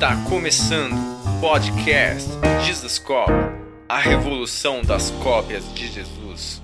Está 0.00 0.16
começando 0.30 0.94
o 0.94 1.40
podcast 1.42 2.30
Jesus 2.64 2.98
Cop, 2.98 3.30
a 3.86 3.98
revolução 3.98 4.80
das 4.80 5.10
cópias 5.10 5.74
de 5.74 5.88
Jesus. 5.88 6.62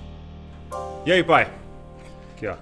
E 1.05 1.11
aí, 1.11 1.23
pai? 1.23 1.47
Aqui, 2.35 2.47
ó. 2.47 2.55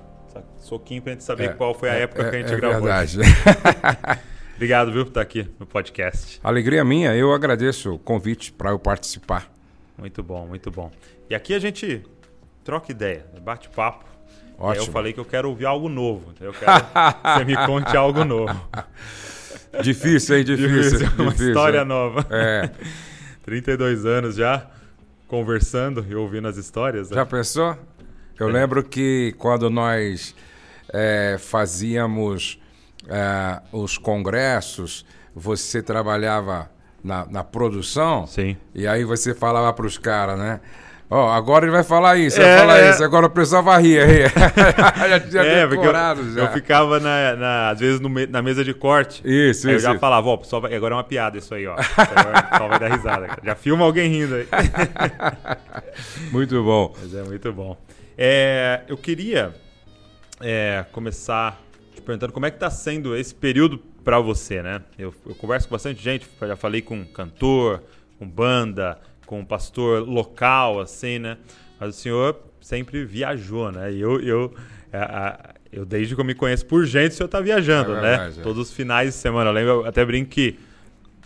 Soquinho 0.59 1.01
pra 1.01 1.13
gente 1.13 1.23
saber 1.23 1.51
É, 1.51 1.53
qual 1.53 1.73
foi 1.73 1.89
a 1.89 1.93
é, 1.93 2.01
época 2.01 2.29
que 2.29 2.35
a 2.35 2.39
gente 2.39 2.51
é 2.53 2.57
gravou. 2.57 2.81
verdade. 2.81 3.19
Obrigado, 4.55 4.91
viu, 4.91 5.05
por 5.05 5.11
estar 5.11 5.21
aqui 5.21 5.49
no 5.57 5.65
podcast. 5.65 6.41
Alegria 6.43 6.83
minha, 6.83 7.15
eu 7.15 7.33
agradeço 7.33 7.93
o 7.93 7.97
convite 7.97 8.51
para 8.51 8.71
eu 8.71 8.77
participar. 8.77 9.49
Muito 9.97 10.21
bom, 10.21 10.45
muito 10.45 10.69
bom. 10.69 10.91
E 11.29 11.35
aqui 11.35 11.53
a 11.53 11.59
gente 11.59 12.05
troca 12.65 12.91
ideia, 12.91 13.25
bate 13.41 13.69
papo. 13.69 14.03
E 14.03 14.37
aí 14.57 14.57
eu 14.59 14.65
Ótimo. 14.81 14.91
falei 14.91 15.13
que 15.13 15.21
eu 15.21 15.25
quero 15.25 15.47
ouvir 15.47 15.67
algo 15.67 15.87
novo. 15.87 16.33
Eu 16.41 16.51
quero 16.51 16.83
que 16.83 17.29
você 17.33 17.45
me 17.45 17.55
conte 17.65 17.95
algo 17.95 18.25
novo. 18.25 18.53
Difícil, 19.81 20.37
hein? 20.37 20.43
Difícil. 20.43 20.99
Uma 21.17 21.31
difícil. 21.31 21.47
história 21.49 21.85
nova. 21.85 22.25
É. 22.29 22.69
32 23.43 24.05
anos 24.05 24.35
já 24.35 24.65
conversando 25.27 26.05
e 26.09 26.15
ouvindo 26.15 26.47
as 26.47 26.57
histórias. 26.57 27.09
né? 27.09 27.15
Já 27.15 27.25
pensou? 27.25 27.77
Eu 28.39 28.47
lembro 28.47 28.83
que 28.83 29.33
quando 29.37 29.69
nós 29.69 30.35
é, 30.91 31.37
fazíamos 31.39 32.59
é, 33.07 33.61
os 33.71 33.97
congressos, 33.97 35.05
você 35.33 35.81
trabalhava 35.81 36.69
na, 37.03 37.25
na 37.27 37.43
produção 37.43 38.25
Sim. 38.25 38.57
e 38.73 38.87
aí 38.87 39.03
você 39.03 39.33
falava 39.33 39.71
para 39.73 39.85
os 39.85 39.97
caras, 39.97 40.37
né? 40.39 40.59
Ó, 41.07 41.29
agora 41.29 41.65
ele 41.65 41.71
vai 41.71 41.83
falar 41.83 42.17
isso, 42.17 42.41
É, 42.41 42.43
vai 42.45 42.57
falar 42.59 42.79
é. 42.79 42.89
isso, 42.89 43.03
agora 43.03 43.25
o 43.27 43.29
pessoal 43.29 43.61
vai 43.61 43.79
rir 43.81 43.99
aí. 43.99 44.23
já 45.09 45.19
tinha 45.19 45.41
É, 45.43 45.61
porque 45.67 45.75
eu, 45.77 45.81
decorado 45.81 46.33
já. 46.33 46.41
eu 46.41 46.47
ficava, 46.51 46.99
na, 46.99 47.35
na- 47.35 47.69
às 47.69 47.79
vezes, 47.79 47.99
no 47.99 48.09
na 48.27 48.41
mesa 48.41 48.63
de 48.63 48.73
corte. 48.73 49.21
Isso, 49.23 49.67
Aí 49.67 49.73
eu 49.73 49.77
isso. 49.77 49.83
já 49.85 49.91
isso. 49.91 49.99
falava, 49.99 50.27
ó, 50.29 50.33
o 50.33 50.37
pessoal 50.39 50.63
vai- 50.63 50.73
agora 50.75 50.95
é 50.95 50.97
uma 50.97 51.03
piada 51.03 51.37
isso 51.37 51.53
aí, 51.53 51.67
ó. 51.67 51.73
O 51.73 51.77
pessoal 51.77 52.69
vai 52.69 52.79
dar 52.79 52.91
risada. 52.91 53.27
cara. 53.27 53.41
Já 53.43 53.53
filma 53.55 53.85
alguém 53.85 54.09
rindo 54.09 54.33
aí. 54.35 54.47
Muito 56.31 56.63
bom. 56.63 56.93
Mas 56.99 57.13
é 57.13 57.23
muito 57.23 57.53
bom. 57.53 57.77
É, 58.17 58.81
eu 58.87 58.97
queria 58.97 59.53
é, 60.41 60.85
começar 60.91 61.61
te 61.93 62.01
perguntando 62.01 62.33
como 62.33 62.45
é 62.45 62.51
que 62.51 62.57
tá 62.57 62.69
sendo 62.69 63.15
esse 63.15 63.33
período 63.33 63.77
para 64.03 64.19
você, 64.19 64.61
né? 64.61 64.81
Eu, 64.97 65.13
eu 65.25 65.35
converso 65.35 65.67
com 65.67 65.75
bastante 65.75 66.01
gente, 66.01 66.27
já 66.41 66.55
falei 66.55 66.81
com 66.81 67.03
cantor, 67.05 67.81
com 68.19 68.27
banda, 68.27 68.97
com 69.25 69.43
pastor 69.45 70.07
local, 70.07 70.79
assim, 70.79 71.19
né? 71.19 71.37
Mas 71.79 71.89
o 71.95 71.99
senhor 71.99 72.39
sempre 72.61 73.03
viajou, 73.05 73.71
né? 73.71 73.91
E 73.91 73.99
eu, 74.01 74.19
eu, 74.21 74.53
a- 74.93 75.27
a- 75.27 75.55
eu 75.71 75.85
desde 75.85 76.15
que 76.15 76.21
eu 76.21 76.25
me 76.25 76.33
conheço 76.35 76.65
por 76.65 76.85
gente, 76.85 77.11
o 77.11 77.15
senhor 77.15 77.27
tá 77.29 77.41
viajando, 77.41 77.91
É 77.93 78.01
né? 78.01 78.09
verdade, 78.17 78.39
é. 78.39 78.43
Todos 78.43 78.69
os 78.69 78.73
finais 78.73 79.09
de 79.13 79.19
semana. 79.19 79.49
Eu 79.49 79.53
lembro, 79.53 79.69
eu 79.71 79.85
até 79.85 80.05
brinco 80.05 80.29
que 80.31 80.57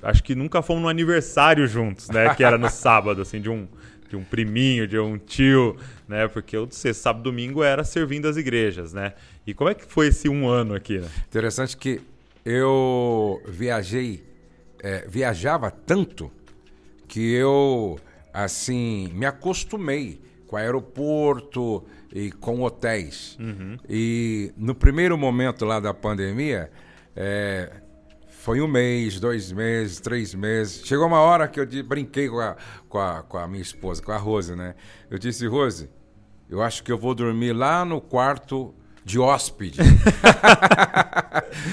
acho 0.02 0.23
que 0.23 0.33
nunca 0.33 0.61
fomos 0.61 0.81
no 0.83 0.89
aniversário 0.89 1.67
juntos, 1.67 2.09
né? 2.09 2.33
Que 2.33 2.44
era 2.44 2.58
no 2.58 2.67
sábado, 2.72 3.22
assim, 3.22 3.39
de 3.42 3.50
um, 3.50 3.67
de 4.09 4.16
um 4.16 4.23
priminho, 4.23 4.88
de 4.88 4.97
um 4.97 5.17
tio, 5.17 5.77
né? 6.08 6.27
Porque 6.27 6.58
o 6.58 6.66
de 6.66 6.75
sexta, 6.75 7.03
sábado 7.03 7.22
e 7.22 7.31
domingo 7.31 7.64
era 7.64 7.83
servindo 7.83 8.27
as 8.27 8.38
igrejas, 8.38 8.92
né? 8.94 9.14
E 9.45 9.53
como 9.53 9.70
é 9.70 9.73
que 9.75 9.86
foi 9.86 10.08
esse 10.08 10.27
um 10.30 10.47
ano 10.47 10.73
aqui, 10.73 10.97
né? 11.00 11.08
Interessante 11.27 11.75
que 11.77 12.02
eu 12.45 13.42
viajei, 13.47 14.23
é, 14.81 15.05
viajava 15.08 15.70
tanto 15.70 16.31
que 17.09 17.33
eu, 17.33 17.99
assim, 18.33 19.09
me 19.13 19.25
acostumei 19.25 20.21
com 20.47 20.55
aeroporto 20.55 21.83
e 22.13 22.31
com 22.31 22.61
hotéis. 22.61 23.38
E 23.89 24.53
no 24.55 24.73
primeiro 24.73 25.17
momento 25.17 25.65
lá 25.65 25.80
da 25.80 25.93
pandemia, 25.93 26.71
é, 27.15 27.71
foi 28.30 28.61
um 28.61 28.67
mês, 28.67 29.19
dois 29.19 29.52
meses, 29.52 29.99
três 29.99 30.33
meses. 30.33 30.85
Chegou 30.85 31.05
uma 31.07 31.19
hora 31.19 31.47
que 31.47 31.59
eu 31.59 31.65
di- 31.65 31.83
brinquei 31.83 32.30
com 32.30 32.39
a, 32.39 32.55
com, 32.87 32.97
a, 32.99 33.23
com 33.23 33.37
a 33.37 33.47
minha 33.47 33.61
esposa, 33.61 34.02
com 34.02 34.11
a 34.11 34.17
Rose, 34.17 34.55
né? 34.55 34.76
Eu 35.09 35.17
disse, 35.20 35.45
Rose, 35.47 35.89
eu 36.49 36.61
acho 36.61 36.83
que 36.83 36.91
eu 36.91 36.97
vou 36.97 37.14
dormir 37.14 37.53
lá 37.53 37.83
no 37.83 37.99
quarto 37.99 38.73
de 39.05 39.20
hóspede. 39.20 39.80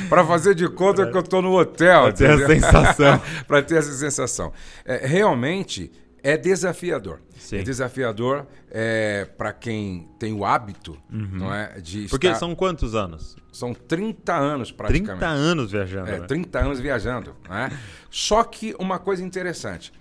para 0.08 0.24
fazer 0.26 0.54
de 0.54 0.68
conta 0.68 1.06
que 1.10 1.16
eu 1.16 1.22
tô 1.22 1.42
no 1.42 1.56
hotel. 1.58 2.04
Pra 2.04 2.12
ter 2.12 2.30
a 2.30 2.46
sensação. 2.46 3.22
para 3.46 3.62
ter 3.62 3.76
essa 3.76 3.92
sensação. 3.92 4.52
É, 4.84 5.06
realmente 5.06 5.90
é 6.22 6.36
desafiador. 6.36 7.20
Sim. 7.38 7.58
É 7.58 7.62
desafiador 7.62 8.46
é, 8.70 9.24
para 9.36 9.52
quem 9.52 10.08
tem 10.18 10.32
o 10.32 10.44
hábito, 10.44 10.98
não 11.08 11.54
é, 11.54 11.78
de 11.80 12.08
Porque 12.08 12.26
estar- 12.26 12.38
são 12.40 12.54
quantos 12.56 12.94
anos? 12.94 13.36
são 13.52 13.72
30 13.72 14.34
anos 14.34 14.72
praticamente. 14.72 15.18
30 15.20 15.26
anos 15.28 15.70
viajando, 15.72 16.10
É, 16.10 16.18
né? 16.20 16.26
30 16.26 16.58
anos 16.58 16.80
viajando. 16.80 17.36
Né? 17.48 17.70
Só 18.10 18.42
que 18.42 18.74
uma 18.78 18.98
coisa 18.98 19.22
interessante. 19.22 19.92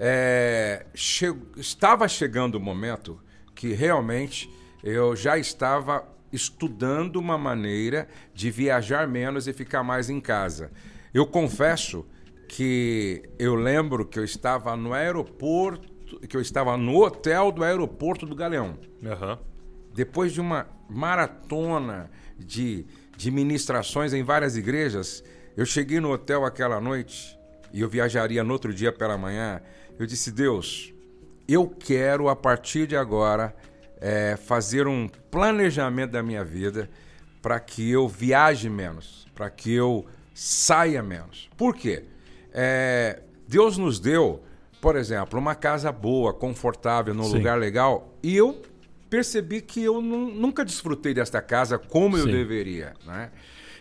é, 0.00 0.86
che- 0.94 1.34
estava 1.56 2.06
chegando 2.08 2.54
o 2.54 2.60
momento 2.60 3.20
que 3.54 3.72
realmente 3.74 4.48
eu 4.82 5.14
já 5.16 5.36
estava 5.36 6.04
estudando 6.32 7.16
uma 7.16 7.38
maneira 7.38 8.08
de 8.34 8.50
viajar 8.50 9.08
menos 9.08 9.46
e 9.46 9.52
ficar 9.52 9.82
mais 9.82 10.10
em 10.10 10.20
casa. 10.20 10.70
Eu 11.12 11.26
confesso 11.26 12.06
que 12.48 13.22
eu 13.38 13.54
lembro 13.54 14.06
que 14.06 14.18
eu 14.18 14.24
estava 14.24 14.76
no 14.76 14.92
aeroporto, 14.92 16.20
que 16.26 16.36
eu 16.36 16.40
estava 16.40 16.76
no 16.76 17.02
hotel 17.02 17.52
do 17.52 17.62
aeroporto 17.62 18.24
do 18.24 18.34
Galeão 18.34 18.78
Aham. 19.04 19.38
depois 19.94 20.32
de 20.32 20.40
uma 20.40 20.66
maratona 20.88 22.10
de, 22.38 22.86
de 23.16 23.30
ministrações 23.30 24.14
em 24.14 24.22
várias 24.22 24.56
igrejas, 24.56 25.22
eu 25.56 25.66
cheguei 25.66 26.00
no 26.00 26.10
hotel 26.10 26.44
aquela 26.44 26.80
noite 26.80 27.38
e 27.72 27.80
eu 27.80 27.88
viajaria 27.88 28.42
no 28.42 28.52
outro 28.52 28.72
dia 28.72 28.90
pela 28.92 29.18
manhã. 29.18 29.60
Eu 29.98 30.06
disse: 30.06 30.30
Deus, 30.30 30.94
eu 31.46 31.68
quero 31.68 32.28
a 32.28 32.36
partir 32.36 32.86
de 32.86 32.96
agora 32.96 33.54
eh, 34.00 34.36
fazer 34.36 34.86
um 34.86 35.08
planejamento 35.30 36.10
da 36.12 36.22
minha 36.22 36.44
vida 36.44 36.88
para 37.42 37.58
que 37.60 37.90
eu 37.90 38.08
viaje 38.08 38.68
menos, 38.68 39.26
para 39.34 39.48
que 39.50 39.72
eu 39.72 40.06
saia 40.34 41.02
menos. 41.02 41.48
Por 41.56 41.74
quê? 41.74 42.04
Eh, 42.52 43.20
Deus 43.46 43.78
nos 43.78 43.98
deu, 44.00 44.42
por 44.80 44.96
exemplo, 44.96 45.38
uma 45.38 45.54
casa 45.54 45.90
boa, 45.92 46.32
confortável, 46.34 47.14
num 47.14 47.24
Sim. 47.24 47.34
lugar 47.38 47.58
legal, 47.58 48.14
e 48.22 48.36
eu 48.36 48.60
percebi 49.08 49.60
que 49.62 49.82
eu 49.82 50.02
nu- 50.02 50.30
nunca 50.30 50.64
desfrutei 50.64 51.14
desta 51.14 51.40
casa 51.40 51.78
como 51.78 52.16
eu 52.18 52.24
Sim. 52.24 52.30
deveria. 52.32 52.94
Né? 53.06 53.30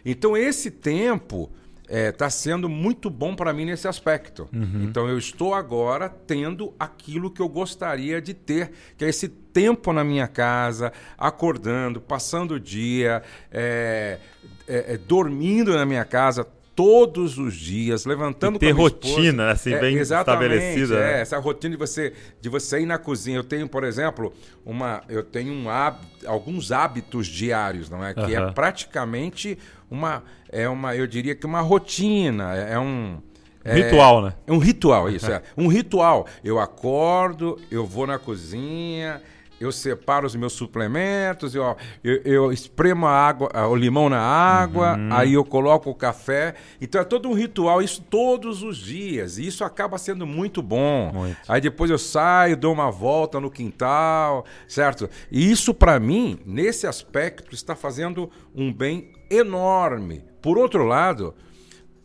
Então, 0.06 0.38
esse 0.38 0.72
tempo 0.72 1.52
está 1.90 2.30
sendo 2.30 2.68
muito 2.68 3.10
bom 3.10 3.36
para 3.36 3.54
mim 3.54 3.66
nesse 3.66 3.88
aspecto. 3.88 4.50
Então, 4.82 5.08
eu 5.08 5.18
estou 5.18 5.54
agora 5.54 6.10
tendo 6.10 6.74
aquilo 6.80 7.32
que 7.32 7.42
eu 7.42 7.48
gostaria 7.50 8.22
de 8.22 8.34
ter, 8.34 8.72
que 8.98 9.06
é 9.06 9.10
esse 9.10 9.28
tempo 9.28 9.92
na 9.94 10.04
minha 10.04 10.28
casa, 10.28 10.92
acordando, 11.18 12.00
passando 12.02 12.56
o 12.56 12.60
dia, 12.60 13.24
é, 13.52 14.20
é, 14.68 14.94
é, 14.94 14.98
dormindo 14.98 15.74
na 15.74 15.86
minha 15.86 16.06
casa 16.06 16.46
todos 16.76 17.40
os 17.40 17.56
dias, 17.56 18.06
levantando 18.06 18.58
E 18.58 18.60
ter 18.60 18.70
rotina, 18.70 19.50
assim, 19.50 19.72
bem 19.80 19.98
exatamente, 19.98 20.54
estabelecida, 20.54 20.96
É, 21.00 21.14
né? 21.16 21.22
essa 21.22 21.40
rotina 21.40 21.72
de 21.72 21.78
você 21.80 22.14
de 22.40 22.50
você 22.50 22.82
ir 22.82 22.86
na 22.86 23.00
cozinha. 23.00 23.38
Eu 23.38 23.44
tenho, 23.44 23.68
por 23.68 23.84
exemplo, 23.84 24.32
uma 24.64 25.02
eu 25.10 25.24
tenho 25.24 25.52
um 25.52 25.68
hábito, 25.72 26.28
alguns 26.28 26.72
hábitos 26.72 27.26
diários, 27.26 27.90
não 27.90 28.06
é? 28.06 28.14
Que 28.14 28.36
Aham. 28.36 28.50
é 28.50 28.52
praticamente 28.52 29.58
uma 29.90 30.24
é 30.50 30.68
uma 30.68 30.96
eu 30.96 31.08
diria 31.08 31.36
que 31.36 31.46
uma 31.46 31.62
rotina, 31.62 32.56
é 32.56 32.74
é 32.74 32.80
um 32.80 33.20
é- 33.64 33.74
Ritual, 33.74 34.22
né? 34.22 34.34
É 34.48 34.52
um 34.54 34.60
ritual, 34.60 35.10
isso 35.10 35.30
é. 35.30 35.42
Um 35.58 35.68
ritual. 35.68 36.26
Eu 36.42 36.58
acordo, 36.58 37.60
eu 37.70 37.86
vou 37.86 38.08
na 38.08 38.18
cozinha, 38.18 39.22
eu 39.60 39.72
separo 39.72 40.26
os 40.28 40.36
meus 40.36 40.54
suplementos, 40.54 41.56
eu, 41.56 41.76
eu, 42.04 42.22
eu 42.24 42.52
espremo 42.52 43.06
a 43.08 43.12
água, 43.12 43.50
ah, 43.54 43.68
o 43.68 43.76
limão 43.76 44.08
na 44.10 44.20
água, 44.20 44.96
Uhum. 44.96 45.10
aí 45.12 45.34
eu 45.34 45.44
coloco 45.44 45.90
o 45.90 45.96
café. 45.96 46.54
Então 46.80 47.02
é 47.02 47.04
todo 47.04 47.28
um 47.30 47.34
ritual, 47.34 47.82
isso 47.82 48.02
todos 48.02 48.62
os 48.64 48.78
dias. 48.78 49.38
E 49.38 49.48
isso 49.48 49.64
acaba 49.64 49.98
sendo 49.98 50.26
muito 50.28 50.62
bom. 50.62 51.12
Muito. 51.14 51.38
Aí 51.48 51.60
depois 51.60 51.90
eu 51.90 51.98
saio, 51.98 52.56
dou 52.56 52.72
uma 52.74 52.92
volta 52.92 53.40
no 53.40 53.50
quintal, 53.50 54.46
certo? 54.68 55.10
E 55.32 55.52
isso 55.52 55.74
para 55.74 56.00
mim, 56.00 56.40
nesse 56.46 56.86
aspecto, 56.86 57.54
está 57.56 57.76
fazendo 57.76 58.30
um 58.56 58.72
bem 58.72 59.12
enorme. 59.30 60.24
Por 60.42 60.58
outro 60.58 60.86
lado, 60.86 61.34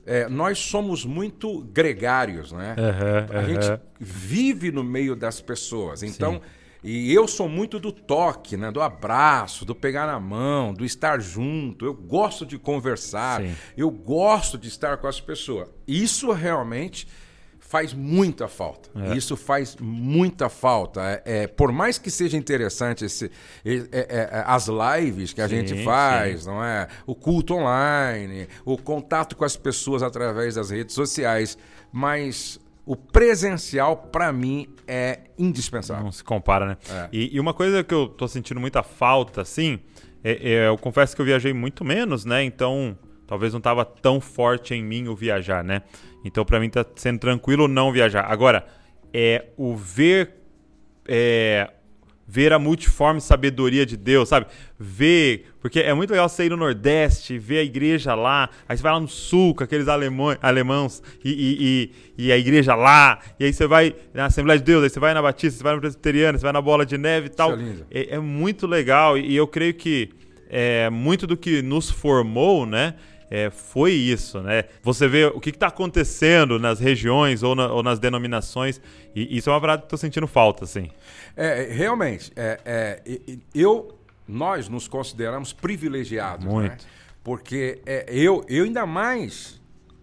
é, 0.05 0.29
nós 0.29 0.59
somos 0.59 1.05
muito 1.05 1.61
gregários, 1.73 2.50
né? 2.50 2.75
Aham, 2.79 3.27
A 3.31 3.38
aham. 3.38 3.47
gente 3.47 3.81
vive 4.00 4.73
no 4.73 4.82
meio 4.82 5.15
das 5.15 5.41
pessoas. 5.41 6.03
Então, 6.03 6.41
e 6.82 7.12
eu 7.12 7.29
sou 7.29 7.49
muito 7.49 7.79
do 7.79 7.93
toque, 7.93 8.56
né? 8.56 8.70
Do 8.70 8.81
abraço, 8.81 9.64
do 9.64 9.75
pegar 9.75 10.06
na 10.06 10.19
mão, 10.19 10.75
do 10.75 10.84
estar 10.84 11.20
junto. 11.20 11.84
Eu 11.87 11.94
gosto 11.94 12.44
de 12.44 12.58
conversar, 12.58 13.40
Sim. 13.40 13.55
eu 13.76 13.90
gosto 13.90 14.58
de 14.58 14.69
estar 14.69 14.96
com 14.96 15.06
as 15.06 15.20
pessoas. 15.20 15.69
Isso 15.87 16.32
realmente 16.32 17.06
faz 17.73 17.94
muita 17.94 18.49
falta. 18.49 18.90
É. 18.94 19.17
Isso 19.17 19.34
faz 19.34 19.76
muita 19.81 20.49
falta. 20.50 21.00
É, 21.00 21.23
é, 21.25 21.46
por 21.46 21.73
mais 21.73 21.96
que 21.96 22.11
seja 22.11 22.37
interessante 22.37 23.06
esse, 23.06 23.31
é, 23.64 23.75
é, 23.75 23.88
é, 23.93 24.44
as 24.46 24.67
lives 24.69 25.32
que 25.32 25.40
a 25.40 25.49
Sim, 25.49 25.67
gente 25.67 25.82
faz, 25.82 26.44
não 26.44 26.62
é? 26.62 26.87
O 27.06 27.14
culto 27.14 27.55
online, 27.55 28.46
o 28.64 28.76
contato 28.76 29.37
com 29.37 29.44
as 29.44 29.56
pessoas 29.56 30.02
através 30.02 30.56
das 30.56 30.69
redes 30.69 30.94
sociais, 30.94 31.56
mas 31.90 32.61
o 32.84 32.96
presencial 32.96 33.96
para 33.96 34.32
mim 34.32 34.69
é 34.87 35.20
indispensável. 35.38 36.05
Não 36.05 36.12
se 36.12 36.25
compara, 36.25 36.67
né? 36.67 36.76
É. 36.90 37.08
E, 37.12 37.37
e 37.37 37.40
uma 37.40 37.55
coisa 37.55 37.82
que 37.84 37.94
eu 37.94 38.08
tô 38.08 38.26
sentindo 38.26 38.58
muita 38.61 38.82
falta, 38.82 39.40
assim, 39.43 39.79
é- 40.25 40.50
é, 40.52 40.69
eu 40.69 40.76
confesso 40.79 41.14
que 41.14 41.23
eu 41.23 41.26
viajei 41.26 41.52
muito 41.52 41.84
menos, 41.84 42.25
né? 42.25 42.43
Então, 42.44 42.99
talvez 43.26 43.52
não 43.52 43.61
tava 43.61 43.84
tão 43.84 44.20
forte 44.20 44.75
em 44.75 44.82
mim 44.82 45.06
o 45.08 45.14
viajar, 45.14 45.62
né? 45.62 45.82
Então, 46.25 46.44
pra 46.44 46.58
mim 46.61 46.69
tá 46.70 46.84
sendo 46.96 47.19
tranquilo 47.20 47.67
não 47.69 47.93
viajar. 47.93 48.25
Agora, 48.31 48.67
é 49.12 49.46
o 49.56 49.76
ver 49.76 50.34
é, 51.06 51.70
ver 52.27 52.53
a 52.53 52.59
multiforme 52.59 53.21
sabedoria 53.21 53.85
de 53.85 53.97
Deus, 53.97 54.29
sabe? 54.29 54.47
Ver, 54.79 55.47
porque 55.61 55.81
é 55.81 55.93
muito 55.93 56.11
legal 56.11 56.29
você 56.29 56.47
ir 56.47 56.51
no 56.51 56.57
Nordeste, 56.57 57.39
ver 57.39 57.59
a 57.59 57.63
igreja 57.63 58.15
lá, 58.15 58.49
aí 58.69 58.77
você 58.77 58.83
vai 58.83 58.93
lá 58.93 59.01
no 59.01 59.09
Sul 59.09 59.55
com 59.55 59.65
aqueles 59.65 59.89
alemães, 59.89 60.39
alemãos 60.41 61.03
e, 61.25 61.31
e, 61.31 61.93
e, 62.19 62.27
e 62.27 62.33
a 62.33 62.39
igreja 62.39 62.75
lá, 62.75 63.19
e 63.39 63.45
aí 63.45 63.53
você 63.53 63.67
vai 63.67 63.95
na 64.15 64.27
Assembleia 64.27 64.59
de 64.59 64.65
Deus, 64.65 64.83
aí 64.83 64.91
você 64.91 65.01
vai 65.01 65.15
na 65.15 65.23
Batista, 65.23 65.59
você 65.59 65.65
vai 65.65 65.75
na 65.75 65.81
Presbiteriana, 65.81 66.39
você 66.39 66.43
vai 66.43 66.53
na 66.53 66.63
Bola 66.63 66.87
de 66.87 66.97
Neve 66.97 67.27
e 67.27 67.31
tal. 67.31 67.53
É. 67.53 67.75
É, 67.91 68.15
é 68.15 68.19
muito 68.19 68.67
legal 68.67 69.19
e, 69.19 69.33
e 69.33 69.37
eu 69.37 69.47
creio 69.47 69.75
que 69.75 70.11
é, 70.49 70.91
muito 70.91 71.27
do 71.27 71.37
que 71.37 71.63
nos 71.63 71.91
formou, 71.91 72.67
né? 72.67 72.95
É, 73.34 73.49
foi 73.50 73.93
isso, 73.93 74.43
né? 74.43 74.64
Você 74.82 75.08
vê 75.08 75.25
o 75.25 75.40
que 75.40 75.49
está 75.49 75.69
acontecendo 75.69 76.58
nas 76.58 76.79
regiões 76.79 77.43
ou, 77.43 77.55
na- 77.55 77.73
ou 77.73 77.82
nas 77.82 77.99
denominações, 77.99 78.79
e 79.14 79.38
isso 79.38 79.49
é 79.49 79.52
uma 79.55 79.61
parada 79.61 79.81
que 79.81 79.87
eu 79.87 79.88
tô 79.90 79.96
sentindo 79.96 80.26
falta, 80.26 80.64
assim. 80.64 80.90
É, 81.34 81.69
realmente, 81.73 82.31
é, 82.37 82.61
é, 82.67 83.02
eu, 83.55 83.99
nós 84.29 84.69
nos 84.69 84.87
consideramos 84.87 85.50
privilegiados, 85.50 86.44
né? 86.44 86.52
Muito. 86.52 86.87
Porque 87.25 87.81
é, 87.87 88.05
eu, 88.08 88.44
eu 88.50 88.64
ainda 88.64 88.84
mais 88.84 89.58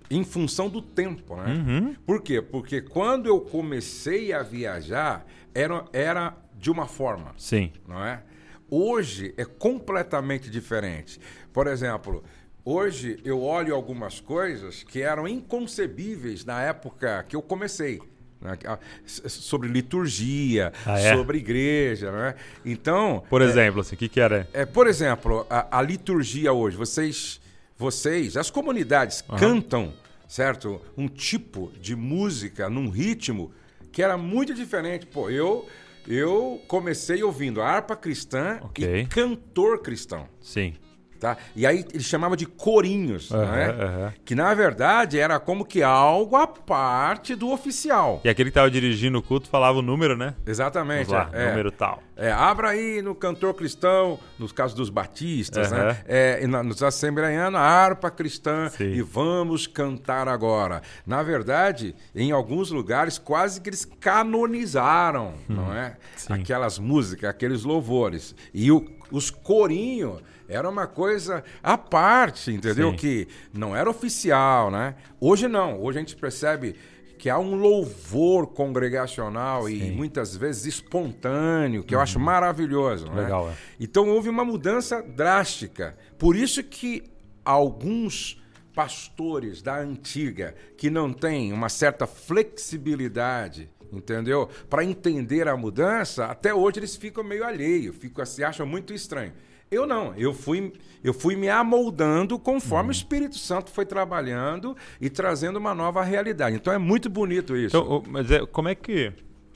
em 0.09 0.23
função 0.23 0.67
do 0.67 0.81
tempo, 0.81 1.35
né? 1.35 1.53
Uhum. 1.53 1.95
Por 2.07 2.23
quê? 2.23 2.41
Porque 2.41 2.81
quando 2.81 3.27
eu 3.27 3.39
comecei 3.41 4.33
a 4.33 4.41
viajar, 4.41 5.23
era, 5.53 5.85
era 5.93 6.35
de 6.57 6.71
uma 6.71 6.87
forma, 6.87 7.31
Sim. 7.37 7.71
não 7.87 8.03
é? 8.03 8.23
Hoje 8.71 9.33
é 9.37 9.45
completamente 9.45 10.49
diferente. 10.49 11.19
Por 11.53 11.67
exemplo, 11.67 12.23
hoje 12.63 13.19
eu 13.23 13.41
olho 13.41 13.73
algumas 13.75 14.19
coisas 14.19 14.83
que 14.83 15.01
eram 15.01 15.27
inconcebíveis 15.27 16.45
na 16.45 16.61
época 16.61 17.25
que 17.27 17.35
eu 17.35 17.41
comecei. 17.41 18.00
né? 18.41 18.57
Sobre 19.06 19.67
liturgia, 19.67 20.71
Ah, 20.85 21.00
é? 21.00 21.15
sobre 21.15 21.38
igreja, 21.39 22.11
né? 22.11 22.35
Então, 22.65 23.23
Por 23.29 23.41
exemplo, 23.41 23.81
assim, 23.81 23.95
o 23.95 23.97
que, 23.97 24.07
que 24.07 24.19
era? 24.19 24.47
é, 24.53 24.65
por 24.65 24.88
exemplo, 24.88 25.45
a, 25.50 25.77
a 25.79 25.81
liturgia 25.81 26.53
hoje, 26.53 26.77
vocês, 26.77 27.41
vocês, 27.77 28.38
as 28.38 28.50
comunidades 28.50 29.21
cantam, 29.38 29.94
certo? 30.27 30.81
Um 30.97 31.07
tipo 31.07 31.71
de 31.81 31.95
música 31.95 32.69
num 32.69 32.89
ritmo 32.89 33.51
que 33.91 34.01
era 34.01 34.17
muito 34.17 34.53
diferente. 34.53 35.05
Pô, 35.05 35.29
eu 35.29 35.67
eu 36.07 36.59
comecei 36.67 37.21
ouvindo 37.21 37.62
harpa 37.62 37.95
cristã 37.95 38.59
Ok. 38.63 39.01
e 39.01 39.05
cantor 39.05 39.81
cristão. 39.81 40.27
Sim. 40.41 40.73
Tá? 41.19 41.36
E 41.54 41.68
aí 41.68 41.83
ele 41.94 42.01
chamava 42.04 42.38
de 42.38 42.45
corinhos, 42.45 43.30
Aham, 43.31 43.45
não 43.45 43.56
é? 43.56 43.66
aham. 43.69 44.13
que 44.24 44.33
na 44.33 44.54
verdade 44.54 45.19
era 45.19 45.38
como 45.38 45.66
que 45.66 45.83
algo 45.83 46.38
à 46.38 46.48
parte 46.48 47.36
do 47.36 47.51
oficial. 47.51 48.21
E 48.24 48.30
aquele 48.30 48.50
que 48.50 48.54
tava 48.56 48.71
dirigindo 48.71 49.18
o 49.18 49.21
culto 49.21 49.50
falava 49.50 49.80
o 49.80 49.81
número, 49.81 50.16
né? 50.16 50.33
Exatamente. 50.45 51.07
Vamos 51.10 51.31
lá, 51.33 51.38
é. 51.38 51.50
número 51.50 51.71
tal. 51.71 52.01
É, 52.16 52.31
abra 52.31 52.69
aí 52.69 53.01
no 53.01 53.13
cantor 53.16 53.54
cristão, 53.54 54.18
nos 54.38 54.51
casos 54.54 54.75
dos 54.75 54.89
batistas, 54.89 55.71
Aham. 55.74 55.83
né? 55.88 55.98
É, 56.07 56.48
na- 56.48 56.63
nos 56.63 56.81
assembleianos, 56.81 57.60
a 57.60 57.63
harpa 57.63 58.10
cristã 58.10 58.69
Sim. 58.69 58.86
e 58.94 59.01
vamos 59.01 59.68
cantar 59.68 60.27
agora. 60.30 60.81
Na 61.06 61.22
verdade, 61.22 61.95
em 62.15 62.31
alguns 62.31 62.72
lugares, 62.72 63.18
quase 63.18 63.60
que 63.60 63.69
eles 63.69 63.86
canonizaram, 64.00 65.33
não 65.48 65.74
é? 65.74 65.89
Hum, 65.89 65.94
sim. 66.15 66.33
Aquelas 66.33 66.80
músicas, 66.80 67.30
aqueles 67.30 67.63
louvores. 67.63 68.36
E 68.54 68.72
o- 68.72 68.86
os 69.12 69.30
corinhos 69.30 70.22
era 70.50 70.68
uma 70.68 70.88
coisa 70.88 71.44
à 71.62 71.78
parte, 71.78 72.51
entendeu? 72.51 72.90
Sim. 72.92 72.98
Que 72.98 73.28
não 73.54 73.75
era 73.75 73.90
oficial, 73.90 74.72
né? 74.72 74.96
Hoje 75.19 75.48
não. 75.48 75.80
Hoje 75.81 76.00
a 76.00 76.01
gente 76.01 76.16
percebe 76.16 76.75
que 77.19 77.30
há 77.30 77.38
um 77.38 77.54
louvor 77.54 78.48
congregacional 78.48 79.69
e 79.69 79.92
muitas 79.92 80.36
vezes 80.36 80.66
espontâneo, 80.66 81.84
que 81.84 81.94
eu 81.94 82.00
acho 82.00 82.19
maravilhoso. 82.19 83.06
né? 83.06 83.12
Uhum. 83.12 83.18
Legal, 83.18 83.50
é. 83.50 83.54
Então 83.80 84.10
houve 84.10 84.28
uma 84.30 84.44
mudança 84.44 85.04
drástica. 85.04 85.96
Por 86.18 86.36
isso 86.36 86.63
que 86.63 87.04
alguns 87.46 88.42
pastores 88.74 89.62
da 89.62 89.78
antiga 89.78 90.56
que 90.78 90.90
não 90.90 91.12
têm 91.12 91.51
uma 91.51 91.68
certa 91.68 92.07
flexibilidade, 92.07 93.69
entendeu? 93.92 94.50
Para 94.69 94.86
entender 94.86 95.48
a 95.48 95.57
mudança, 95.57 96.25
até 96.25 96.54
hoje 96.54 96.80
eles 96.80 96.96
ficam 96.96 97.24
meio 97.24 97.44
alheios, 97.44 97.96
ficam 97.98 98.24
assim, 98.24 98.44
acham 98.44 98.66
muito 98.66 98.94
estranho. 98.94 99.34
Eu 99.71 99.86
não, 99.86 100.16
eu 100.16 100.33
fui, 100.33 100.74
eu 101.04 101.13
fui 101.13 101.36
me 101.36 101.48
amoldando 101.50 102.39
conforme 102.39 102.86
Uhum. 102.86 102.89
o 102.89 102.92
Espírito 102.92 103.38
Santo 103.38 103.69
foi 103.69 103.86
trabalhando 103.86 104.75
e 105.00 105.10
trazendo 105.10 105.57
uma 105.57 105.75
nova 105.75 106.04
realidade. 106.04 106.56
Então 106.56 106.74
é 106.74 106.77
muito 106.77 107.10
bonito 107.10 107.56
isso. 107.56 107.77
Então, 107.77 108.04
mas 108.07 108.31
é, 108.31 108.45
como 108.45 108.68
é 108.69 108.75
que. 108.75 109.07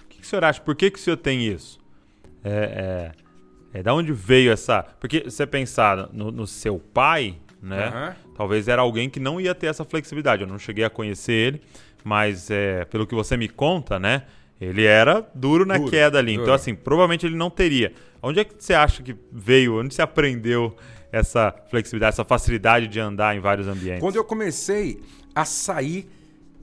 O 0.04 0.08
que, 0.08 0.18
que 0.18 0.24
o 0.24 0.26
senhor 0.26 0.44
acha? 0.44 0.62
Por 0.62 0.76
que, 0.76 0.92
que 0.92 1.00
o 1.00 1.02
senhor 1.02 1.18
tem 1.18 1.44
isso? 1.48 1.80
É, 2.44 3.12
é, 3.74 3.80
é, 3.80 3.84
da 3.84 3.94
onde 3.94 4.12
veio 4.14 4.52
essa. 4.52 4.84
Porque 5.00 5.22
você 5.22 5.48
pensar 5.48 6.10
no, 6.14 6.32
no 6.32 6.46
seu 6.46 6.78
pai, 6.78 7.36
né? 7.62 7.88
Aham. 7.88 8.16
Talvez 8.36 8.68
era 8.68 8.82
alguém 8.82 9.10
que 9.10 9.20
não 9.20 9.40
ia 9.42 9.56
ter 9.56 9.68
essa 9.68 9.84
flexibilidade. 9.84 10.44
Eu 10.44 10.48
não 10.48 10.60
cheguei 10.60 10.84
a 10.84 10.90
conhecer 10.90 11.34
ele, 11.34 11.62
mas 12.04 12.52
é, 12.52 12.86
pelo 12.86 13.08
que 13.08 13.16
você 13.16 13.36
me 13.38 13.48
conta, 13.48 14.00
né? 14.00 14.24
Ele 14.64 14.84
era 14.86 15.28
duro 15.36 15.66
na 15.66 15.78
Duro, 15.78 15.90
queda 15.92 16.20
ali. 16.20 16.34
duro. 16.34 16.44
Então, 16.44 16.54
assim, 16.54 16.74
provavelmente 16.76 17.26
ele 17.26 17.36
não 17.36 17.50
teria. 17.50 17.94
Onde 18.22 18.40
é 18.40 18.44
que 18.44 18.54
você 18.58 18.74
acha 18.74 19.02
que 19.04 19.16
veio? 19.32 19.80
Onde 19.80 19.94
você 19.94 20.02
aprendeu 20.02 20.76
essa 21.12 21.54
flexibilidade, 21.70 22.14
essa 22.14 22.26
facilidade 22.26 22.88
de 22.88 23.00
andar 23.00 23.36
em 23.36 23.40
vários 23.40 23.68
ambientes? 23.68 24.00
Quando 24.02 24.16
eu 24.16 24.24
comecei 24.24 25.02
a 25.36 25.46
sair 25.46 26.10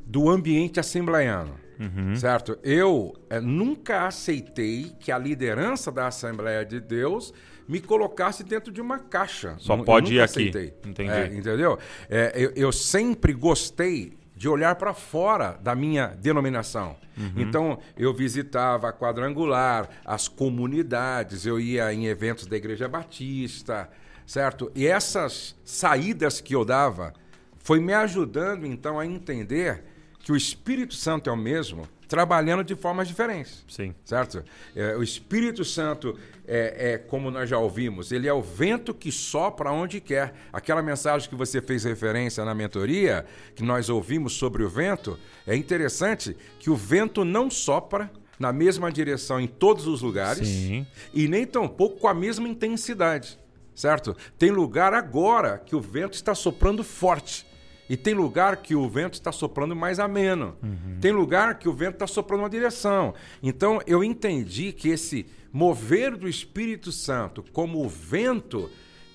do 0.06 0.28
ambiente 0.28 0.80
assembleiano, 0.80 1.54
Uhum. 1.78 2.14
certo? 2.14 2.58
Eu 2.62 3.14
eh, 3.30 3.40
nunca 3.40 4.06
aceitei 4.06 4.92
que 5.00 5.10
a 5.10 5.16
liderança 5.16 5.90
da 5.90 6.08
Assembleia 6.08 6.62
de 6.62 6.78
Deus 6.78 7.32
me 7.66 7.80
colocasse 7.80 8.44
dentro 8.44 8.70
de 8.70 8.82
uma 8.82 8.98
caixa. 8.98 9.54
Só 9.58 9.76
eu 9.76 9.84
pode 9.84 10.12
ir 10.14 10.20
aqui. 10.20 10.30
aceitei. 10.50 10.74
Entendi. 10.84 11.10
É, 11.10 11.26
entendeu? 11.26 11.78
É, 12.10 12.32
eu, 12.34 12.52
eu 12.54 12.70
sempre 12.72 13.32
gostei 13.32 14.12
de 14.40 14.48
olhar 14.48 14.74
para 14.76 14.94
fora 14.94 15.58
da 15.62 15.74
minha 15.74 16.06
denominação. 16.06 16.96
Uhum. 17.14 17.32
Então, 17.36 17.78
eu 17.94 18.14
visitava 18.14 18.88
a 18.88 18.92
quadrangular, 18.92 19.90
as 20.02 20.28
comunidades, 20.28 21.44
eu 21.44 21.60
ia 21.60 21.92
em 21.92 22.06
eventos 22.06 22.46
da 22.46 22.56
Igreja 22.56 22.88
Batista, 22.88 23.90
certo? 24.26 24.72
E 24.74 24.86
essas 24.86 25.54
saídas 25.62 26.40
que 26.40 26.54
eu 26.54 26.64
dava 26.64 27.12
foi 27.58 27.80
me 27.80 27.92
ajudando, 27.92 28.64
então, 28.64 28.98
a 28.98 29.04
entender 29.04 29.84
que 30.20 30.32
o 30.32 30.36
Espírito 30.36 30.94
Santo 30.94 31.28
é 31.28 31.32
o 31.34 31.36
mesmo, 31.36 31.86
trabalhando 32.10 32.64
de 32.64 32.74
formas 32.74 33.06
diferentes 33.06 33.64
Sim. 33.68 33.94
certo? 34.04 34.42
É, 34.74 34.96
o 34.96 35.02
Espírito 35.02 35.64
Santo 35.64 36.18
é, 36.44 36.94
é, 36.94 36.98
como 36.98 37.30
nós 37.30 37.48
já 37.48 37.56
ouvimos, 37.56 38.10
ele 38.10 38.26
é 38.26 38.32
o 38.32 38.42
vento 38.42 38.92
que 38.92 39.12
sopra 39.12 39.70
onde 39.70 40.00
quer. 40.00 40.34
Aquela 40.52 40.82
mensagem 40.82 41.30
que 41.30 41.36
você 41.36 41.62
fez 41.62 41.84
referência 41.84 42.44
na 42.44 42.52
mentoria, 42.52 43.24
que 43.54 43.62
nós 43.62 43.88
ouvimos 43.88 44.32
sobre 44.32 44.64
o 44.64 44.68
vento, 44.68 45.16
é 45.46 45.54
interessante 45.54 46.36
que 46.58 46.68
o 46.68 46.74
vento 46.74 47.24
não 47.24 47.48
sopra 47.48 48.10
na 48.36 48.52
mesma 48.52 48.90
direção 48.90 49.40
em 49.40 49.46
todos 49.46 49.86
os 49.86 50.02
lugares 50.02 50.48
Sim. 50.48 50.84
e 51.14 51.28
nem 51.28 51.46
tampouco 51.46 52.00
com 52.00 52.08
a 52.08 52.14
mesma 52.14 52.48
intensidade, 52.48 53.38
certo? 53.72 54.16
Tem 54.36 54.50
lugar 54.50 54.92
agora 54.92 55.58
que 55.64 55.76
o 55.76 55.80
vento 55.80 56.14
está 56.14 56.34
soprando 56.34 56.82
forte. 56.82 57.46
E 57.90 57.96
tem 57.96 58.14
lugar 58.14 58.56
que 58.58 58.74
o 58.74 58.88
vento 58.88 59.14
está 59.14 59.32
soprando 59.32 59.74
mais 59.74 59.98
ameno. 59.98 60.56
Tem 61.00 61.10
lugar 61.12 61.58
que 61.58 61.68
o 61.68 61.72
vento 61.72 61.94
está 61.94 62.06
soprando 62.06 62.40
uma 62.40 62.48
direção. 62.48 63.12
Então 63.42 63.80
eu 63.86 64.02
entendi 64.04 64.72
que 64.72 64.88
esse 64.88 65.26
mover 65.52 66.16
do 66.16 66.28
Espírito 66.28 66.92
Santo, 66.92 67.44
como 67.52 67.84
o 67.84 67.88
vento, 67.88 68.70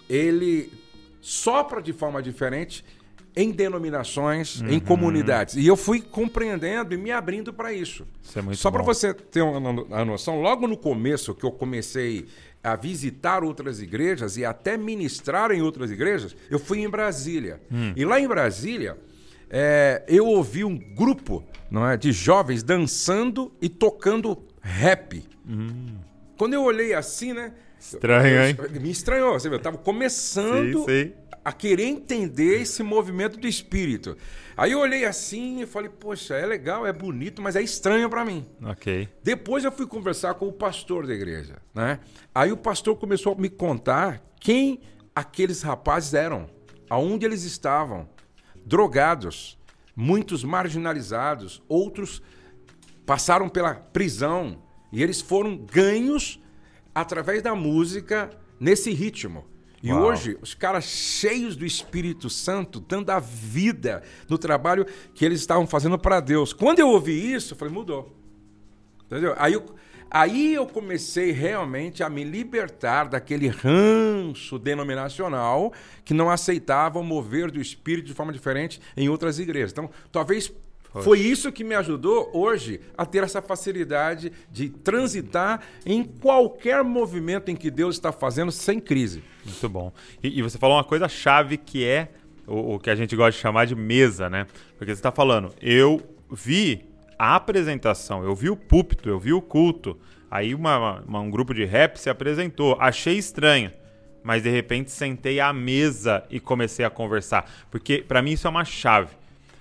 ele 0.10 0.72
sopra 1.22 1.82
de 1.82 1.94
forma 1.94 2.22
diferente 2.22 2.84
em 3.38 3.52
denominações, 3.52 4.62
em 4.62 4.80
comunidades. 4.80 5.56
E 5.56 5.66
eu 5.66 5.76
fui 5.76 6.02
compreendendo 6.02 6.94
e 6.94 6.98
me 6.98 7.12
abrindo 7.12 7.54
para 7.54 7.74
isso. 7.74 8.06
Isso 8.24 8.40
é 8.40 8.54
Só 8.56 8.72
para 8.72 8.82
você 8.84 9.14
ter 9.14 9.42
uma 9.42 9.60
no- 9.74 9.88
a 9.94 10.06
noção, 10.06 10.42
logo 10.42 10.68
no 10.68 10.78
começo 10.78 11.34
que 11.36 11.46
eu 11.46 11.52
comecei 11.52 12.26
a 12.66 12.76
visitar 12.76 13.44
outras 13.44 13.80
igrejas 13.80 14.38
e 14.38 14.44
até 14.44 14.76
ministrar 14.76 15.52
em 15.52 15.62
outras 15.62 15.92
igrejas, 15.92 16.36
eu 16.50 16.58
fui 16.58 16.80
em 16.80 16.90
Brasília. 16.90 17.62
Hum. 17.72 17.94
E 17.96 18.04
lá 18.04 18.20
em 18.20 18.28
Brasília, 18.28 18.98
é, 19.50 20.04
eu 20.08 20.26
ouvi 20.26 20.64
um 20.64 20.76
grupo 20.76 21.44
não 21.70 21.88
é, 21.88 21.96
de 21.96 22.12
jovens 22.12 22.64
dançando 22.64 23.52
e 23.62 23.70
tocando 23.70 24.44
rap. 24.62 25.24
Hum. 25.48 25.96
Quando 26.38 26.54
eu 26.54 26.64
olhei 26.64 26.94
assim, 26.94 27.34
né? 27.34 27.54
Estranho, 27.80 28.44
hein? 28.44 28.58
Me 28.82 28.90
estranhou. 28.90 29.34
Você 29.34 29.48
viu? 29.48 29.58
Eu 29.58 29.62
tava 29.62 29.78
começando 29.78 30.86
Sim, 30.86 31.04
sim. 31.06 31.14
a 31.44 31.52
querer 31.52 31.86
entender 31.86 32.62
esse 32.62 32.82
movimento 32.82 33.38
do 33.38 33.48
espírito. 33.48 34.18
Aí 34.58 34.72
eu 34.72 34.80
olhei 34.80 35.04
assim 35.04 35.62
e 35.62 35.66
falei, 35.66 35.90
poxa, 35.90 36.36
é 36.36 36.46
legal, 36.46 36.88
é 36.88 36.94
bonito, 36.94 37.42
mas 37.42 37.58
é 37.58 37.62
estranho 37.62 38.10
para 38.10 38.24
mim. 38.24 38.46
Ok. 38.64 39.10
Depois 39.22 39.66
eu 39.66 39.72
fui 39.72 39.86
conversar 39.86 40.36
com 40.36 40.48
o 40.48 40.54
pastor 40.54 41.06
da 41.06 41.14
igreja, 41.14 41.58
né? 41.74 42.00
Aí 42.34 42.52
o 42.54 42.58
pastor 42.58 42.96
começou 42.96 43.34
a 43.34 43.36
me 43.36 43.50
contar 43.50 44.22
quem 44.40 44.80
aqueles 45.14 45.62
rapazes 45.62 46.14
eram, 46.14 46.50
aonde 46.90 47.26
eles 47.26 47.44
estavam, 47.44 48.08
drogados, 48.66 49.58
muitos 49.96 50.44
marginalizados, 50.44 51.62
outros 51.68 52.22
passaram 53.06 53.50
pela 53.50 53.76
prisão 53.76 54.64
e 54.92 55.04
eles 55.04 55.20
foram 55.20 55.58
ganhos 55.58 56.40
através 56.94 57.42
da 57.42 57.54
música 57.54 58.30
nesse 58.60 58.92
ritmo. 58.92 59.46
E 59.86 59.92
Uau. 59.92 60.06
hoje, 60.06 60.36
os 60.42 60.56
caras 60.56 60.86
cheios 60.86 61.56
do 61.56 61.64
Espírito 61.64 62.28
Santo, 62.28 62.80
dando 62.80 63.12
a 63.12 63.20
vida 63.20 64.02
no 64.28 64.36
trabalho 64.36 64.84
que 65.14 65.24
eles 65.24 65.40
estavam 65.40 65.68
fazendo 65.68 65.96
para 65.96 66.20
Deus. 66.20 66.52
Quando 66.52 66.80
eu 66.80 66.90
ouvi 66.90 67.32
isso, 67.32 67.54
eu 67.54 67.58
falei, 67.58 67.72
mudou. 67.72 68.12
Entendeu? 69.06 69.36
Aí 69.38 69.54
eu, 69.54 69.64
aí 70.10 70.56
eu 70.56 70.66
comecei 70.66 71.32
realmente 71.32 72.02
a 72.02 72.10
me 72.10 72.24
libertar 72.24 73.08
daquele 73.08 73.48
ranço 73.48 74.58
denominacional 74.58 75.72
que 76.04 76.16
não 76.16 76.32
aceitava 76.32 76.98
o 76.98 77.04
mover 77.04 77.52
do 77.52 77.62
Espírito 77.62 78.08
de 78.08 78.14
forma 78.16 78.34
diferente 78.34 78.82
em 78.98 79.08
outras 79.08 79.38
igrejas. 79.38 79.72
Então, 79.72 79.92
talvez 80.12 80.52
foi 81.04 81.20
isso 81.20 81.52
que 81.52 81.64
me 81.64 81.76
ajudou 81.76 82.30
hoje 82.34 82.80
a 82.98 83.06
ter 83.06 83.24
essa 83.24 83.42
facilidade 83.42 84.32
de 84.52 84.70
transitar 84.70 85.62
em 85.86 86.04
qualquer 86.04 86.84
movimento 86.84 87.50
em 87.50 87.56
que 87.56 87.70
Deus 87.70 87.96
está 87.96 88.12
fazendo 88.12 88.52
sem 88.52 88.80
crise. 88.80 89.24
Muito 89.46 89.70
bom. 89.70 89.92
E, 90.24 90.40
e 90.40 90.42
você 90.42 90.58
falou 90.58 90.78
uma 90.78 90.84
coisa 90.84 91.08
chave 91.08 91.58
que 91.58 91.86
é 91.86 92.10
o, 92.48 92.76
o 92.76 92.80
que 92.80 92.90
a 92.90 92.96
gente 92.96 93.16
gosta 93.16 93.32
de 93.32 93.38
chamar 93.38 93.66
de 93.66 93.76
mesa, 93.76 94.30
né? 94.30 94.48
Porque 94.78 94.94
você 94.94 95.00
está 95.00 95.12
falando, 95.12 95.52
eu 95.62 96.02
vi 96.32 96.86
a 97.18 97.36
apresentação, 97.36 98.24
eu 98.24 98.36
vi 98.36 98.50
o 98.50 98.56
púlpito, 98.56 99.10
eu 99.10 99.20
vi 99.20 99.34
o 99.34 99.42
culto. 99.42 99.98
Aí 100.30 100.54
uma- 100.56 101.02
uma- 101.08 101.20
um 101.22 101.30
grupo 101.30 101.54
de 101.54 101.64
rap 101.66 101.98
se 101.98 102.10
apresentou, 102.10 102.78
achei 102.80 103.18
estranho. 103.18 103.72
Mas 104.24 104.42
de 104.44 104.50
repente 104.50 104.90
sentei 104.92 105.40
à 105.40 105.54
mesa 105.54 106.24
e 106.32 106.40
comecei 106.40 106.84
a 106.84 106.90
conversar. 106.90 107.50
Porque 107.70 108.00
para 108.08 108.22
mim 108.22 108.32
isso 108.32 108.48
é 108.48 108.50
uma 108.50 108.66
chave. 108.66 109.10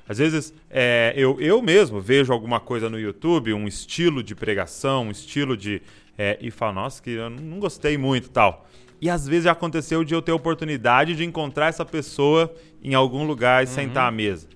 Às 0.08 0.18
vezes 0.18 0.52
é, 0.70 1.12
eu, 1.16 1.40
eu 1.40 1.62
mesmo 1.62 2.00
vejo 2.00 2.32
alguma 2.32 2.61
coisa 2.61 2.90
no 2.90 2.99
YouTube, 2.99 3.54
um 3.54 3.66
estilo 3.66 4.23
de 4.23 4.34
pregação, 4.34 5.06
um 5.06 5.11
estilo 5.11 5.56
de. 5.56 5.80
é, 6.18 6.38
e 6.40 6.50
falo, 6.50 6.75
nossa, 6.75 7.02
que 7.02 7.11
eu 7.11 7.30
não 7.30 7.58
gostei 7.58 7.96
muito 7.96 8.30
tal. 8.30 8.66
E 9.00 9.11
às 9.11 9.26
vezes 9.26 9.44
já 9.44 9.52
aconteceu 9.52 10.04
de 10.04 10.14
eu 10.14 10.23
ter 10.23 10.32
a 10.32 10.34
oportunidade 10.34 11.14
de 11.14 11.25
encontrar 11.25 11.68
essa 11.68 11.84
pessoa 11.84 12.54
em 12.82 12.94
algum 12.94 13.26
lugar 13.26 13.64
e 13.64 13.66
sentar 13.66 14.08
à 14.08 14.11
mesa. 14.11 14.49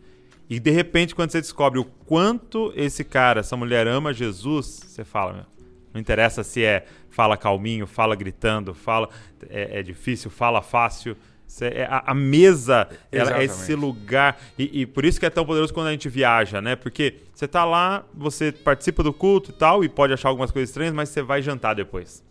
E 0.49 0.59
de 0.59 0.71
repente, 0.71 1.14
quando 1.14 1.31
você 1.31 1.40
descobre 1.40 1.78
o 1.78 1.85
quanto 1.85 2.73
esse 2.75 3.05
cara, 3.05 3.40
essa 3.40 3.57
mulher 3.57 3.87
ama 3.87 4.14
Jesus, 4.14 4.81
você 4.87 5.05
fala, 5.05 5.33
meu, 5.33 5.45
não 5.93 6.00
interessa 6.00 6.43
se 6.43 6.64
é 6.64 6.87
fala 7.11 7.37
calminho, 7.37 7.87
fala 7.87 8.14
gritando, 8.14 8.73
fala 8.73 9.09
é, 9.50 9.81
é 9.81 9.83
difícil, 9.83 10.31
fala 10.31 10.62
fácil. 10.62 11.17
É- 11.61 11.85
a, 11.85 12.05
a 12.07 12.14
mesa 12.14 12.88
é 13.11 13.45
esse 13.45 13.75
lugar. 13.75 14.40
E, 14.59 14.83
e 14.83 14.87
por 14.87 15.05
isso 15.05 15.19
que 15.19 15.26
é 15.26 15.31
tão 15.31 15.45
poderoso 15.47 15.73
quando 15.75 15.87
a 15.88 15.93
gente 15.93 16.09
viaja, 16.09 16.61
né? 16.61 16.76
Porque 16.76 17.14
você 17.35 17.49
tá 17.49 17.64
lá, 17.64 18.05
você 18.14 18.52
participa 18.52 19.02
do 19.02 19.12
culto 19.12 19.50
e 19.50 19.55
tal, 19.55 19.83
e 19.83 19.88
pode 19.88 20.12
achar 20.12 20.28
algumas 20.28 20.50
coisas 20.50 20.69
estranhas, 20.71 20.93
mas 20.95 21.09
você 21.09 21.23
vai 21.23 21.40
jantar 21.43 21.75
depois. 21.75 22.23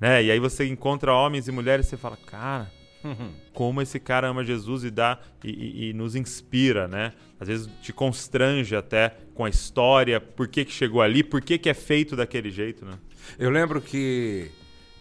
Né? 0.00 0.24
E 0.24 0.30
aí 0.30 0.38
você 0.38 0.66
encontra 0.66 1.12
homens 1.12 1.48
e 1.48 1.52
mulheres 1.52 1.86
e 1.86 1.90
você 1.90 1.96
fala, 1.96 2.16
cara, 2.16 2.70
como 3.52 3.82
esse 3.82 3.98
cara 4.00 4.28
ama 4.28 4.44
Jesus 4.44 4.84
e 4.84 4.90
dá 4.90 5.18
e, 5.44 5.50
e- 5.50 5.90
e 5.90 5.92
nos 5.92 6.14
inspira, 6.16 6.86
né? 6.88 7.12
Às 7.40 7.48
vezes 7.48 7.68
te 7.82 7.92
constrange 7.92 8.74
até 8.74 9.16
com 9.34 9.44
a 9.44 9.48
história, 9.48 10.20
por 10.20 10.48
que, 10.48 10.64
que 10.64 10.72
chegou 10.72 11.02
ali, 11.02 11.22
por 11.22 11.40
que, 11.40 11.58
que 11.58 11.68
é 11.68 11.74
feito 11.74 12.16
daquele 12.16 12.50
jeito, 12.50 12.84
né? 12.84 12.92
Eu 13.38 13.50
lembro 13.50 13.80
que 13.80 14.50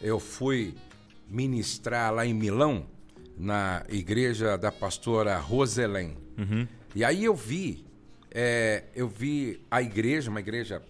eu 0.02 0.20
fui 0.20 0.74
ministrar 1.30 2.14
lá 2.14 2.26
em 2.26 2.34
Milão, 2.34 2.86
na 3.38 3.84
igreja 3.90 4.58
da 4.58 4.72
pastora 4.72 5.38
Roselém. 5.38 6.18
E 6.96 7.04
aí 7.04 7.24
eu 7.26 7.36
vi, 7.36 7.86
é, 8.32 8.86
eu 8.96 9.08
vi 9.08 9.62
a 9.70 9.82
igreja, 9.82 10.30
uma 10.30 10.40
igreja 10.40 10.82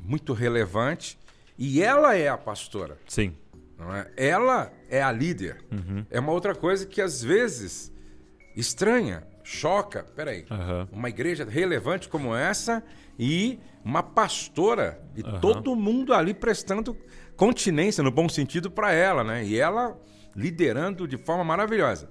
muito 0.00 0.32
relevante, 0.32 1.18
e 1.58 1.82
ela 1.82 2.16
é 2.16 2.28
a 2.28 2.36
pastora. 2.38 2.98
Sim. 3.08 3.34
não 3.78 3.94
é? 3.94 4.08
Ela 4.16 4.72
é 4.88 5.02
a 5.02 5.10
líder. 5.10 5.64
É 6.10 6.20
uma 6.20 6.32
outra 6.32 6.54
coisa 6.54 6.86
que 6.86 7.00
às 7.00 7.22
vezes 7.22 7.92
estranha, 8.56 9.24
choca. 9.42 10.04
Peraí, 10.14 10.44
Aham. 10.50 10.88
uma 10.92 11.08
igreja 11.08 11.44
relevante 11.44 12.08
como 12.08 12.34
essa 12.34 12.82
e 13.18 13.58
uma 13.84 14.02
pastora 14.02 15.00
e 15.16 15.22
todo 15.40 15.76
mundo 15.76 16.14
ali 16.14 16.32
prestando 16.32 16.96
continência 17.36 18.02
no 18.02 18.10
bom 18.10 18.28
sentido 18.28 18.70
para 18.70 18.92
ela, 18.92 19.22
né? 19.24 19.44
E 19.44 19.58
ela 19.58 19.98
liderando 20.34 21.06
de 21.06 21.16
forma 21.16 21.44
maravilhosa. 21.44 22.08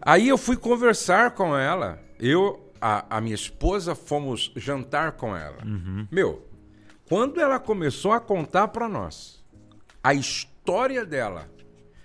Aí 0.00 0.28
eu 0.28 0.38
fui 0.38 0.56
conversar 0.56 1.32
com 1.32 1.56
ela. 1.56 1.98
Eu, 2.18 2.72
a, 2.80 3.16
a 3.16 3.20
minha 3.20 3.34
esposa, 3.34 3.94
fomos 3.94 4.52
jantar 4.56 5.12
com 5.12 5.36
ela. 5.36 5.58
Meu, 6.10 6.46
quando 7.08 7.40
ela 7.40 7.58
começou 7.58 8.12
a 8.12 8.20
contar 8.20 8.68
para 8.68 8.88
nós 8.88 9.44
a 10.02 10.14
história 10.14 11.04
dela, 11.04 11.48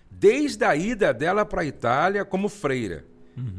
desde 0.10 0.64
a 0.64 0.76
ida 0.76 1.14
dela 1.14 1.46
para 1.46 1.62
a 1.62 1.66
Itália 1.66 2.26
como 2.26 2.50
freira, 2.50 3.06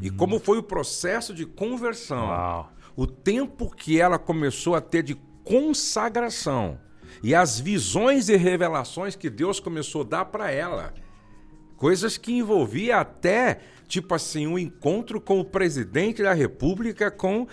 e 0.01 0.09
como 0.09 0.39
foi 0.39 0.57
o 0.57 0.63
processo 0.63 1.33
de 1.33 1.45
conversão, 1.45 2.27
Uau. 2.27 2.71
o 2.95 3.05
tempo 3.07 3.73
que 3.75 3.99
ela 3.99 4.19
começou 4.19 4.75
a 4.75 4.81
ter 4.81 5.03
de 5.03 5.15
consagração 5.43 6.79
e 7.21 7.35
as 7.35 7.59
visões 7.59 8.29
e 8.29 8.35
revelações 8.35 9.15
que 9.15 9.29
Deus 9.29 9.59
começou 9.59 10.01
a 10.01 10.05
dar 10.05 10.25
para 10.25 10.51
ela. 10.51 10.93
Coisas 11.83 12.17
que 12.17 12.31
envolvia 12.31 12.95
até, 13.01 13.59
tipo 13.89 14.15
assim, 14.15 14.47
um 14.47 14.57
encontro 14.57 15.19
com 15.19 15.41
o 15.41 15.43
presidente 15.43 16.23
da 16.23 16.31
República, 16.31 17.11
com 17.11 17.45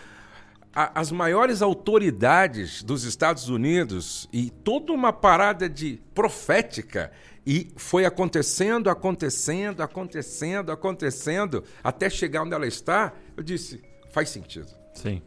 a- 0.72 1.00
as 1.00 1.10
maiores 1.10 1.60
autoridades 1.60 2.80
dos 2.80 3.02
Estados 3.02 3.48
Unidos 3.48 4.28
e 4.32 4.48
toda 4.48 4.92
uma 4.92 5.12
parada 5.12 5.68
de 5.68 6.00
profética. 6.14 7.10
E 7.44 7.72
foi 7.74 8.04
acontecendo, 8.04 8.88
acontecendo, 8.88 9.82
acontecendo, 9.82 10.70
acontecendo, 10.70 11.64
até 11.82 12.08
chegar 12.08 12.44
onde 12.44 12.54
ela 12.54 12.68
está. 12.68 13.12
Eu 13.36 13.42
disse, 13.42 13.82
faz 14.12 14.28
sentido. 14.30 14.68
Sim. 14.94 15.20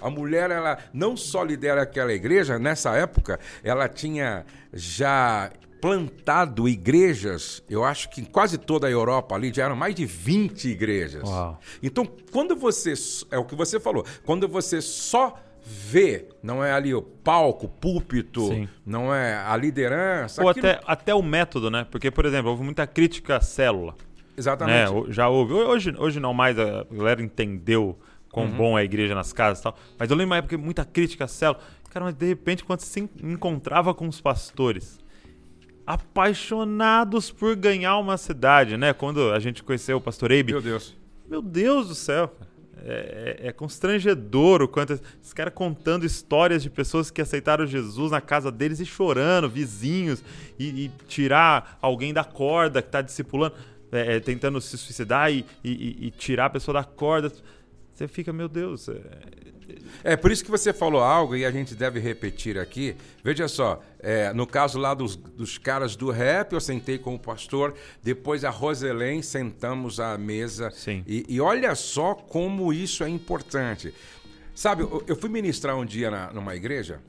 A 0.00 0.10
mulher, 0.10 0.50
ela 0.50 0.78
não 0.92 1.16
só 1.16 1.44
lidera 1.44 1.82
aquela 1.82 2.12
igreja, 2.12 2.58
nessa 2.58 2.96
época, 2.96 3.38
ela 3.62 3.88
tinha 3.88 4.44
já 4.72 5.48
plantado 5.80 6.68
igrejas, 6.68 7.62
eu 7.68 7.84
acho 7.84 8.08
que 8.10 8.20
em 8.20 8.24
quase 8.24 8.58
toda 8.58 8.86
a 8.86 8.90
Europa 8.90 9.34
ali 9.34 9.52
já 9.54 9.64
eram 9.64 9.76
mais 9.76 9.94
de 9.94 10.04
20 10.06 10.68
igrejas. 10.68 11.22
Uau. 11.28 11.58
Então, 11.82 12.06
quando 12.32 12.54
você, 12.56 12.94
é 13.30 13.38
o 13.38 13.44
que 13.44 13.54
você 13.54 13.78
falou, 13.80 14.04
quando 14.24 14.48
você 14.48 14.80
só 14.80 15.34
vê, 15.64 16.28
não 16.42 16.64
é 16.64 16.72
ali 16.72 16.94
o 16.94 17.02
palco, 17.02 17.68
púlpito, 17.68 18.46
Sim. 18.48 18.68
não 18.86 19.14
é 19.14 19.36
a 19.36 19.56
liderança. 19.56 20.42
Ou 20.42 20.48
aquilo- 20.48 20.66
até, 20.68 20.80
até 20.86 21.14
o 21.14 21.22
método, 21.22 21.70
né? 21.70 21.86
Porque, 21.90 22.10
por 22.10 22.24
exemplo, 22.24 22.50
houve 22.50 22.62
muita 22.64 22.86
crítica 22.86 23.36
à 23.36 23.40
célula. 23.40 23.92
né? 23.92 23.98
Exatamente. 24.36 24.92
O- 24.92 25.12
Já 25.12 25.28
houve. 25.28 25.52
Hoje, 25.52 25.92
hoje 25.98 26.20
não 26.20 26.32
mais, 26.32 26.56
a 26.58 26.84
galera 26.90 27.20
entendeu 27.20 27.98
quão 28.30 28.46
Uhum. 28.46 28.56
bom 28.56 28.78
é 28.78 28.82
a 28.82 28.84
igreja 28.84 29.14
nas 29.14 29.32
casas 29.32 29.58
e 29.58 29.62
tal. 29.64 29.76
Mas 29.98 30.08
eu 30.10 30.16
lembro 30.16 30.30
uma 30.30 30.36
época 30.36 30.56
muita 30.56 30.84
crítica 30.84 31.24
à 31.24 31.28
célula. 31.28 31.60
Cara, 31.90 32.04
mas 32.04 32.14
de 32.14 32.26
repente, 32.26 32.62
quando 32.64 32.80
você 32.80 32.86
se 32.86 33.00
en- 33.00 33.08
encontrava 33.32 33.92
com 33.92 34.06
os 34.06 34.20
pastores, 34.20 35.00
apaixonados 35.88 37.30
por 37.30 37.56
ganhar 37.56 37.96
uma 37.98 38.16
cidade, 38.16 38.76
né? 38.76 38.92
Quando 38.92 39.30
a 39.32 39.38
gente 39.38 39.62
conheceu 39.62 39.96
o 39.96 40.00
pastor 40.00 40.30
Eibe, 40.30 40.52
Meu 40.52 40.60
Deus. 40.62 40.94
meu 41.28 41.40
Deus 41.42 41.88
do 41.88 41.94
céu. 41.94 42.34
É, 42.84 43.38
é- 43.42 43.48
é 43.48 43.52
constrangedor 43.52 44.62
o 44.62 44.68
quanto 44.68 44.92
esse 44.92 45.34
cara 45.34 45.50
contando 45.50 46.06
histórias 46.06 46.62
de 46.62 46.70
pessoas 46.70 47.10
que 47.10 47.20
aceitaram 47.20 47.66
Jesus 47.66 48.12
na 48.12 48.20
casa 48.20 48.52
deles 48.52 48.78
e 48.78 48.86
chorando, 48.86 49.48
vizinhos, 49.48 50.22
e, 50.58 50.84
e 50.84 50.90
tirar 51.08 51.76
alguém 51.82 52.14
da 52.14 52.22
corda 52.22 52.80
que 52.80 52.88
tá 52.88 53.02
discipulando, 53.02 53.54
é, 53.90 54.16
é, 54.16 54.20
tentando 54.20 54.60
se 54.60 54.78
suicidar 54.78 55.32
e- 55.32 55.44
e- 55.64 56.06
e 56.06 56.10
tirar 56.12 56.44
a 56.46 56.50
pessoa 56.50 56.74
da 56.74 56.84
corda. 56.84 57.32
Você 57.98 58.06
fica, 58.06 58.32
meu 58.32 58.48
Deus. 58.48 58.88
É... 58.88 60.12
é 60.12 60.16
por 60.16 60.30
isso 60.30 60.44
que 60.44 60.50
você 60.50 60.72
falou 60.72 61.02
algo 61.02 61.34
e 61.34 61.44
a 61.44 61.50
gente 61.50 61.74
deve 61.74 61.98
repetir 61.98 62.56
aqui. 62.56 62.94
Veja 63.24 63.48
só, 63.48 63.82
é, 63.98 64.32
no 64.32 64.46
caso 64.46 64.78
lá 64.78 64.94
dos, 64.94 65.16
dos 65.16 65.58
caras 65.58 65.96
do 65.96 66.08
rap, 66.10 66.52
eu 66.52 66.60
sentei 66.60 66.96
com 66.96 67.16
o 67.16 67.18
pastor, 67.18 67.74
depois 68.00 68.44
a 68.44 68.50
Roselém 68.50 69.20
sentamos 69.20 69.98
à 69.98 70.16
mesa. 70.16 70.70
Sim. 70.70 71.02
E, 71.08 71.26
e 71.28 71.40
olha 71.40 71.74
só 71.74 72.14
como 72.14 72.72
isso 72.72 73.02
é 73.02 73.08
importante. 73.08 73.92
Sabe, 74.54 74.82
eu, 74.82 75.02
eu 75.08 75.16
fui 75.16 75.28
ministrar 75.28 75.76
um 75.76 75.84
dia 75.84 76.08
na, 76.08 76.32
numa 76.32 76.54
igreja 76.54 77.00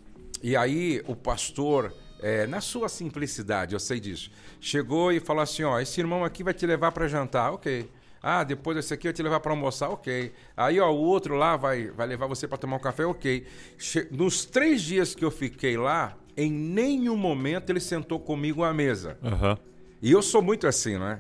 e 0.42 0.56
aí 0.56 1.04
o 1.06 1.16
pastor, 1.16 1.94
é, 2.20 2.48
na 2.48 2.62
sua 2.62 2.90
simplicidade, 2.90 3.74
eu 3.76 3.80
sei 3.80 4.00
disso, 4.00 4.32
chegou 4.60 5.12
e 5.12 5.20
falou 5.20 5.44
assim: 5.44 5.62
ó, 5.62 5.80
esse 5.80 6.00
irmão 6.00 6.26
aqui 6.26 6.44
vai 6.44 6.54
te 6.54 6.66
levar 6.66 6.92
para 6.92 7.08
jantar, 7.08 7.54
ok. 7.54 7.88
Ah, 8.22 8.44
depois 8.44 8.78
esse 8.78 8.94
aqui 8.94 9.08
vai 9.08 9.14
te 9.14 9.24
levar 9.24 9.40
para 9.40 9.52
almoçar, 9.52 9.90
ok. 9.90 10.34
Aí, 10.56 10.80
ó, 10.80 10.92
o 10.92 10.98
outro 10.98 11.36
lá 11.36 11.56
vai, 11.56 11.90
vai 11.90 12.06
levar 12.06 12.28
você 12.28 12.48
para 12.48 12.58
tomar 12.58 12.76
um 12.78 12.80
café, 12.80 13.06
ok. 13.06 13.46
Che 13.78 14.08
Nos 14.12 14.46
três 14.46 14.82
dias 14.82 15.16
que 15.16 15.24
eu 15.24 15.32
fiquei 15.32 15.78
lá, 15.78 16.18
em 16.36 16.52
nenhum 16.52 17.16
momento 17.16 17.70
ele 17.70 17.80
sentou 17.80 18.20
comigo 18.20 18.64
à 18.64 18.74
mesa. 18.74 19.18
Uhum. 19.22 19.58
E 20.02 20.12
eu 20.12 20.22
sou 20.22 20.42
muito 20.42 20.68
assim, 20.68 20.98
não 20.98 21.08
é? 21.08 21.20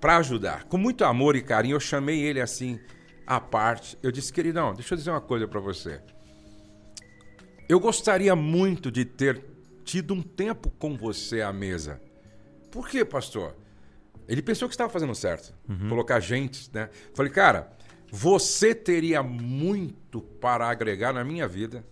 Para 0.00 0.16
ajudar. 0.18 0.64
Com 0.64 0.76
muito 0.76 1.04
amor 1.04 1.36
e 1.36 1.42
carinho, 1.42 1.76
eu 1.76 1.80
chamei 1.80 2.20
ele 2.20 2.40
assim, 2.40 2.80
à 3.26 3.40
parte. 3.40 3.98
Eu 4.02 4.10
disse, 4.10 4.32
queridão, 4.32 4.74
deixa 4.74 4.94
eu 4.94 4.98
dizer 4.98 5.10
uma 5.10 5.20
coisa 5.20 5.46
para 5.46 5.60
você. 5.60 6.00
Eu 7.68 7.78
gostaria 7.78 8.34
muito 8.34 8.90
de 8.90 9.04
ter 9.04 9.44
tido 9.84 10.14
um 10.14 10.22
tempo 10.22 10.70
com 10.70 10.96
você 10.96 11.42
à 11.42 11.52
mesa. 11.52 12.00
Por 12.70 12.88
quê, 12.88 13.04
pastor? 13.04 13.54
Ele 14.28 14.42
pensou 14.42 14.68
que 14.68 14.74
estava 14.74 14.92
fazendo 14.92 15.14
certo. 15.14 15.54
Uhum. 15.68 15.88
Colocar 15.88 16.20
gente, 16.20 16.70
né? 16.72 16.90
Falei, 17.14 17.32
cara, 17.32 17.72
você 18.12 18.74
teria 18.74 19.22
muito 19.22 20.20
para 20.20 20.68
agregar 20.68 21.12
na 21.14 21.24
minha 21.24 21.48
vida 21.48 21.84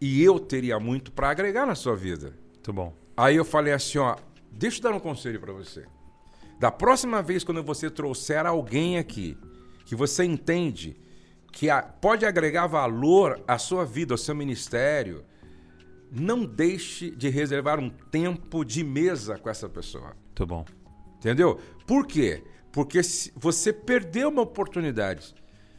e 0.00 0.22
eu 0.22 0.38
teria 0.38 0.78
muito 0.78 1.10
para 1.10 1.30
agregar 1.30 1.64
na 1.66 1.74
sua 1.74 1.96
vida. 1.96 2.34
Muito 2.52 2.72
bom. 2.72 2.94
Aí 3.16 3.36
eu 3.36 3.44
falei 3.44 3.72
assim, 3.72 3.98
ó, 3.98 4.16
deixa 4.52 4.78
eu 4.78 4.82
dar 4.82 4.92
um 4.92 5.00
conselho 5.00 5.40
para 5.40 5.52
você. 5.52 5.86
Da 6.60 6.70
próxima 6.70 7.22
vez 7.22 7.42
quando 7.42 7.62
você 7.62 7.90
trouxer 7.90 8.44
alguém 8.44 8.98
aqui 8.98 9.38
que 9.86 9.94
você 9.94 10.24
entende 10.24 10.96
que 11.52 11.70
a, 11.70 11.82
pode 11.82 12.26
agregar 12.26 12.66
valor 12.66 13.42
à 13.48 13.56
sua 13.56 13.86
vida, 13.86 14.12
ao 14.12 14.18
seu 14.18 14.34
ministério, 14.34 15.24
não 16.12 16.44
deixe 16.44 17.10
de 17.10 17.30
reservar 17.30 17.80
um 17.80 17.88
tempo 17.88 18.62
de 18.62 18.84
mesa 18.84 19.38
com 19.38 19.48
essa 19.48 19.68
pessoa. 19.68 20.14
Muito 20.26 20.46
bom. 20.46 20.66
Entendeu? 21.18 21.60
Por 21.86 22.06
quê? 22.06 22.42
Porque 22.72 23.00
você 23.34 23.72
perdeu 23.72 24.28
uma 24.28 24.42
oportunidade 24.42 25.34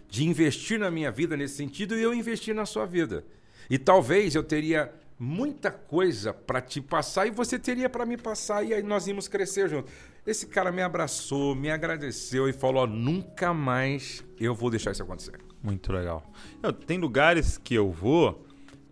de 0.09 0.25
investir 0.25 0.79
na 0.79 0.89
minha 0.89 1.11
vida 1.11 1.37
nesse 1.37 1.55
sentido 1.55 1.95
e 1.95 2.01
eu 2.01 2.13
investir 2.13 2.55
na 2.55 2.65
sua 2.65 2.85
vida. 2.85 3.25
E 3.69 3.77
talvez 3.77 4.35
eu 4.35 4.43
teria 4.43 4.91
muita 5.19 5.71
coisa 5.71 6.33
para 6.33 6.61
te 6.61 6.79
passar 6.81 7.27
e 7.27 7.31
você 7.31 7.57
teria 7.57 7.89
para 7.89 8.05
me 8.05 8.17
passar 8.17 8.63
e 8.63 8.73
aí 8.73 8.83
nós 8.83 9.07
íamos 9.07 9.27
crescer 9.27 9.69
juntos. 9.69 9.91
Esse 10.25 10.47
cara 10.47 10.71
me 10.71 10.81
abraçou, 10.81 11.55
me 11.55 11.69
agradeceu 11.69 12.47
e 12.47 12.53
falou: 12.53 12.87
nunca 12.87 13.53
mais 13.53 14.23
eu 14.39 14.53
vou 14.53 14.69
deixar 14.69 14.91
isso 14.91 15.03
acontecer. 15.03 15.39
Muito 15.61 15.91
legal. 15.91 16.31
Eu, 16.61 16.71
tem 16.71 16.97
lugares 16.97 17.57
que 17.57 17.75
eu 17.75 17.91
vou 17.91 18.46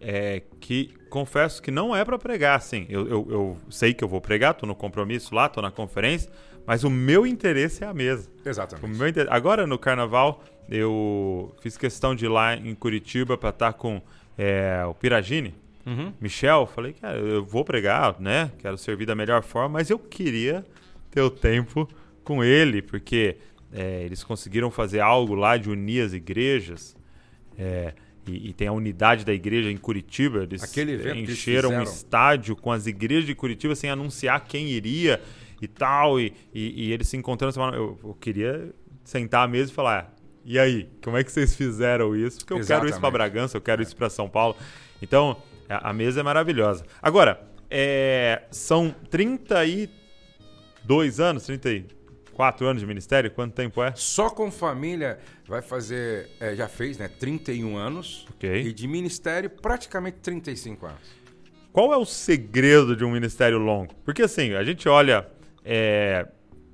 é, 0.07 0.43
que 0.59 0.93
confesso 1.09 1.59
que 1.59 1.71
não 1.71 1.95
é 1.95 2.05
para 2.05 2.19
pregar, 2.19 2.55
assim. 2.55 2.85
Eu, 2.87 3.07
eu, 3.07 3.27
eu, 3.27 3.57
sei 3.71 3.91
que 3.91 4.03
eu 4.03 4.07
vou 4.07 4.21
pregar, 4.21 4.53
tô 4.53 4.67
no 4.67 4.75
compromisso 4.75 5.33
lá, 5.33 5.49
tô 5.49 5.63
na 5.63 5.71
conferência, 5.71 6.31
mas 6.63 6.83
o 6.83 6.91
meu 6.91 7.25
interesse 7.25 7.83
é 7.83 7.87
a 7.87 7.93
mesa. 7.93 8.29
Exatamente. 8.45 8.93
Interesse... 8.93 9.31
Agora 9.31 9.65
no 9.65 9.79
carnaval 9.79 10.43
eu 10.69 11.55
fiz 11.59 11.75
questão 11.75 12.13
de 12.13 12.25
ir 12.25 12.27
lá 12.27 12.55
em 12.55 12.75
Curitiba 12.75 13.35
para 13.35 13.49
estar 13.49 13.73
tá 13.73 13.77
com 13.77 13.99
é, 14.37 14.85
o 14.87 14.93
Piragini, 14.93 15.55
uhum. 15.83 16.13
Michel. 16.21 16.67
Falei, 16.67 16.93
cara, 16.93 17.17
eu 17.17 17.43
vou 17.43 17.65
pregar, 17.65 18.19
né? 18.19 18.51
Quero 18.59 18.77
servir 18.77 19.07
da 19.07 19.15
melhor 19.15 19.41
forma, 19.41 19.69
mas 19.69 19.89
eu 19.89 19.97
queria 19.97 20.63
ter 21.09 21.21
o 21.21 21.31
tempo 21.31 21.89
com 22.23 22.43
ele, 22.43 22.79
porque 22.79 23.37
é, 23.73 24.03
eles 24.03 24.23
conseguiram 24.23 24.69
fazer 24.69 24.99
algo 24.99 25.33
lá 25.33 25.57
de 25.57 25.67
unir 25.67 26.05
as 26.05 26.13
igrejas. 26.13 26.95
É, 27.57 27.93
e, 28.27 28.49
e, 28.49 28.53
tem 28.53 28.67
a 28.67 28.71
unidade 28.71 29.25
da 29.25 29.33
igreja 29.33 29.69
em 29.69 29.77
Curitiba. 29.77 30.43
Eles 30.43 30.63
encheram 31.15 31.71
um 31.71 31.81
estádio 31.81 32.55
com 32.55 32.71
as 32.71 32.87
igrejas 32.87 33.25
de 33.25 33.35
Curitiba 33.35 33.75
sem 33.75 33.89
anunciar 33.89 34.45
quem 34.45 34.67
iria 34.67 35.21
e 35.61 35.67
tal. 35.67 36.19
E, 36.19 36.33
e, 36.53 36.87
e 36.87 36.91
eles 36.91 37.07
se 37.07 37.17
encontrando. 37.17 37.59
Eu, 37.73 37.99
eu, 38.03 38.17
queria 38.19 38.73
sentar 39.03 39.45
à 39.45 39.47
mesa 39.47 39.71
e 39.71 39.73
falar: 39.73 40.13
e 40.43 40.59
aí, 40.59 40.89
como 41.03 41.17
é 41.17 41.23
que 41.23 41.31
vocês 41.31 41.55
fizeram 41.55 42.15
isso? 42.15 42.37
Porque 42.39 42.53
eu 42.53 42.57
Exatamente. 42.57 42.81
quero 42.81 42.91
isso 42.91 43.01
para 43.01 43.11
Bragança, 43.11 43.57
eu 43.57 43.61
quero 43.61 43.81
é. 43.81 43.83
isso 43.83 43.95
para 43.95 44.09
São 44.09 44.29
Paulo. 44.29 44.55
Então, 45.01 45.37
a, 45.69 45.89
a, 45.89 45.93
mesa 45.93 46.19
é 46.19 46.23
maravilhosa. 46.23 46.85
Agora, 47.01 47.41
é, 47.69 48.43
são 48.51 48.93
32 49.09 51.19
anos, 51.19 51.45
30, 51.45 51.95
Quatro 52.35 52.67
anos 52.67 52.81
de 52.81 52.85
ministério? 52.85 53.31
Quanto 53.31 53.53
tempo 53.53 53.81
é? 53.81 53.93
Só 53.95 54.29
com 54.29 54.51
família 54.51 55.17
vai 55.47 55.61
fazer, 55.61 56.29
é, 56.37 56.53
já 56.53 56.67
fez, 56.67 56.97
né? 56.97 57.07
31 57.07 57.77
anos. 57.77 58.27
Ok. 58.35 58.61
E 58.61 58.73
de 58.73 58.87
ministério, 58.89 59.49
praticamente 59.49 60.17
35 60.21 60.85
anos. 60.85 60.99
Qual 61.71 61.93
é 61.93 61.97
o 61.97 62.03
segredo 62.03 62.93
de 62.93 63.05
um 63.05 63.11
ministério 63.11 63.57
longo? 63.57 63.95
Porque 64.03 64.21
assim, 64.21 64.53
a 64.53 64.65
gente 64.65 64.89
olha, 64.89 65.25
é, 65.63 66.27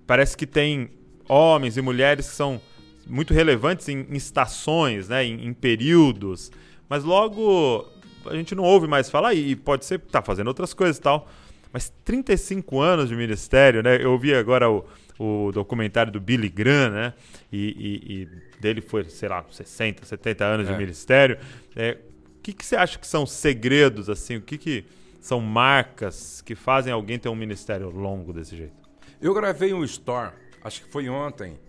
parece 0.08 0.36
que 0.36 0.48
tem 0.48 0.90
homens 1.30 1.78
e 1.78 1.82
mulheres 1.82 2.28
que 2.28 2.36
são 2.36 2.60
muito 3.06 3.32
relevantes 3.32 3.88
em, 3.88 4.00
em 4.10 4.16
estações, 4.16 5.10
né? 5.10 5.24
Em, 5.24 5.46
em, 5.46 5.54
períodos. 5.54 6.52
Mas 6.90 7.04
logo 7.04 7.88
a 8.26 8.36
gente 8.36 8.56
não 8.56 8.64
ouve 8.64 8.88
mais 8.88 9.12
falar 9.12 9.36
e 9.36 9.56
pode 9.56 9.86
ser 9.86 10.00
que 10.00 10.08
tá 10.08 10.24
fazendo 10.24 10.48
outras 10.48 10.74
coisas 10.74 10.98
e 10.98 11.02
tal. 11.02 11.30
Mas 11.72 11.94
35 12.04 12.80
anos 12.82 13.10
de 13.10 13.16
ministério, 13.16 13.84
né? 13.84 14.04
Eu 14.04 14.12
ouvi 14.14 14.34
agora 14.34 14.70
o 14.70 14.86
o 15.22 15.52
documentário 15.52 16.12
do 16.12 16.20
Billy 16.20 16.50
Graham, 16.50 16.90
né? 16.90 17.14
E, 17.52 17.60
e, 17.60 18.22
e 18.22 18.60
dele 18.60 18.82
foi, 18.82 19.04
sei 19.04 19.30
lá, 19.30 19.46
60, 19.52 20.04
70 20.04 20.44
anos 20.44 20.68
é. 20.68 20.72
de 20.72 20.78
ministério. 20.78 21.38
É, 21.76 22.00
o 22.38 22.42
que, 22.42 22.54
que 22.54 22.66
você 22.66 22.76
acha 22.76 22.98
que 22.98 23.06
são 23.06 23.24
segredos, 23.26 24.10
assim? 24.10 24.38
O 24.38 24.42
que, 24.42 24.58
que 24.58 24.84
são 25.20 25.40
marcas 25.40 26.42
que 26.42 26.56
fazem 26.56 26.92
alguém 26.92 27.20
ter 27.20 27.30
um 27.30 27.36
ministério 27.36 27.92
longo 27.92 28.34
desse 28.34 28.58
jeito? 28.58 28.74
Eu 29.22 29.32
gravei 29.36 29.72
um 29.74 29.84
store, 29.84 30.34
acho 30.64 30.82
que 30.84 30.90
foi 30.90 31.08
ontem, 31.08 31.60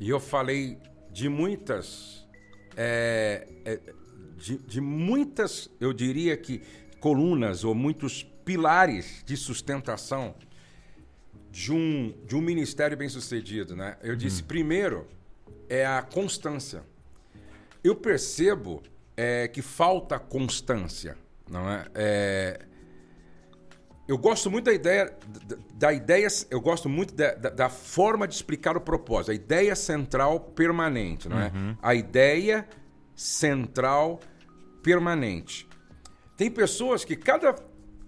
e 0.00 0.10
eu 0.10 0.18
falei 0.18 0.76
de 1.12 1.28
muitas. 1.28 2.26
É, 2.76 3.46
é, 3.64 3.80
de, 4.36 4.56
de 4.58 4.80
muitas, 4.80 5.70
eu 5.80 5.92
diria 5.92 6.36
que 6.36 6.60
colunas 6.98 7.62
ou 7.62 7.72
muitos 7.72 8.24
pilares 8.44 9.22
de 9.24 9.36
sustentação 9.36 10.34
de 11.50 11.72
um, 11.72 12.14
de 12.24 12.36
um 12.36 12.40
ministério 12.40 12.96
bem 12.96 13.08
sucedido, 13.08 13.74
né? 13.74 13.96
Eu 14.02 14.14
disse, 14.14 14.42
hum. 14.42 14.46
primeiro, 14.46 15.06
é 15.68 15.84
a 15.84 16.02
constância. 16.02 16.82
Eu 17.82 17.96
percebo 17.96 18.82
é, 19.16 19.48
que 19.48 19.62
falta 19.62 20.18
constância, 20.18 21.16
não 21.48 21.68
é? 21.68 21.86
é? 21.94 22.60
Eu 24.06 24.18
gosto 24.18 24.50
muito 24.50 24.64
da 24.64 24.72
ideia, 24.72 25.16
da, 25.46 25.56
da 25.74 25.92
ideia, 25.92 26.26
eu 26.50 26.60
gosto 26.60 26.88
muito 26.88 27.14
da, 27.14 27.32
da, 27.34 27.50
da, 27.50 27.68
forma 27.68 28.26
de 28.26 28.34
explicar 28.34 28.76
o 28.76 28.80
propósito, 28.80 29.30
a 29.30 29.34
ideia 29.34 29.76
central 29.76 30.40
permanente, 30.40 31.28
não 31.28 31.40
é? 31.40 31.52
Uhum. 31.54 31.76
A 31.80 31.94
ideia 31.94 32.68
central 33.14 34.18
permanente. 34.82 35.68
Tem 36.36 36.50
pessoas 36.50 37.04
que 37.04 37.14
cada 37.14 37.54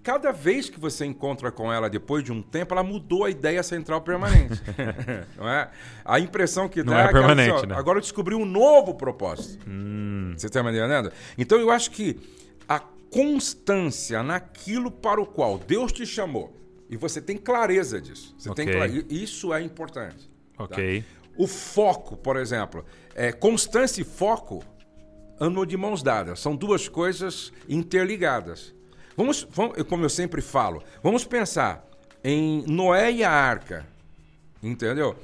cada 0.02 0.32
vez 0.32 0.68
que 0.68 0.80
você 0.80 1.04
encontra 1.04 1.52
com 1.52 1.72
ela 1.72 1.88
depois 1.88 2.24
de 2.24 2.32
um 2.32 2.42
tempo, 2.42 2.74
ela 2.74 2.82
mudou 2.82 3.24
a 3.24 3.30
ideia 3.30 3.62
central 3.62 4.00
permanente. 4.00 4.60
não 5.36 5.48
é? 5.48 5.70
A 6.04 6.18
impressão 6.18 6.68
que 6.68 6.82
não 6.82 6.92
dá 6.92 7.02
é, 7.02 7.04
é 7.04 7.12
permanente, 7.12 7.54
assim, 7.56 7.66
né? 7.66 7.74
agora 7.76 7.98
eu 7.98 8.02
descobri 8.02 8.34
um 8.34 8.44
novo 8.44 8.94
propósito. 8.94 9.64
Hum. 9.68 10.34
Você 10.36 10.46
está 10.46 10.62
me 10.62 10.70
entendendo? 10.70 11.12
Então 11.38 11.58
eu 11.58 11.70
acho 11.70 11.90
que 11.90 12.18
a 12.68 12.80
constância 13.10 14.22
naquilo 14.22 14.90
para 14.90 15.20
o 15.20 15.26
qual 15.26 15.58
Deus 15.58 15.92
te 15.92 16.04
chamou, 16.04 16.56
e 16.90 16.96
você 16.96 17.22
tem 17.22 17.38
clareza 17.38 18.00
disso. 18.00 18.34
Você 18.36 18.50
okay. 18.50 18.64
tem 18.66 18.74
clareza, 18.74 19.06
isso 19.08 19.54
é 19.54 19.62
importante. 19.62 20.30
Tá? 20.56 20.64
Ok. 20.64 21.02
Tá? 21.02 21.22
O 21.38 21.46
foco, 21.46 22.16
por 22.16 22.36
exemplo, 22.36 22.84
é, 23.14 23.32
constância 23.32 24.02
e 24.02 24.04
foco 24.04 24.62
andam 25.40 25.64
de 25.64 25.76
mãos 25.76 26.02
dadas. 26.02 26.40
São 26.40 26.54
duas 26.54 26.88
coisas 26.88 27.50
interligadas. 27.68 28.74
Vamos, 29.16 29.46
vamos, 29.51 29.83
como 29.85 30.05
eu 30.05 30.11
sempre 30.11 30.40
falo, 30.40 30.83
vamos 31.03 31.25
pensar 31.25 31.87
em 32.22 32.64
Noé 32.66 33.12
e 33.12 33.25
a 33.25 33.31
arca. 33.31 33.87
Entendeu? 34.62 35.16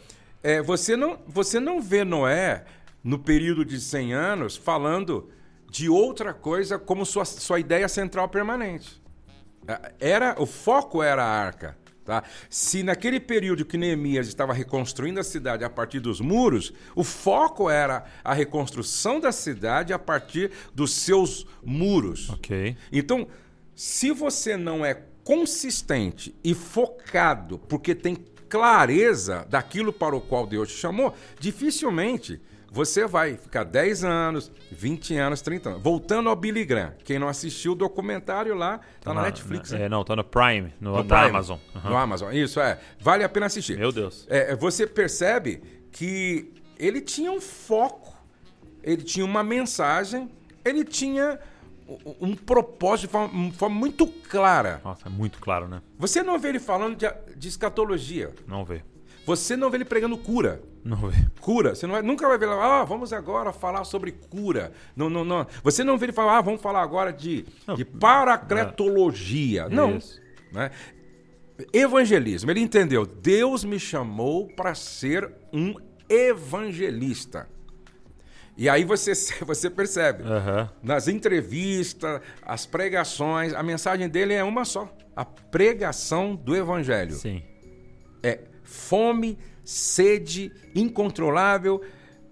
É, 0.42 0.60
você, 0.60 0.96
não, 0.96 1.18
você 1.26 1.60
não 1.60 1.80
vê 1.80 2.04
Noé 2.04 2.64
no 3.02 3.18
período 3.18 3.64
de 3.64 3.80
100 3.80 4.12
anos 4.12 4.56
falando 4.56 5.30
de 5.70 5.88
outra 5.88 6.32
coisa 6.32 6.78
como 6.78 7.04
sua, 7.04 7.24
sua 7.24 7.60
ideia 7.60 7.88
central 7.88 8.28
permanente. 8.28 9.00
É, 9.66 9.92
era 10.00 10.36
O 10.38 10.46
foco 10.46 11.02
era 11.02 11.22
a 11.22 11.28
arca. 11.28 11.76
Tá? 12.04 12.24
Se 12.48 12.82
naquele 12.82 13.20
período 13.20 13.66
que 13.66 13.76
Neemias 13.76 14.28
estava 14.28 14.54
reconstruindo 14.54 15.20
a 15.20 15.22
cidade 15.22 15.62
a 15.62 15.68
partir 15.68 16.00
dos 16.00 16.22
muros, 16.22 16.72
o 16.94 17.04
foco 17.04 17.68
era 17.68 18.02
a 18.24 18.32
reconstrução 18.32 19.20
da 19.20 19.30
cidade 19.30 19.92
a 19.92 19.98
partir 19.98 20.50
dos 20.74 20.94
seus 20.94 21.46
muros. 21.62 22.30
Ok. 22.30 22.74
Então, 22.90 23.28
se 23.78 24.10
você 24.10 24.56
não 24.56 24.84
é 24.84 25.00
consistente 25.22 26.34
e 26.42 26.52
focado, 26.52 27.60
porque 27.60 27.94
tem 27.94 28.16
clareza 28.48 29.46
daquilo 29.48 29.92
para 29.92 30.16
o 30.16 30.20
qual 30.20 30.48
Deus 30.48 30.70
te 30.70 30.74
chamou, 30.76 31.14
dificilmente 31.38 32.40
você 32.72 33.06
vai 33.06 33.36
ficar 33.36 33.62
10 33.62 34.02
anos, 34.02 34.50
20 34.72 35.14
anos, 35.14 35.40
30 35.42 35.68
anos. 35.68 35.82
Voltando 35.82 36.28
ao 36.28 36.34
Billy 36.34 36.64
Graham. 36.64 36.92
Quem 37.04 37.20
não 37.20 37.28
assistiu 37.28 37.70
o 37.70 37.74
documentário 37.76 38.52
lá, 38.56 38.80
tá, 39.00 39.14
na, 39.14 39.22
Netflix. 39.22 39.72
É, 39.72 39.78
né? 39.78 39.88
não, 39.88 40.02
tá 40.02 40.16
no 40.16 40.24
Prime, 40.24 40.74
no, 40.80 40.96
No 40.96 41.04
na 41.04 41.04
Prime. 41.04 41.30
Amazon. 41.30 41.58
Aham. 41.76 41.90
No 41.90 41.96
Amazon, 41.96 42.34
isso 42.34 42.58
é. 42.58 42.80
Vale 42.98 43.22
a 43.22 43.28
pena 43.28 43.46
assistir. 43.46 43.78
Meu 43.78 43.92
Deus. 43.92 44.26
É, 44.28 44.56
você 44.56 44.88
percebe 44.88 45.62
que 45.92 46.52
ele 46.76 47.00
tinha 47.00 47.30
um 47.30 47.40
foco, 47.40 48.12
ele 48.82 49.04
tinha 49.04 49.24
uma 49.24 49.44
mensagem, 49.44 50.28
ele 50.64 50.82
tinha 50.82 51.38
um- 52.20 52.34
propósito 52.36 53.06
de 53.06 53.12
forma, 53.12 53.52
forma 53.52 53.76
muito 53.76 54.06
clara. 54.06 54.80
Nossa, 54.84 55.06
é 55.08 55.10
muito 55.10 55.38
claro, 55.38 55.66
né? 55.68 55.80
Você 55.98 56.22
não 56.22 56.38
vê 56.38 56.48
ele 56.50 56.58
falando 56.60 56.96
de, 56.96 57.06
de 57.36 57.48
escatologia. 57.48 58.32
Não 58.46 58.64
vê. 58.64 58.82
Você 59.26 59.56
não 59.56 59.68
vê 59.70 59.76
ele 59.78 59.84
pregando 59.84 60.16
cura. 60.16 60.62
Não 60.84 60.96
vê. 61.08 61.16
Cura. 61.40 61.74
Você 61.74 61.86
não 61.86 61.94
vai- 61.94 62.02
nunca 62.02 62.26
vai 62.26 62.38
ver 62.38 62.46
lá, 62.46 62.80
ah, 62.80 62.84
vamos 62.84 63.12
agora 63.12 63.52
falar 63.52 63.84
sobre 63.84 64.12
cura. 64.12 64.72
Não, 64.96 65.10
não, 65.10 65.24
não. 65.24 65.46
Você 65.62 65.84
não 65.84 65.98
vê 65.98 66.06
ele 66.06 66.12
falar, 66.12 66.38
ah, 66.38 66.40
vamos 66.40 66.62
falar 66.62 66.82
agora 66.82 67.12
de, 67.12 67.44
Não. 67.66 67.74
de 67.74 67.84
paracletologia. 67.84 69.68
Não. 69.68 69.96
Isso. 69.96 70.20
Né? 70.52 70.70
Evangelismo. 71.72 72.50
Ele 72.50 72.60
entendeu. 72.60 73.04
Deus 73.04 73.64
me 73.64 73.78
chamou 73.78 74.46
para 74.48 74.74
ser 74.74 75.30
um 75.52 75.74
evangelista. 76.08 77.48
E 78.58 78.68
aí 78.68 78.84
você, 78.84 79.14
você 79.46 79.70
percebe. 79.70 80.24
Aham. 80.24 80.68
Nas 80.82 81.06
entrevistas, 81.06 82.20
as 82.42 82.66
pregações, 82.66 83.54
a 83.54 83.62
mensagem 83.62 84.08
dele 84.08 84.34
é 84.34 84.42
uma 84.42 84.64
só: 84.64 84.92
a 85.14 85.24
pregação 85.24 86.34
do 86.34 86.56
evangelho. 86.56 87.14
Sim. 87.14 87.42
É 88.20 88.40
fome, 88.64 89.38
sede 89.64 90.52
incontrolável 90.74 91.80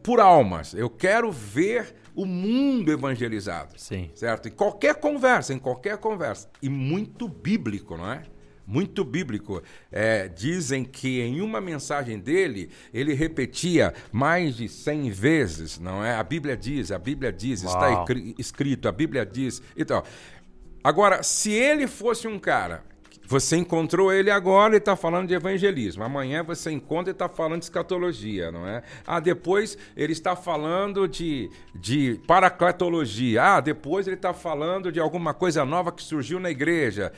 por 0.02 0.18
almas. 0.18 0.74
Eu 0.74 0.90
quero 0.90 1.30
ver 1.30 1.94
o 2.12 2.26
mundo 2.26 2.90
evangelizado. 2.90 3.74
Sim. 3.78 4.10
Certo? 4.14 4.48
Em 4.48 4.50
qualquer 4.50 4.96
conversa, 4.96 5.54
em 5.54 5.58
qualquer 5.58 5.98
conversa. 5.98 6.50
E 6.60 6.68
muito 6.68 7.28
bíblico, 7.28 7.96
não 7.96 8.10
é? 8.10 8.22
Muito 8.66 9.04
bíblico. 9.04 9.62
É, 9.92 10.26
dizem 10.26 10.84
que 10.84 11.20
em 11.20 11.40
uma 11.40 11.60
mensagem 11.60 12.18
dele, 12.18 12.68
ele 12.92 13.14
repetia 13.14 13.94
mais 14.10 14.56
de 14.56 14.68
100 14.68 15.10
vezes, 15.10 15.78
não 15.78 16.04
é? 16.04 16.16
A 16.16 16.22
Bíblia 16.24 16.56
diz, 16.56 16.90
a 16.90 16.98
Bíblia 16.98 17.32
diz, 17.32 17.62
está 17.62 17.88
Uau. 17.90 18.02
escri- 18.02 18.34
escrito, 18.38 18.88
a 18.88 18.92
Bíblia 18.92 19.24
diz 19.24 19.62
e 19.76 19.84
tal. 19.84 20.04
Agora, 20.82 21.22
se 21.22 21.52
ele 21.52 21.86
fosse 21.86 22.26
um 22.26 22.38
cara, 22.38 22.82
você 23.28 23.56
encontrou 23.56 24.12
ele 24.12 24.30
agora 24.30 24.74
e 24.74 24.78
está 24.78 24.94
falando 24.94 25.26
de 25.26 25.34
evangelismo. 25.34 26.04
Amanhã 26.04 26.44
você 26.44 26.70
encontra 26.70 27.10
e 27.10 27.12
está 27.12 27.28
falando 27.28 27.58
de 27.58 27.64
escatologia, 27.64 28.52
não 28.52 28.66
é? 28.68 28.82
Ah, 29.04 29.18
depois 29.18 29.76
ele 29.96 30.12
está 30.12 30.36
falando 30.36 31.08
de, 31.08 31.50
de 31.74 32.20
paracletologia. 32.26 33.42
Ah, 33.42 33.60
depois 33.60 34.06
ele 34.06 34.14
está 34.16 34.32
falando 34.32 34.92
de 34.92 35.00
alguma 35.00 35.34
coisa 35.34 35.64
nova 35.64 35.90
que 35.90 36.02
surgiu 36.04 36.38
na 36.38 36.50
igreja. 36.50 37.12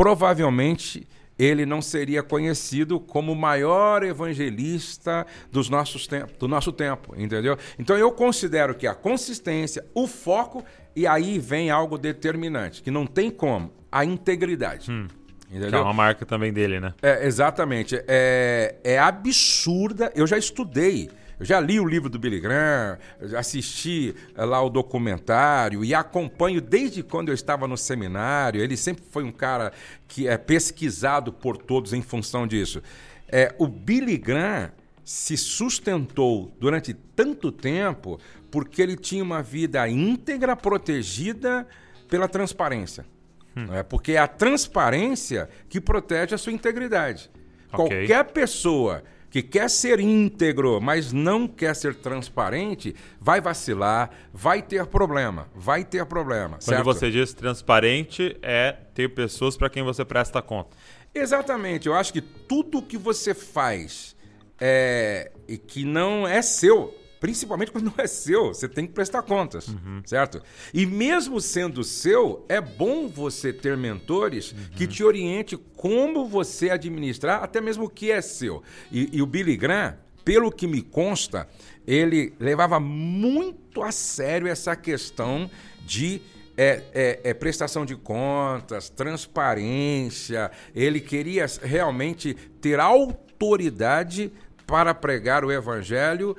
Provavelmente 0.00 1.06
ele 1.38 1.66
não 1.66 1.82
seria 1.82 2.22
conhecido 2.22 2.98
como 2.98 3.32
o 3.32 3.36
maior 3.36 4.02
evangelista 4.02 5.26
dos 5.52 5.68
nossos 5.68 6.06
tempos, 6.06 6.38
do 6.38 6.48
nosso 6.48 6.72
tempo, 6.72 7.14
entendeu? 7.18 7.58
Então 7.78 7.98
eu 7.98 8.10
considero 8.10 8.74
que 8.74 8.86
a 8.86 8.94
consistência, 8.94 9.84
o 9.94 10.06
foco 10.06 10.64
e 10.96 11.06
aí 11.06 11.38
vem 11.38 11.70
algo 11.70 11.98
determinante, 11.98 12.82
que 12.82 12.90
não 12.90 13.06
tem 13.06 13.30
como, 13.30 13.70
a 13.92 14.02
integridade. 14.02 14.86
Que 14.86 15.56
é 15.56 15.58
Entendeu? 15.58 15.82
uma 15.82 15.92
marca 15.92 16.24
também 16.24 16.52
dele, 16.52 16.78
né? 16.78 16.94
É, 17.02 17.26
exatamente. 17.26 18.00
É, 18.06 18.76
é 18.84 18.98
absurda. 18.98 20.12
Eu 20.14 20.24
já 20.24 20.38
estudei. 20.38 21.10
Eu 21.40 21.46
já 21.46 21.58
li 21.58 21.80
o 21.80 21.86
livro 21.86 22.10
do 22.10 22.18
Billy 22.18 22.38
Graham, 22.38 22.98
assisti 23.34 24.14
eh, 24.36 24.44
lá 24.44 24.62
o 24.62 24.68
documentário 24.68 25.82
e 25.82 25.94
acompanho 25.94 26.60
desde 26.60 27.02
quando 27.02 27.30
eu 27.30 27.34
estava 27.34 27.66
no 27.66 27.78
seminário. 27.78 28.60
Ele 28.60 28.76
sempre 28.76 29.02
foi 29.10 29.24
um 29.24 29.32
cara 29.32 29.72
que 30.06 30.28
é 30.28 30.36
pesquisado 30.36 31.32
por 31.32 31.56
todos 31.56 31.94
em 31.94 32.02
função 32.02 32.46
disso. 32.46 32.82
É, 33.26 33.54
o 33.58 33.66
Billy 33.66 34.18
Graham 34.18 34.70
se 35.02 35.34
sustentou 35.34 36.54
durante 36.60 36.92
tanto 36.92 37.50
tempo 37.50 38.20
porque 38.50 38.82
ele 38.82 38.94
tinha 38.94 39.24
uma 39.24 39.42
vida 39.42 39.88
íntegra, 39.88 40.54
protegida 40.54 41.66
pela 42.06 42.28
transparência. 42.28 43.06
Não 43.54 43.74
é? 43.74 43.82
Porque 43.82 44.12
é 44.12 44.18
a 44.18 44.28
transparência 44.28 45.48
que 45.70 45.80
protege 45.80 46.34
a 46.34 46.38
sua 46.38 46.52
integridade. 46.52 47.30
Ok. 47.72 48.06
Qualquer 48.06 48.24
pessoa 48.26 49.02
que 49.30 49.42
quer 49.42 49.70
ser 49.70 50.00
íntegro, 50.00 50.80
mas 50.80 51.12
não 51.12 51.46
quer 51.46 51.74
ser 51.76 51.94
transparente, 51.94 52.94
vai 53.20 53.40
vacilar, 53.40 54.10
vai 54.32 54.60
ter 54.60 54.84
problema, 54.86 55.48
vai 55.54 55.84
ter 55.84 56.04
problema. 56.04 56.58
Quando 56.58 56.62
certo? 56.62 56.84
você 56.84 57.10
diz 57.10 57.32
transparente, 57.32 58.36
é 58.42 58.76
ter 58.92 59.08
pessoas 59.10 59.56
para 59.56 59.70
quem 59.70 59.82
você 59.82 60.04
presta 60.04 60.42
conta. 60.42 60.76
Exatamente, 61.14 61.86
eu 61.86 61.94
acho 61.94 62.12
que 62.12 62.20
tudo 62.20 62.82
que 62.82 62.98
você 62.98 63.32
faz 63.32 64.16
é, 64.60 65.30
e 65.48 65.56
que 65.56 65.84
não 65.84 66.26
é 66.26 66.42
seu, 66.42 66.94
principalmente 67.20 67.70
quando 67.70 67.84
não 67.84 67.94
é 67.98 68.06
seu, 68.06 68.46
você 68.48 68.66
tem 68.66 68.86
que 68.86 68.92
prestar 68.94 69.22
contas, 69.22 69.66
certo? 70.06 70.42
E 70.72 70.86
mesmo 70.86 71.40
sendo 71.40 71.84
seu, 71.84 72.44
é 72.48 72.60
bom 72.60 73.06
você 73.08 73.52
ter 73.52 73.76
mentores 73.76 74.54
que 74.74 74.86
te 74.86 75.04
oriente 75.04 75.56
como 75.76 76.26
você 76.26 76.70
administrar 76.70 77.44
até 77.44 77.60
mesmo 77.60 77.84
o 77.84 77.88
que 77.90 78.10
é 78.10 78.22
seu. 78.22 78.62
E, 78.90 79.10
e 79.12 79.20
o 79.22 79.26
Billy 79.26 79.56
Graham, 79.56 79.96
pelo 80.24 80.50
que 80.50 80.66
me 80.66 80.80
consta, 80.82 81.46
ele 81.86 82.32
levava 82.40 82.80
muito 82.80 83.82
a 83.82 83.92
sério 83.92 84.48
essa 84.48 84.74
questão 84.74 85.50
de 85.84 86.22
é, 86.56 86.82
é- 86.92 87.20
é 87.30 87.34
prestação 87.34 87.86
de 87.86 87.96
contas, 87.96 88.90
transparência. 88.90 90.50
Ele 90.74 91.00
queria 91.00 91.46
realmente 91.62 92.34
ter 92.60 92.78
autoridade 92.80 94.32
para 94.66 94.94
pregar 94.94 95.44
o 95.44 95.50
evangelho. 95.50 96.36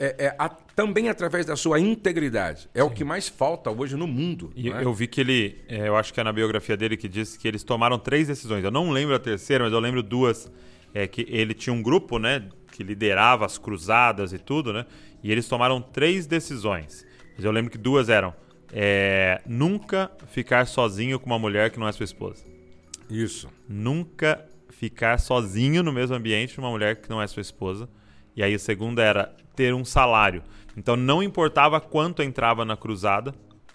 É, 0.00 0.26
é, 0.26 0.34
a- 0.38 0.48
também 0.48 1.08
através 1.10 1.44
da 1.44 1.54
sua 1.54 1.78
integridade. 1.78 2.68
É 2.74 2.82
o 2.82 2.90
que 2.90 3.04
mais 3.04 3.28
falta 3.28 3.70
hoje 3.70 3.96
no 3.96 4.06
mundo. 4.06 4.50
E 4.56 4.70
é? 4.70 4.82
eu 4.82 4.94
vi 4.94 5.06
que 5.06 5.20
ele, 5.20 5.58
é, 5.68 5.86
eu 5.86 5.94
acho 5.96 6.12
que 6.12 6.18
é 6.18 6.24
na 6.24 6.32
biografia 6.32 6.76
dele 6.76 6.96
que 6.96 7.06
disse 7.06 7.38
que 7.38 7.46
eles 7.46 7.62
tomaram 7.62 7.98
três 7.98 8.26
decisões. 8.26 8.64
Eu 8.64 8.70
não 8.70 8.90
lembro 8.90 9.14
a 9.14 9.18
terceira, 9.18 9.62
mas 9.64 9.72
eu 9.72 9.78
lembro 9.78 10.02
duas. 10.02 10.50
É 10.92 11.06
que 11.06 11.24
ele 11.28 11.54
tinha 11.54 11.72
um 11.72 11.80
grupo, 11.82 12.18
né, 12.18 12.48
que 12.72 12.82
liderava 12.82 13.46
as 13.46 13.58
cruzadas 13.58 14.32
e 14.32 14.38
tudo, 14.38 14.72
né? 14.72 14.86
E 15.22 15.30
eles 15.30 15.46
tomaram 15.46 15.80
três 15.80 16.26
decisões. 16.26 17.06
Mas 17.36 17.44
eu 17.44 17.52
lembro 17.52 17.70
que 17.70 17.78
duas 17.78 18.08
eram 18.08 18.34
é, 18.72 19.40
nunca 19.46 20.10
ficar 20.28 20.66
sozinho 20.66 21.20
com 21.20 21.26
uma 21.26 21.38
mulher 21.38 21.70
que 21.70 21.78
não 21.78 21.86
é 21.86 21.92
sua 21.92 22.04
esposa. 22.04 22.44
Isso. 23.08 23.48
Nunca 23.68 24.44
ficar 24.70 25.18
sozinho 25.18 25.82
no 25.82 25.92
mesmo 25.92 26.16
ambiente 26.16 26.54
com 26.56 26.62
uma 26.62 26.70
mulher 26.70 26.96
que 26.96 27.10
não 27.10 27.20
é 27.20 27.26
sua 27.26 27.42
esposa. 27.42 27.88
E 28.34 28.42
aí 28.42 28.54
a 28.54 28.58
segunda 28.58 29.02
era 29.02 29.34
ter 29.60 29.74
um 29.74 29.84
salário. 29.84 30.42
Então 30.74 30.96
não 30.96 31.22
importava 31.22 31.78
quanto 31.82 32.22
entrava 32.22 32.64
na 32.64 32.78
cruzada, 32.78 33.34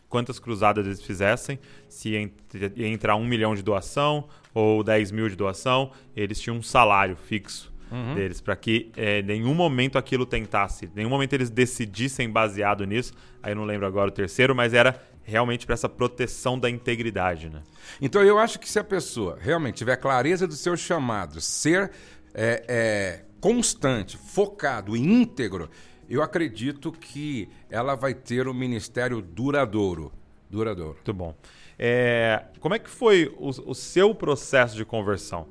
quantas 0.09 0.39
cruzadas 0.39 0.83
eles 0.83 0.99
fizessem, 1.03 1.59
se 1.87 2.09
ia 2.09 2.21
ent- 2.21 2.33
ia 2.75 2.87
entrar 2.87 3.15
um 3.15 3.23
milhão 3.23 3.53
de 3.53 3.61
doação 3.61 4.27
ou 4.51 4.83
10 4.83 5.11
mil 5.11 5.29
de 5.29 5.35
doação, 5.35 5.91
eles 6.15 6.39
tinham 6.41 6.57
um 6.57 6.61
salário 6.63 7.15
fixo 7.15 7.71
deles, 8.15 8.41
para 8.41 8.55
que 8.55 8.91
em 8.97 9.21
nenhum 9.21 9.53
momento 9.53 9.95
aquilo 9.97 10.25
tentasse, 10.25 10.89
nenhum 10.95 11.09
momento 11.09 11.33
eles 11.33 11.51
decidissem 11.51 12.27
baseado 12.29 12.83
nisso. 12.83 13.13
Aí 13.43 13.51
eu 13.51 13.55
não 13.55 13.63
lembro 13.63 13.85
agora 13.85 14.09
o 14.09 14.11
terceiro, 14.11 14.55
mas 14.55 14.73
era 14.73 14.99
realmente 15.23 15.67
para 15.67 15.73
essa 15.73 15.87
proteção 15.87 16.57
da 16.57 16.67
integridade, 16.69 17.47
né? 17.49 17.61
Então 18.01 18.23
eu 18.23 18.39
acho 18.39 18.59
que 18.59 18.67
se 18.67 18.79
a 18.79 18.83
pessoa 18.83 19.37
realmente 19.39 19.75
tiver 19.75 19.97
clareza 19.97 20.47
do 20.47 20.55
seu 20.55 20.75
chamado, 20.75 21.39
ser 21.39 21.91
é, 22.33 22.63
é, 22.67 23.24
constante, 23.45 24.17
focado 24.17 24.97
e 24.97 24.99
íntegro, 24.99 25.69
eu 26.09 26.23
acredito 26.23 26.91
que 26.91 27.47
ela 27.69 27.93
vai 27.93 28.11
ter 28.11 28.47
um 28.47 28.53
ministério 28.55 29.21
duradouro. 29.21 30.11
Duradouro. 30.49 30.95
Muito 30.95 31.13
bom. 31.13 31.35
É, 31.77 32.45
como 32.59 32.73
é 32.73 32.79
que 32.79 32.89
foi 32.89 33.31
o, 33.37 33.49
o 33.69 33.75
seu 33.75 34.15
processo 34.15 34.75
de 34.75 34.83
conversão? 34.83 35.45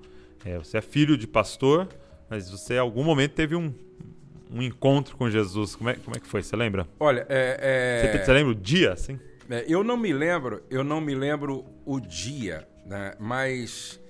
É, 0.44 0.58
você 0.58 0.78
é 0.78 0.80
filho 0.80 1.16
de 1.16 1.28
pastor, 1.28 1.88
mas 2.28 2.50
você 2.50 2.74
em 2.74 2.78
algum 2.78 3.04
momento 3.04 3.30
teve 3.30 3.54
um, 3.54 3.72
um 4.50 4.60
encontro 4.60 5.16
com 5.16 5.30
Jesus. 5.30 5.76
Como 5.76 5.88
é, 5.88 5.94
como 5.94 6.16
é 6.16 6.18
que 6.18 6.26
foi? 6.26 6.42
Você 6.42 6.56
lembra? 6.56 6.88
Olha, 6.98 7.24
é, 7.28 8.00
Você, 8.00 8.16
é, 8.18 8.24
você 8.24 8.32
lembra 8.32 8.50
o 8.50 8.56
dia, 8.56 8.92
assim? 8.92 9.20
é, 9.48 9.64
eu 9.68 9.84
não 9.84 9.96
me 9.96 10.12
lembro, 10.12 10.64
eu 10.68 10.82
não 10.82 11.00
me 11.00 11.14
lembro 11.14 11.64
o 11.86 12.00
dia, 12.00 12.66
né? 12.84 13.14
Mas 13.20 14.00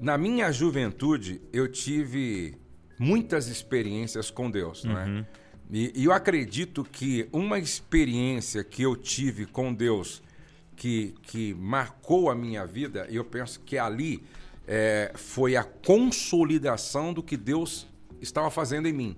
na 0.00 0.18
minha 0.18 0.50
juventude, 0.50 1.40
eu 1.52 1.70
tive 1.70 2.56
muitas 2.98 3.48
experiências 3.48 4.30
com 4.30 4.50
Deus, 4.50 4.84
é? 4.84 5.24
E, 5.70 5.92
e 5.94 6.04
eu 6.04 6.12
acredito 6.12 6.82
que 6.82 7.28
uma 7.30 7.58
experiência 7.58 8.64
que 8.64 8.82
eu 8.82 8.96
tive 8.96 9.44
com 9.44 9.72
Deus 9.72 10.22
que, 10.74 11.14
que 11.22 11.54
marcou 11.54 12.30
a 12.30 12.34
minha 12.34 12.64
vida, 12.64 13.06
eu 13.10 13.24
penso 13.24 13.60
que 13.60 13.76
ali 13.76 14.22
é, 14.66 15.12
foi 15.14 15.56
a 15.56 15.64
consolidação 15.64 17.12
do 17.12 17.22
que 17.22 17.36
Deus 17.36 17.86
estava 18.20 18.50
fazendo 18.50 18.88
em 18.88 18.92
mim. 18.92 19.16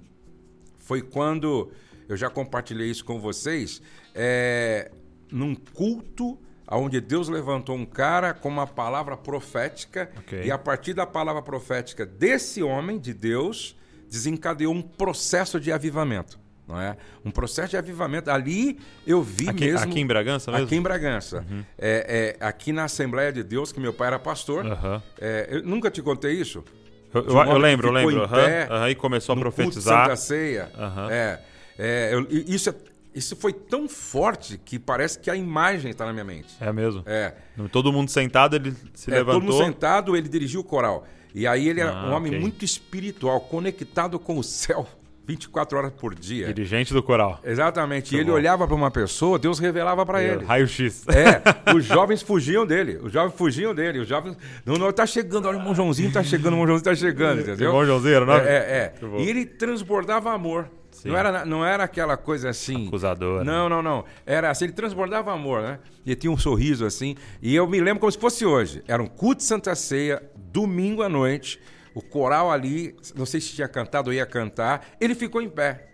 Foi 0.79 1.03
quando 1.03 1.71
eu 2.09 2.17
já 2.17 2.29
compartilhei 2.29 2.91
isso 2.91 3.05
com 3.05 3.21
vocês, 3.21 3.81
é, 4.15 4.91
num 5.31 5.55
culto 5.55 6.39
onde 6.77 7.01
Deus 7.01 7.29
levantou 7.29 7.75
um 7.77 7.85
cara 7.87 8.33
com 8.35 8.49
uma 8.49 8.67
palavra 8.67 9.17
profética 9.17 10.11
Ok. 10.19 10.43
e 10.45 10.51
a 10.51 10.59
partir 10.59 10.95
da 10.95 11.07
palavra 11.07 11.43
profética 11.43 12.05
desse 12.07 12.63
homem 12.63 12.99
de 12.99 13.13
Deus 13.13 13.77
desencadeou 14.09 14.73
um 14.75 14.83
processo 14.83 15.61
de 15.61 15.71
avivamento, 15.73 16.39
não 16.67 16.81
é? 16.81 16.97
Um 17.25 17.31
processo 17.31 17.71
de 17.71 17.77
avivamento. 17.77 18.31
Ali 18.31 18.79
eu 19.07 19.23
vi 19.23 19.49
Aqui, 19.49 19.65
mesmo 19.67 19.91
aqui 19.91 20.01
em 20.01 20.07
Bragança 20.07 20.51
mesmo? 20.51 20.67
Aqui 20.67 20.77
em 20.77 20.83
Bragança. 20.83 21.45
Uhum. 21.49 21.65
É, 21.79 22.37
é, 22.41 22.45
aqui 22.45 22.73
na 22.73 22.85
Assembleia 22.85 23.33
de 23.33 23.43
Deus, 23.43 23.71
que 23.73 23.79
meu 23.81 23.93
pai 23.93 24.09
era 24.09 24.19
pastor. 24.19 24.67
Aham. 24.67 25.03
É, 25.21 25.49
eu 25.51 25.63
nunca 25.63 25.91
te 25.91 26.03
contei 26.03 26.33
isso? 26.33 26.65
Eu, 27.13 27.25
eu- 27.25 27.37
eu 27.45 27.59
lembro, 27.59 27.89
eu 27.89 27.93
lembro. 27.93 28.29
pé 28.29 28.69
aham, 28.71 28.89
e 28.91 28.95
começou 28.95 29.33
a 29.33 29.37
no 29.37 29.43
culto 29.43 29.57
profetizar. 29.57 30.05
Santa 30.05 30.17
Ceia. 30.17 30.71
É, 31.11 31.39
é, 31.79 32.11
eu- 32.15 32.27
isso, 32.31 32.71
é- 32.71 32.75
isso 33.15 33.35
foi 33.37 33.53
tão 33.53 33.89
forte 33.89 34.59
que 34.65 34.79
parece 34.79 35.19
que 35.19 35.31
a 35.31 35.37
imagem 35.37 35.91
está 35.91 36.05
na 36.07 36.13
minha 36.13 36.25
mente. 36.25 36.55
É 36.61 36.73
mesmo. 36.73 37.03
É. 37.07 37.35
Todo 37.73 37.93
mundo 37.93 38.11
sentado, 38.11 38.57
ele 38.57 38.73
se 38.95 39.11
É, 39.11 39.17
todo 39.17 39.27
levantou. 39.27 39.41
mundo 39.43 39.65
sentado, 39.65 40.17
ele 40.17 40.29
dirigiu 40.29 40.61
o 40.61 40.65
coral. 40.65 41.07
E 41.35 41.47
aí 41.47 41.69
ele 41.69 41.81
era 41.81 41.93
Ah, 41.93 42.09
um 42.09 42.13
homem 42.13 42.31
ok. 42.33 42.41
muito 42.41 42.65
espiritual, 42.65 43.41
conectado 43.41 44.19
com 44.19 44.39
o 44.39 44.43
céu 44.43 44.87
24 45.27 45.79
horas 45.79 45.93
por 45.93 46.13
dia. 46.13 46.47
Dirigente 46.53 46.93
do 46.93 47.01
coral. 47.03 47.39
Exatamente. 47.45 48.17
E 48.17 48.19
ele 48.19 48.31
bom. 48.31 48.33
olhava 48.37 48.67
para 48.67 48.75
uma 48.75 48.91
pessoa, 48.91 49.39
Deus 49.39 49.61
revelava 49.61 50.05
para 50.05 50.21
ele. 50.21 50.45
Raio-X. 50.45 51.05
É, 51.09 51.41
os 51.73 51.85
jovens 51.85 52.21
fugiam 52.21 52.67
dele. 52.67 52.99
Os 53.01 53.13
jovens 53.13 53.37
fugiam 53.37 53.73
dele. 53.73 54.01
Os 54.01 54.09
jovens. 54.09 54.37
Não, 54.67 54.75
não, 54.75 54.91
tá 54.93 55.07
chegando, 55.07 55.47
olha 55.47 55.59
o 55.59 55.61
irmão 55.61 55.73
Joãozinho, 55.75 56.11
tá 56.13 56.25
chegando, 56.25 56.55
o 56.55 56.57
irmão 56.57 56.67
Joãozinho 56.67 56.85
tá 56.85 56.95
chegando, 56.97 57.43
entendeu? 57.43 57.69
Irmão 57.69 57.87
Joãozinho, 57.87 58.15
era 58.15 58.25
o 58.25 58.27
nome? 58.27 58.41
É, 58.41 58.53
é. 58.53 58.95
é. 59.03 59.21
E 59.23 59.29
ele 59.29 59.47
transbordava 59.47 60.33
amor. 60.33 60.69
Sim. 61.01 61.09
Não 61.09 61.17
era, 61.17 61.47
não 61.47 61.65
era 61.65 61.85
aquela 61.85 62.15
coisa 62.15 62.51
assim. 62.51 62.89
Acusador, 62.89 63.43
Não, 63.43 63.71
não, 63.71 63.83
não. 63.83 64.05
Era 64.27 64.51
assim, 64.51 64.67
ele 64.67 64.75
transbordava 64.75 65.33
amor, 65.33 65.63
né? 65.63 65.79
E 66.05 66.15
tinha 66.15 66.31
um 66.31 66.37
sorriso 66.37 66.85
assim. 66.85 67.17
E 67.41 67.55
eu 67.55 67.67
me 67.67 67.81
lembro 67.81 68.01
como 68.01 68.13
se 68.13 68.19
fosse 68.19 68.45
hoje. 68.45 68.83
Era 68.87 69.03
um 69.03 69.07
culto 69.07 69.39
de 69.39 69.45
Santa 69.45 69.75
Ceia, 69.75 70.23
domingo 70.37 71.03
à 71.03 71.09
noite. 71.09 71.59
O 71.95 72.03
coral 72.03 72.51
ali, 72.51 72.95
não 73.17 73.25
sei 73.25 73.41
se 73.41 73.55
tinha 73.55 73.67
cantado 73.67 74.11
ou 74.11 74.15
ia 74.15 74.27
cantar. 74.27 74.87
Ele 75.01 75.15
ficou 75.15 75.41
em 75.41 75.49
pé. 75.49 75.89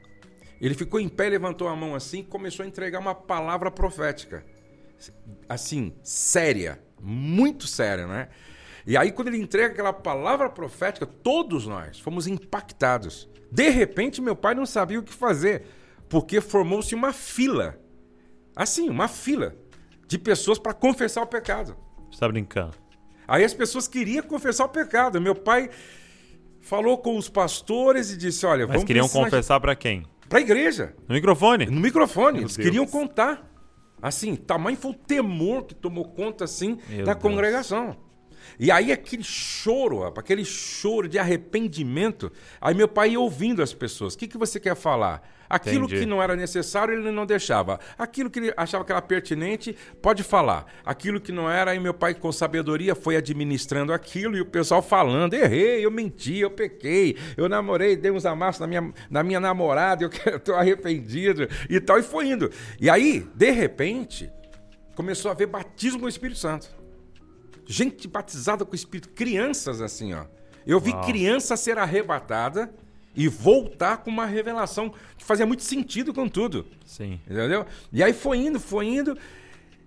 Ele 0.60 0.74
ficou 0.74 0.98
em 0.98 1.08
pé, 1.08 1.28
levantou 1.28 1.68
a 1.68 1.76
mão 1.76 1.94
assim 1.94 2.18
e 2.18 2.24
começou 2.24 2.64
a 2.64 2.66
entregar 2.66 2.98
uma 2.98 3.14
palavra 3.14 3.70
profética. 3.70 4.44
Assim, 5.48 5.94
séria, 6.02 6.80
muito 7.00 7.68
séria, 7.68 8.08
né? 8.08 8.28
E 8.86 8.96
aí, 8.96 9.10
quando 9.10 9.28
ele 9.28 9.38
entrega 9.38 9.72
aquela 9.72 9.92
palavra 9.92 10.48
profética, 10.48 11.04
todos 11.04 11.66
nós 11.66 11.98
fomos 11.98 12.26
impactados. 12.26 13.28
De 13.50 13.68
repente, 13.68 14.22
meu 14.22 14.36
pai 14.36 14.54
não 14.54 14.64
sabia 14.64 14.98
o 15.00 15.02
que 15.02 15.12
fazer, 15.12 15.66
porque 16.08 16.40
formou-se 16.40 16.94
uma 16.94 17.12
fila. 17.12 17.78
Assim, 18.54 18.88
uma 18.88 19.08
fila 19.08 19.56
de 20.06 20.18
pessoas 20.18 20.58
para 20.58 20.72
confessar 20.72 21.22
o 21.22 21.26
pecado. 21.26 21.76
Você 22.10 22.20
tá 22.20 22.28
brincando. 22.28 22.74
Aí 23.26 23.42
as 23.44 23.52
pessoas 23.52 23.88
queriam 23.88 24.22
confessar 24.22 24.64
o 24.64 24.68
pecado. 24.68 25.20
Meu 25.20 25.34
pai 25.34 25.68
falou 26.60 26.98
com 26.98 27.16
os 27.16 27.28
pastores 27.28 28.12
e 28.12 28.16
disse: 28.16 28.46
Olha, 28.46 28.66
Mas 28.66 28.74
vamos 28.74 28.84
queriam 28.86 29.08
confessar 29.08 29.58
pra 29.60 29.74
quem? 29.74 30.04
Pra 30.28 30.40
igreja. 30.40 30.94
No 31.08 31.14
microfone? 31.14 31.66
No 31.66 31.80
microfone. 31.80 32.38
Meu 32.38 32.42
Eles 32.42 32.56
Deus. 32.56 32.64
queriam 32.68 32.86
contar. 32.86 33.50
Assim, 34.00 34.36
tamanho 34.36 34.76
foi 34.76 34.92
o 34.92 34.94
temor 34.94 35.64
que 35.64 35.74
tomou 35.74 36.04
conta, 36.04 36.44
assim, 36.44 36.78
Meu 36.88 37.04
da 37.04 37.14
Deus. 37.14 37.22
congregação. 37.22 37.96
E 38.58 38.70
aí 38.70 38.92
aquele 38.92 39.22
choro, 39.22 40.00
rapaz, 40.00 40.24
aquele 40.24 40.44
choro 40.44 41.08
de 41.08 41.18
arrependimento. 41.18 42.30
Aí 42.60 42.74
meu 42.74 42.88
pai 42.88 43.10
ia 43.10 43.20
ouvindo 43.20 43.62
as 43.62 43.72
pessoas. 43.72 44.14
O 44.14 44.18
que, 44.18 44.28
que 44.28 44.38
você 44.38 44.58
quer 44.58 44.74
falar? 44.74 45.22
Aquilo 45.48 45.86
Entendi. 45.86 46.00
que 46.00 46.06
não 46.06 46.22
era 46.22 46.34
necessário, 46.34 46.94
ele 46.94 47.10
não 47.10 47.24
deixava. 47.24 47.78
Aquilo 47.96 48.28
que 48.28 48.38
ele 48.38 48.54
achava 48.56 48.84
que 48.84 48.92
era 48.92 49.00
pertinente, 49.00 49.76
pode 50.02 50.22
falar. 50.22 50.66
Aquilo 50.84 51.20
que 51.20 51.32
não 51.32 51.50
era, 51.50 51.70
aí 51.70 51.78
meu 51.78 51.94
pai, 51.94 52.14
com 52.14 52.32
sabedoria, 52.32 52.94
foi 52.94 53.16
administrando 53.16 53.92
aquilo 53.92 54.36
e 54.36 54.40
o 54.40 54.46
pessoal 54.46 54.82
falando: 54.82 55.34
errei, 55.34 55.84
eu 55.84 55.90
menti, 55.90 56.38
eu 56.38 56.50
pequei, 56.50 57.16
eu 57.36 57.48
namorei, 57.48 57.96
dei 57.96 58.10
uns 58.10 58.26
amassos 58.26 58.60
na 58.60 58.66
minha, 58.66 58.92
na 59.08 59.22
minha 59.22 59.40
namorada, 59.40 60.04
eu 60.04 60.40
tô 60.40 60.54
arrependido 60.54 61.48
e 61.70 61.80
tal, 61.80 61.98
e 61.98 62.02
foi 62.02 62.28
indo. 62.28 62.50
E 62.80 62.90
aí, 62.90 63.26
de 63.34 63.50
repente, 63.50 64.30
começou 64.94 65.30
a 65.30 65.32
haver 65.32 65.46
batismo 65.46 66.00
com 66.00 66.06
o 66.06 66.08
Espírito 66.08 66.38
Santo. 66.38 66.75
Gente 67.66 68.06
batizada 68.06 68.64
com 68.64 68.72
o 68.72 68.74
Espírito, 68.74 69.08
crianças 69.10 69.80
assim, 69.80 70.14
ó. 70.14 70.24
Eu 70.66 70.80
vi 70.80 70.90
Uau. 70.90 71.04
criança 71.04 71.56
ser 71.56 71.78
arrebatada 71.78 72.72
e 73.14 73.28
voltar 73.28 73.98
com 73.98 74.10
uma 74.10 74.26
revelação 74.26 74.92
que 75.16 75.24
fazia 75.24 75.46
muito 75.46 75.62
sentido 75.62 76.12
com 76.12 76.28
tudo. 76.28 76.66
Sim. 76.84 77.20
Entendeu? 77.28 77.64
E 77.92 78.02
aí 78.02 78.12
foi 78.12 78.38
indo, 78.38 78.60
foi 78.60 78.86
indo. 78.86 79.16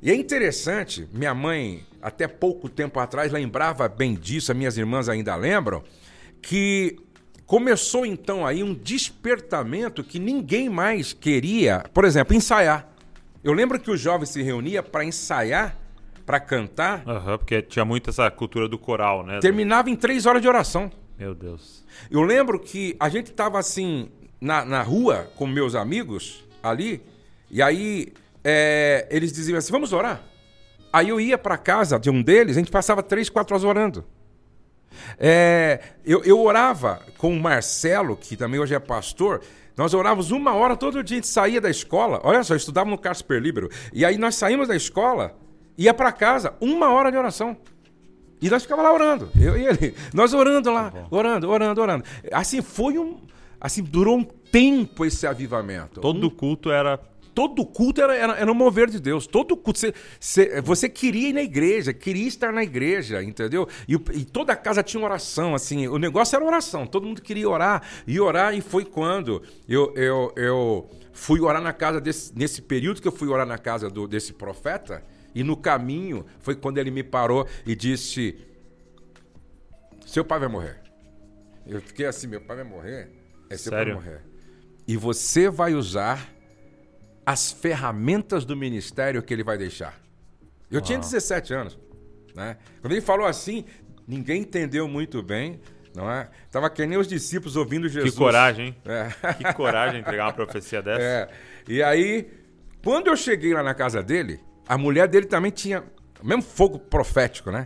E 0.02 0.10
é 0.10 0.16
interessante, 0.16 1.08
minha 1.12 1.34
mãe, 1.34 1.86
até 2.02 2.28
pouco 2.28 2.70
tempo 2.70 3.00
atrás, 3.00 3.32
lembrava 3.32 3.88
bem 3.88 4.16
disso, 4.16 4.52
as 4.52 4.58
minhas 4.58 4.78
irmãs 4.78 5.10
ainda 5.10 5.36
lembram, 5.36 5.84
que 6.42 6.98
começou 7.46 8.06
então 8.06 8.46
aí 8.46 8.64
um 8.64 8.74
despertamento 8.74 10.04
que 10.04 10.18
ninguém 10.18 10.70
mais 10.70 11.12
queria, 11.12 11.84
por 11.94 12.06
exemplo, 12.06 12.34
ensaiar. 12.36 12.88
Eu 13.44 13.52
lembro 13.54 13.80
que 13.80 13.92
os 13.92 14.00
jovens 14.00 14.30
se 14.30 14.42
reuniam 14.42 14.84
para 14.84 15.04
ensaiar, 15.04 15.78
para 16.30 16.40
cantar, 16.40 17.02
Aham, 17.08 17.40
porque 17.40 17.60
tinha 17.60 17.84
muito 17.84 18.12
essa 18.12 18.30
cultura 18.30 18.68
do 18.68 18.78
coral, 18.78 19.26
né? 19.26 19.40
terminava 19.40 19.90
em 19.90 19.96
três 19.96 20.28
horas 20.28 20.44
de 20.44 20.48
oração. 20.48 20.92
Meu 21.18 21.34
Deus. 21.34 21.84
Eu 22.12 22.22
lembro 22.22 22.60
que 22.60 22.96
a 23.00 23.10
gente 23.10 23.32
tava 23.32 23.58
assim 23.58 24.12
na, 24.40 24.64
na 24.64 24.84
rua 24.84 25.28
com 25.36 25.48
meus 25.48 25.74
amigos 25.74 26.46
ali, 26.62 27.02
e 27.50 27.64
aí 27.64 28.14
é, 28.44 29.08
eles 29.10 29.34
diziam 29.34 29.58
assim: 29.58 29.72
vamos 29.72 29.92
orar. 29.92 30.22
Aí 30.94 31.10
eu 31.10 31.20
ia 31.20 31.36
para 31.36 31.58
casa 31.58 31.98
de 31.98 32.12
um 32.12 32.22
deles, 32.22 32.58
a 32.58 32.60
gente 32.60 32.70
passava 32.70 33.02
três, 33.02 33.28
quatro 33.28 33.56
horas 33.56 33.64
orando. 33.64 34.06
É, 35.18 35.80
eu, 36.06 36.24
eu 36.24 36.40
orava 36.40 37.02
com 37.18 37.36
o 37.36 37.40
Marcelo, 37.40 38.16
que 38.16 38.38
também 38.38 38.60
hoje 38.60 38.76
é 38.76 38.80
pastor. 38.80 39.42
Nós 39.76 39.96
orávamos 39.96 40.30
uma 40.30 40.54
hora 40.54 40.78
todo 40.78 41.04
dia, 41.04 41.18
a 41.18 41.22
gente 41.22 41.28
saía 41.28 41.60
da 41.60 41.72
escola. 41.72 42.22
Olha 42.24 42.44
só, 42.44 42.54
eu 42.54 42.58
estudava 42.58 42.88
no 42.88 43.00
Casper 43.00 43.42
Libero. 43.42 43.68
E 43.92 44.06
aí 44.06 44.16
nós 44.16 44.36
saímos 44.36 44.68
da 44.68 44.76
escola, 44.76 45.36
ia 45.80 45.94
para 45.94 46.12
casa, 46.12 46.54
uma 46.60 46.92
hora 46.92 47.10
de 47.10 47.18
oração. 47.18 47.56
E 48.42 48.50
nós 48.50 48.64
ficava 48.64 48.82
lá 48.82 48.94
orando, 48.94 49.30
eu 49.40 49.58
e 49.58 49.66
ele. 49.66 49.96
Nós 50.14 50.34
orando 50.34 50.72
lá, 50.72 50.94
orando, 51.10 51.50
orando, 51.50 51.82
orando. 51.82 52.04
Assim, 52.32 52.62
foi 52.62 52.98
um. 52.98 53.18
Assim, 53.60 53.84
durou 53.84 54.18
um 54.18 54.24
tempo 54.24 55.06
esse 55.06 55.26
avivamento. 55.26 56.00
Todo 56.02 56.30
culto 56.30 56.70
era. 56.70 57.00
Todo 57.34 57.66
culto 57.66 58.02
era, 58.02 58.16
era, 58.16 58.34
era 58.38 58.52
um 58.52 58.56
mover 58.56 58.90
de 58.90 59.00
Deus. 59.00 59.28
Todo 59.28 59.56
culto. 59.56 59.80
Você, 59.80 59.94
você, 60.20 60.62
você 60.62 60.90
queria 60.90 61.30
ir 61.30 61.34
na 61.34 61.42
igreja, 61.42 61.94
queria 61.94 62.28
estar 62.28 62.52
na 62.52 62.64
igreja, 62.64 63.22
entendeu? 63.24 63.68
E, 63.88 63.94
e 63.94 64.26
toda 64.26 64.54
a 64.54 64.56
casa 64.56 64.84
tinha 64.84 65.04
oração, 65.04 65.54
assim. 65.54 65.88
O 65.88 65.98
negócio 65.98 66.36
era 66.36 66.44
oração. 66.44 66.86
Todo 66.86 67.08
mundo 67.08 67.22
queria 67.22 67.50
orar. 67.50 67.84
E 68.08 68.20
orar, 68.20 68.54
e 68.54 68.62
foi 68.62 68.84
quando 68.84 69.42
eu, 69.68 69.94
eu, 69.96 70.34
eu 70.36 70.90
fui 71.14 71.40
orar 71.40 71.62
na 71.62 71.74
casa 71.74 72.02
desse. 72.02 72.34
Nesse 72.38 72.62
período 72.62 73.02
que 73.02 73.08
eu 73.08 73.12
fui 73.14 73.28
orar 73.28 73.46
na 73.46 73.58
casa 73.58 73.90
do, 73.90 74.08
desse 74.08 74.34
profeta. 74.34 75.04
E 75.34 75.44
no 75.44 75.56
caminho 75.56 76.26
foi 76.40 76.56
quando 76.56 76.78
ele 76.78 76.92
me 76.92 77.04
parou 77.04 77.48
e 77.66 77.76
disse: 77.76 78.38
Seu 80.06 80.26
pai 80.26 80.40
vai 80.40 80.50
morrer. 80.50 80.82
Eu 81.66 81.82
fiquei 81.82 82.06
assim: 82.06 82.28
Meu 82.28 82.42
pai 82.42 82.58
vai 82.58 82.66
morrer? 82.66 83.10
É 83.50 83.58
seu 83.58 83.72
pai 83.72 83.86
vai 83.86 83.94
Sério? 83.94 83.96
morrer. 83.96 84.22
E 84.88 84.98
você 84.98 85.50
vai 85.50 85.74
usar 85.74 86.34
as 87.26 87.52
ferramentas 87.52 88.44
do 88.44 88.56
ministério 88.56 89.22
que 89.22 89.32
ele 89.34 89.44
vai 89.44 89.58
deixar. 89.58 90.00
Eu 90.72 90.82
tinha 90.82 90.98
17 90.98 91.54
anos, 91.54 91.80
né? 92.36 92.58
Quando 92.82 92.94
ele 92.94 93.02
falou 93.02 93.28
assim, 93.28 93.66
ninguém 94.08 94.42
entendeu 94.42 94.88
muito 94.88 95.22
bem, 95.22 95.60
não 95.96 96.10
é? 96.10 96.30
Tava 96.52 96.70
que 96.70 96.86
nem 96.88 96.98
os 96.98 97.08
discípulos 97.08 97.56
ouvindo 97.56 97.88
Jesus. 97.88 98.14
Que 98.14 98.18
coragem, 98.18 98.68
hein? 98.68 98.76
É. 98.86 99.34
Que 99.34 99.54
coragem 99.54 100.00
entregar 100.02 100.26
uma 100.26 100.34
profecia 100.34 100.82
dessa. 100.84 101.02
É. 101.02 101.30
E 101.68 101.84
aí, 101.84 102.32
quando 102.84 103.08
eu 103.08 103.16
cheguei 103.16 103.54
lá 103.54 103.62
na 103.62 103.76
casa 103.76 104.02
dele, 104.02 104.40
a 104.70 104.78
mulher 104.78 105.08
dele 105.10 105.26
também 105.26 105.52
tinha 105.52 105.84
o 106.22 106.26
mesmo 106.28 106.44
fogo 106.44 106.80
profético, 106.80 107.52
né? 107.52 107.66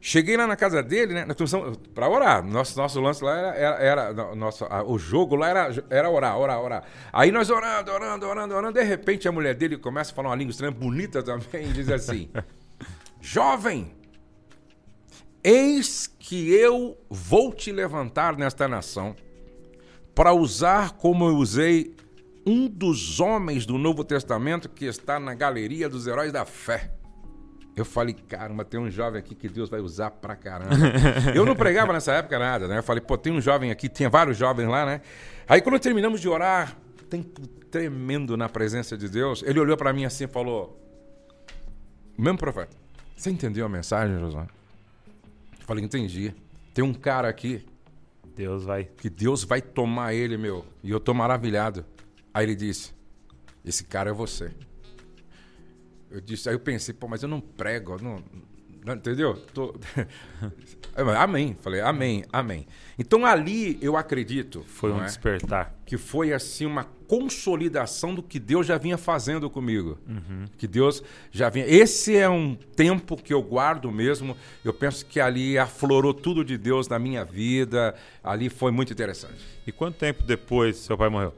Cheguei 0.00 0.36
lá 0.36 0.46
na 0.46 0.54
casa 0.54 0.82
dele, 0.82 1.14
né? 1.14 1.24
Nós 1.24 1.34
começamos 1.36 1.78
para 1.94 2.06
orar. 2.08 2.44
Nosso, 2.44 2.76
nosso 2.78 3.00
lance 3.00 3.24
lá 3.24 3.36
era, 3.38 3.48
era, 3.56 3.80
era- 3.80 4.12
no- 4.12 4.34
nosso, 4.34 4.64
a- 4.66 4.82
o 4.84 4.98
jogo 4.98 5.34
lá 5.34 5.48
era, 5.48 5.84
era 5.88 6.10
orar, 6.10 6.38
orar, 6.38 6.60
orar. 6.60 6.84
Aí 7.10 7.32
nós 7.32 7.48
orando, 7.48 7.90
orando, 7.90 8.26
orando, 8.26 8.54
orando. 8.54 8.72
De 8.78 8.84
repente 8.84 9.26
a 9.26 9.32
mulher 9.32 9.54
dele 9.54 9.78
começa 9.78 10.12
a 10.12 10.14
falar 10.14 10.28
uma 10.28 10.36
língua 10.36 10.50
estranha, 10.50 10.70
bonita 10.72 11.22
também, 11.22 11.70
e 11.70 11.72
diz 11.72 11.88
assim: 11.88 12.28
Jovem, 13.20 13.92
Eis 15.42 16.06
que 16.18 16.52
eu 16.52 16.96
vou 17.10 17.52
te 17.52 17.70
levantar 17.72 18.36
nesta 18.36 18.66
nação 18.66 19.14
para 20.14 20.32
usar 20.32 20.92
como 20.92 21.26
eu 21.28 21.36
usei 21.36 21.93
um 22.46 22.68
dos 22.68 23.20
homens 23.20 23.64
do 23.66 23.78
Novo 23.78 24.04
Testamento 24.04 24.68
que 24.68 24.84
está 24.84 25.18
na 25.18 25.34
galeria 25.34 25.88
dos 25.88 26.06
heróis 26.06 26.32
da 26.32 26.44
fé. 26.44 26.92
Eu 27.76 27.84
falei, 27.84 28.14
caramba, 28.14 28.64
tem 28.64 28.78
um 28.78 28.88
jovem 28.88 29.18
aqui 29.18 29.34
que 29.34 29.48
Deus 29.48 29.68
vai 29.68 29.80
usar 29.80 30.10
pra 30.10 30.36
caramba. 30.36 30.76
eu 31.34 31.44
não 31.44 31.56
pregava 31.56 31.92
nessa 31.92 32.12
época 32.12 32.38
nada, 32.38 32.68
né? 32.68 32.78
Eu 32.78 32.82
falei, 32.82 33.00
pô, 33.00 33.18
tem 33.18 33.32
um 33.32 33.40
jovem 33.40 33.70
aqui, 33.70 33.88
tinha 33.88 34.08
vários 34.08 34.36
jovens 34.36 34.68
lá, 34.68 34.86
né? 34.86 35.00
Aí 35.48 35.60
quando 35.60 35.78
terminamos 35.80 36.20
de 36.20 36.28
orar, 36.28 36.76
tempo 37.10 37.46
tremendo 37.74 38.36
na 38.36 38.48
presença 38.48 38.96
de 38.96 39.08
Deus, 39.08 39.42
ele 39.44 39.58
olhou 39.58 39.76
para 39.76 39.92
mim 39.92 40.04
assim 40.04 40.24
e 40.24 40.28
falou: 40.28 40.80
Mesmo 42.16 42.38
profeta, 42.38 42.76
você 43.16 43.30
entendeu 43.30 43.66
a 43.66 43.68
mensagem, 43.68 44.18
Josué? 44.20 44.46
Eu 45.58 45.66
falei, 45.66 45.84
entendi. 45.84 46.32
Tem 46.72 46.84
um 46.84 46.94
cara 46.94 47.28
aqui 47.28 47.64
Deus 48.36 48.64
vai. 48.64 48.84
que 48.84 49.08
Deus 49.08 49.44
vai 49.44 49.60
tomar 49.60 50.14
ele, 50.14 50.36
meu. 50.36 50.64
E 50.82 50.90
eu 50.90 51.00
tô 51.00 51.12
maravilhado. 51.14 51.84
Aí 52.34 52.44
ele 52.44 52.56
disse: 52.56 52.92
Esse 53.64 53.84
cara 53.84 54.10
é 54.10 54.12
você. 54.12 54.50
Eu 56.10 56.20
disse, 56.20 56.48
aí 56.48 56.54
eu 56.54 56.60
pensei, 56.60 56.94
pô, 56.94 57.08
mas 57.08 57.24
eu 57.24 57.28
não 57.28 57.40
prego, 57.40 58.00
não, 58.00 58.22
não- 58.84 58.94
entendeu? 58.94 59.34
Tô... 59.52 59.74
amém. 61.18 61.56
Falei, 61.60 61.80
amém, 61.80 62.24
amém. 62.32 62.68
Então 62.96 63.26
ali 63.26 63.78
eu 63.82 63.96
acredito 63.96 64.62
Foi 64.62 64.92
um 64.92 65.00
é? 65.02 65.06
despertar. 65.06 65.74
que 65.84 65.98
foi 65.98 66.32
assim 66.32 66.66
uma 66.66 66.84
consolidação 67.08 68.14
do 68.14 68.22
que 68.22 68.38
Deus 68.38 68.64
já 68.64 68.78
vinha 68.78 68.96
fazendo 68.96 69.50
comigo. 69.50 69.98
Que 70.56 70.68
Deus 70.68 71.02
já 71.32 71.48
vinha. 71.48 71.66
Esse 71.66 72.16
é 72.16 72.28
um 72.28 72.54
tempo 72.54 73.16
que 73.16 73.34
eu 73.34 73.42
guardo 73.42 73.90
mesmo. 73.90 74.36
Eu 74.64 74.72
penso 74.72 75.04
que 75.06 75.18
ali 75.18 75.58
aflorou 75.58 76.14
tudo 76.14 76.44
de 76.44 76.56
Deus 76.56 76.86
na 76.86 76.98
minha 76.98 77.24
vida. 77.24 77.94
Ali 78.22 78.48
foi 78.48 78.70
muito 78.70 78.92
interessante. 78.92 79.44
E 79.66 79.72
quanto 79.72 79.96
tempo 79.98 80.22
depois 80.22 80.76
seu 80.76 80.96
pai 80.96 81.08
morreu? 81.08 81.34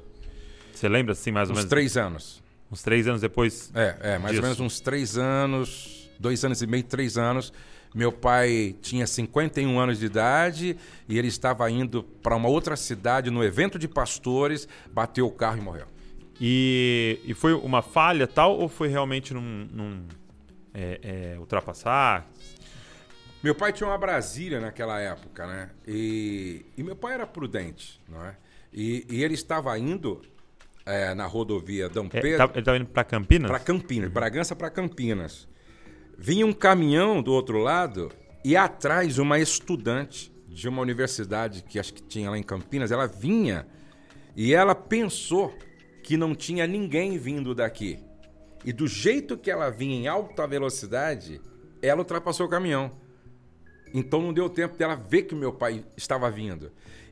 Você 0.77 0.91
lembra 0.91 1.13
assim, 1.13 1.33
mais 1.33 1.49
ou 1.49 1.55
Uns 1.55 1.59
menos? 1.61 1.71
três 1.71 1.97
anos. 1.97 2.43
Uns 2.71 2.83
três 2.83 3.09
anos 3.09 3.23
depois? 3.23 3.73
É, 3.75 3.97
é, 4.01 4.19
mais 4.19 4.33
Disso. 4.33 4.43
ou 4.43 4.43
menos 4.43 4.61
uns 4.61 4.79
três 4.79 5.17
anos, 5.17 6.11
dois 6.21 6.45
anos 6.45 6.61
e 6.61 6.67
meio, 6.67 6.85
três 6.85 7.17
anos. 7.17 7.51
Meu 7.95 8.13
pai 8.13 8.77
tinha 8.83 9.07
51 9.07 9.79
anos 9.79 9.99
de 9.99 10.05
idade 10.05 10.77
e 11.09 11.19
ele 11.19 11.29
estava 11.29 11.71
indo 11.71 12.03
para 12.03 12.37
uma 12.37 12.49
outra 12.49 12.77
cidade 12.77 13.31
no 13.31 13.43
evento 13.43 13.79
de 13.79 13.89
pastores, 13.89 14.69
bateu 14.93 15.27
o 15.27 15.31
carro 15.31 15.57
e 15.57 15.61
morreu. 15.63 15.87
E, 16.39 17.21
e 17.25 17.33
foi 17.33 17.55
uma 17.55 17.81
falha 17.81 18.27
tal 18.27 18.59
ou 18.59 18.69
foi 18.69 18.89
realmente 18.89 19.33
num, 19.33 19.67
num, 19.73 20.07
é, 20.75 21.01
é, 21.33 21.39
ultrapassar? 21.39 22.29
Meu 23.43 23.55
pai 23.55 23.73
tinha 23.73 23.89
uma 23.89 23.97
Brasília 23.97 24.61
naquela 24.61 25.01
época, 25.01 25.47
né? 25.47 25.71
E, 25.89 26.67
e 26.77 26.83
meu 26.83 26.97
pai 26.97 27.15
era 27.15 27.27
prudente, 27.27 27.99
não 28.07 28.23
é? 28.23 28.37
E, 28.71 29.07
e 29.09 29.25
ele 29.25 29.33
estava 29.33 29.79
indo 29.79 30.21
é, 30.87 31.15
na 31.15 31.27
rodovia 31.27 31.89
Dom 31.89 32.07
É, 32.13 32.21
Pedro 32.21 32.39
tá- 32.39 32.51
ele 32.53 32.59
estava 32.61 32.79
indo 32.79 32.87
para 32.87 33.05
Campinas? 33.05 33.51
para 33.51 33.61
Campinas, 33.61 34.11
Bragança 34.11 34.57
para 34.57 34.71
Campinas. 34.71 35.49
Vinha 36.17 36.47
um 36.47 36.53
caminhão 36.53 37.21
do 37.23 37.33
outro 37.33 37.59
lado 37.59 38.11
e 38.45 38.57
atrás 38.57 39.19
uma 39.19 39.39
estudante 39.39 40.33
de 40.49 40.69
uma 40.69 40.81
universidade 40.81 41.63
que 41.63 41.79
acho 41.79 41.93
que 41.93 42.03
tinha 42.03 42.31
lá 42.31 42.39
em 42.39 42.43
Campinas, 42.43 42.91
ela 42.91 43.07
vinha 43.07 43.67
e 44.35 44.55
ela 44.55 44.75
pensou 44.75 45.53
que 46.03 46.17
não 46.17 46.35
tinha 46.35 46.67
ninguém 46.67 47.19
vindo 47.19 47.55
daqui. 47.55 47.99
E 48.65 48.73
do 48.73 48.87
jeito 48.87 49.37
que 49.37 49.51
ela 49.51 49.71
vinha 49.71 49.95
em 49.97 50.07
alta 50.09 50.47
velocidade, 50.47 51.41
ela 51.83 52.01
ultrapassou 52.01 52.47
o 52.47 52.49
caminhão. 52.49 52.91
Então 53.93 54.21
não 54.21 54.33
deu 54.33 54.49
tempo 54.49 54.77
dela 54.77 54.95
ver 54.97 55.23
que 55.25 55.35
meu 55.35 55.53
pai 55.53 55.85
estava 55.97 56.31
vindo. 56.31 56.71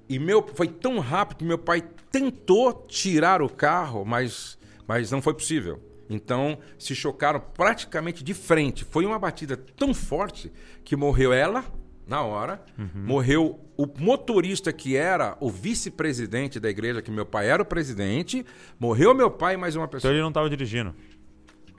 E 0.08 0.18
meu 0.18 0.46
foi 0.54 0.68
tão 0.68 0.98
rápido 0.98 1.38
que 1.38 1.44
meu 1.44 1.58
pai 1.58 1.82
tentou 2.10 2.72
tirar 2.88 3.40
o 3.42 3.48
carro, 3.48 4.04
mas, 4.04 4.58
mas 4.86 5.10
não 5.10 5.22
foi 5.22 5.34
possível. 5.34 5.80
Então 6.08 6.58
se 6.78 6.94
chocaram 6.94 7.40
praticamente 7.40 8.22
de 8.22 8.34
frente. 8.34 8.84
Foi 8.84 9.06
uma 9.06 9.18
batida 9.18 9.56
tão 9.56 9.94
forte 9.94 10.52
que 10.84 10.94
morreu 10.94 11.32
ela 11.32 11.64
na 12.06 12.20
hora, 12.20 12.62
morreu 12.94 13.58
o 13.78 13.86
motorista 13.98 14.70
que 14.74 14.94
era 14.94 15.38
o 15.40 15.48
vice-presidente 15.50 16.60
da 16.60 16.68
igreja, 16.68 17.00
que 17.00 17.10
meu 17.10 17.24
pai 17.24 17.48
era 17.48 17.62
o 17.62 17.64
presidente, 17.64 18.44
morreu 18.78 19.14
meu 19.14 19.30
pai 19.30 19.54
e 19.54 19.56
mais 19.56 19.74
uma 19.74 19.84
Então 19.86 19.96
pessoa. 19.98 20.12
ele 20.12 20.20
não 20.20 20.28
estava 20.28 20.50
dirigindo. 20.50 20.94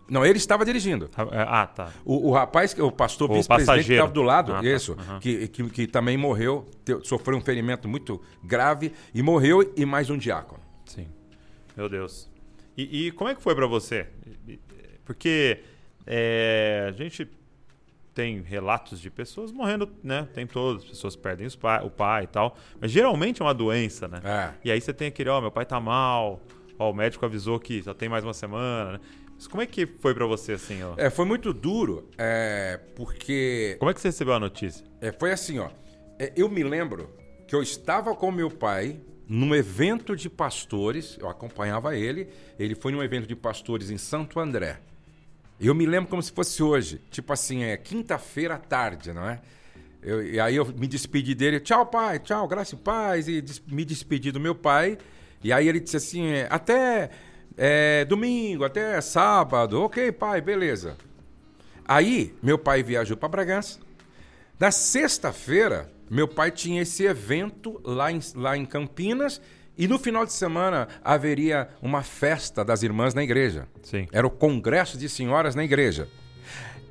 Não, 0.08 0.24
ele 0.26 0.38
estava 0.38 0.64
dirigindo. 0.64 1.10
Ah, 1.32 1.66
tá. 1.66 1.92
O, 2.06 2.30
o 2.30 2.32
rapaz, 2.32 2.78
o 2.78 2.92
pastor 2.92 3.32
vice-presidente 3.34 3.86
que 3.88 3.94
estava 3.94 4.12
do 4.12 4.22
lado, 4.22 4.54
Ah, 4.54 4.62
tá. 4.62 4.68
isso, 4.68 4.94
Aham. 5.00 5.20
que, 5.20 5.48
que, 5.48 5.70
que 5.70 5.88
também 5.88 6.16
morreu, 6.18 6.66
te- 6.84 7.00
sofreu 7.04 7.38
um 7.38 7.42
ferimento 7.42 7.88
muito 7.88 8.22
grave 8.44 8.92
e 9.14 9.22
morreu, 9.24 9.74
e 9.76 9.86
mais 9.86 10.10
um 10.10 10.18
diácono. 10.18 10.62
Sim. 10.86 11.08
Meu 11.76 11.90
Deus. 11.90 12.30
E, 12.78 13.08
e 13.08 13.12
como 13.14 13.30
é 13.30 13.36
que 13.36 13.42
foi 13.42 13.56
pra 13.56 13.66
você? 13.66 14.06
Porque 15.04 15.60
é, 16.06 16.86
a 16.88 16.92
gente 16.92 17.28
tem 18.14 18.42
relatos 18.42 19.00
de 19.00 19.10
pessoas 19.10 19.52
morrendo, 19.52 19.90
né? 20.04 20.28
Tem 20.34 20.48
todas, 20.48 20.84
as 20.84 20.90
pessoas 20.90 21.16
perdem 21.16 21.46
os 21.48 21.56
pai, 21.56 21.84
o 21.86 21.90
pai 21.90 22.24
e 22.24 22.28
tal. 22.28 22.56
Mas 22.80 22.92
geralmente 22.92 23.42
é 23.42 23.46
uma 23.46 23.54
doença, 23.54 24.08
né? 24.08 24.22
É. 24.24 24.50
E 24.64 24.72
aí 24.72 24.80
você 24.80 24.94
tem 24.94 25.08
aquele, 25.10 25.30
ó, 25.30 25.42
meu 25.42 25.52
pai 25.52 25.66
tá 25.66 25.80
mal, 25.80 26.42
ó, 26.80 26.92
o 26.92 26.94
médico 26.94 27.26
avisou 27.26 27.60
que 27.60 27.84
só 27.84 27.94
tem 27.94 28.08
mais 28.08 28.24
uma 28.24 28.34
semana, 28.34 28.94
né? 28.94 29.00
Mas 29.36 29.48
como 29.48 29.62
é 29.62 29.66
que 29.66 29.86
foi 29.86 30.14
pra 30.14 30.26
você, 30.26 30.54
assim, 30.54 30.82
ó? 30.84 30.94
É, 30.98 31.10
foi 31.10 31.26
muito 31.26 31.54
duro, 31.54 32.10
é, 32.18 32.80
porque 32.96 33.76
Como 33.80 33.92
é 33.92 33.94
que 33.94 34.02
você 34.02 34.08
recebeu 34.08 34.34
a 34.34 34.40
notícia? 34.40 34.86
é, 35.02 35.12
foi 35.12 35.32
assim, 35.32 35.60
ó. 35.60 35.70
É, 36.18 36.32
eu 36.36 36.50
me 36.50 36.64
lembro 36.64 37.10
que 37.48 37.54
eu 37.56 37.62
estava 37.62 38.16
com 38.16 38.32
meu 38.32 38.50
pai 38.50 39.00
num 39.28 39.54
evento 39.54 40.16
de 40.16 40.30
pastores, 40.30 41.18
eu 41.20 41.28
acompanhava 41.28 41.96
ele, 41.98 42.30
ele 42.58 42.76
foi 42.76 42.92
num 42.92 43.04
evento 43.04 43.28
de 43.28 43.36
pastores 43.36 43.90
em 43.90 43.98
Santo 43.98 44.40
André. 44.40 44.80
Eu 45.60 45.74
me 45.74 45.86
lembro 45.86 46.10
como 46.10 46.22
se 46.22 46.32
fosse 46.32 46.62
hoje, 46.64 47.02
tipo 47.10 47.32
assim, 47.34 47.64
é 47.64 47.76
quinta-feira 47.78 48.56
à 48.56 48.58
tarde, 48.58 49.14
não 49.14 49.28
é? 49.28 49.42
Eu- 50.02 50.24
e 50.26 50.40
aí 50.40 50.56
eu 50.56 50.66
me 50.66 50.86
despedi 50.88 51.34
dele, 51.34 51.60
tchau 51.60 51.86
pai, 51.86 52.20
tchau, 52.20 52.48
graça 52.48 52.76
e 52.76 52.78
paz, 52.78 53.28
e 53.28 53.42
des- 53.42 53.62
me 53.68 53.84
despedi 53.84 54.32
do 54.32 54.40
meu 54.40 54.54
pai. 54.54 54.98
E 55.44 55.52
aí 55.52 55.68
ele 55.68 55.80
disse 55.80 55.98
assim, 55.98 56.28
é, 56.28 56.48
até 56.50 57.10
é, 57.58 58.06
domingo, 58.06 58.64
até 58.64 59.00
sábado, 59.02 59.82
ok 59.82 60.12
pai, 60.12 60.42
beleza. 60.42 60.98
Aí 61.88 62.34
meu 62.42 62.58
pai 62.58 62.84
viajou 62.84 63.16
para 63.16 63.30
Bragança. 63.30 63.80
Na 64.60 64.72
sexta-feira, 64.72 65.92
meu 66.10 66.28
pai 66.28 66.52
tinha 66.52 66.82
esse 66.82 67.04
evento 67.04 67.80
lá 67.84 68.12
em, 68.12 68.20
lá 68.36 68.58
em 68.58 68.66
Campinas 68.66 69.42
e 69.78 69.88
no 69.88 70.00
final 70.00 70.26
de 70.26 70.34
semana 70.34 70.88
haveria 71.04 71.70
uma 71.82 72.02
festa 72.02 72.64
das 72.64 72.82
irmãs 72.82 73.14
na 73.14 73.24
igreja. 73.24 73.68
Sim. 73.84 74.08
Era 74.12 74.26
o 74.26 74.32
congresso 74.32 74.98
de 74.98 75.10
senhoras 75.10 75.56
na 75.56 75.64
igreja. 75.64 76.08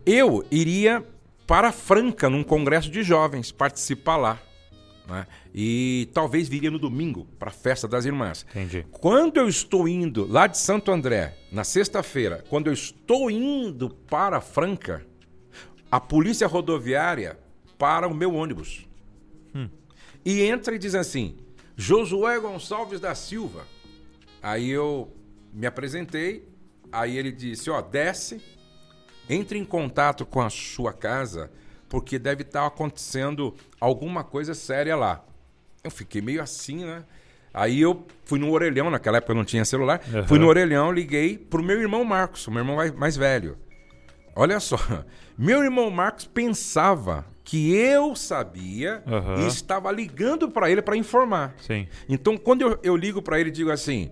Eu 0.05 0.45
iria 0.51 1.03
para 1.47 1.73
Franca, 1.73 2.29
num 2.29 2.43
congresso 2.43 2.91
de 2.91 3.03
jovens, 3.03 3.51
participar 3.51 4.17
lá. 4.17 4.39
Né? 5.09 5.27
E 5.55 6.09
talvez 6.13 6.49
viria 6.49 6.71
no 6.71 6.79
domingo 6.79 7.27
para 7.39 7.51
a 7.51 7.53
festa 7.53 7.87
das 7.87 8.05
irmãs. 8.05 8.47
Entendi. 8.51 8.87
Quando 8.91 9.39
eu 9.39 9.49
estou 9.49 9.89
indo 9.89 10.27
lá 10.27 10.47
de 10.47 10.59
Santo 10.59 10.91
André, 10.91 11.37
na 11.53 11.65
sexta-feira, 11.65 12.45
quando 12.49 12.69
eu 12.69 12.73
estou 12.73 13.31
indo 13.31 13.91
para 13.91 14.41
Franca, 14.41 15.05
a 15.91 16.01
polícia 16.01 16.47
rodoviária 16.47 17.39
para 17.79 18.09
o 18.09 18.15
meu 18.15 18.35
ônibus. 18.35 18.87
E 20.25 20.43
entra 20.43 20.75
e 20.75 20.79
diz 20.79 20.95
assim: 20.95 21.37
Josué 21.77 22.39
Gonçalves 22.41 22.99
da 22.99 23.15
Silva. 23.15 23.67
Aí 24.43 24.71
eu 24.71 25.15
me 25.53 25.67
apresentei, 25.67 26.49
aí 26.91 27.19
ele 27.19 27.31
disse: 27.31 27.69
Ó, 27.69 27.81
desce, 27.83 28.41
entre 29.29 29.59
em 29.59 29.65
contato 29.65 30.25
com 30.25 30.41
a 30.41 30.49
sua 30.49 30.93
casa, 30.93 31.51
porque 31.89 32.19
deve 32.19 32.43
estar 32.43 32.67
acontecendo 32.67 33.55
alguma 33.81 34.25
coisa 34.25 34.55
séria 34.55 34.97
lá. 34.97 35.25
Eu 35.83 35.91
fiquei 35.91 36.21
meio 36.23 36.43
assim, 36.43 36.85
né? 36.85 37.05
Aí 37.53 37.81
eu 37.81 38.05
fui 38.25 38.39
no 38.39 38.51
orelhão, 38.51 38.91
naquela 38.91 39.19
época 39.19 39.33
eu 39.33 39.37
não 39.37 39.45
tinha 39.45 39.65
celular, 39.65 40.01
Aham. 40.13 40.27
fui 40.27 40.39
no 40.41 40.49
orelhão, 40.49 40.91
liguei 40.91 41.39
pro 41.39 41.63
meu 41.63 41.81
irmão 41.81 42.05
Marcos, 42.05 42.47
o 42.49 42.51
meu 42.51 42.61
irmão 42.63 42.77
mais- 42.97 43.17
velho. 43.17 43.57
Olha 44.35 44.59
só, 44.59 44.77
meu 45.39 45.63
irmão 45.63 45.89
Marcos 45.91 46.25
pensava 46.27 47.25
que 47.45 47.73
eu 47.77 48.17
sabia 48.17 49.03
Aham. 49.07 49.43
e 49.45 49.47
estava 49.47 49.93
ligando 49.93 50.51
para 50.51 50.69
ele 50.71 50.83
para 50.83 50.97
informar. 50.97 51.55
Sim. 51.61 51.87
Então, 52.09 52.37
quando 52.37 52.63
eu, 52.63 52.79
eu 52.83 52.97
ligo 52.97 53.23
para 53.23 53.39
ele 53.39 53.51
e 53.51 53.53
digo 53.53 53.71
assim: 53.71 54.11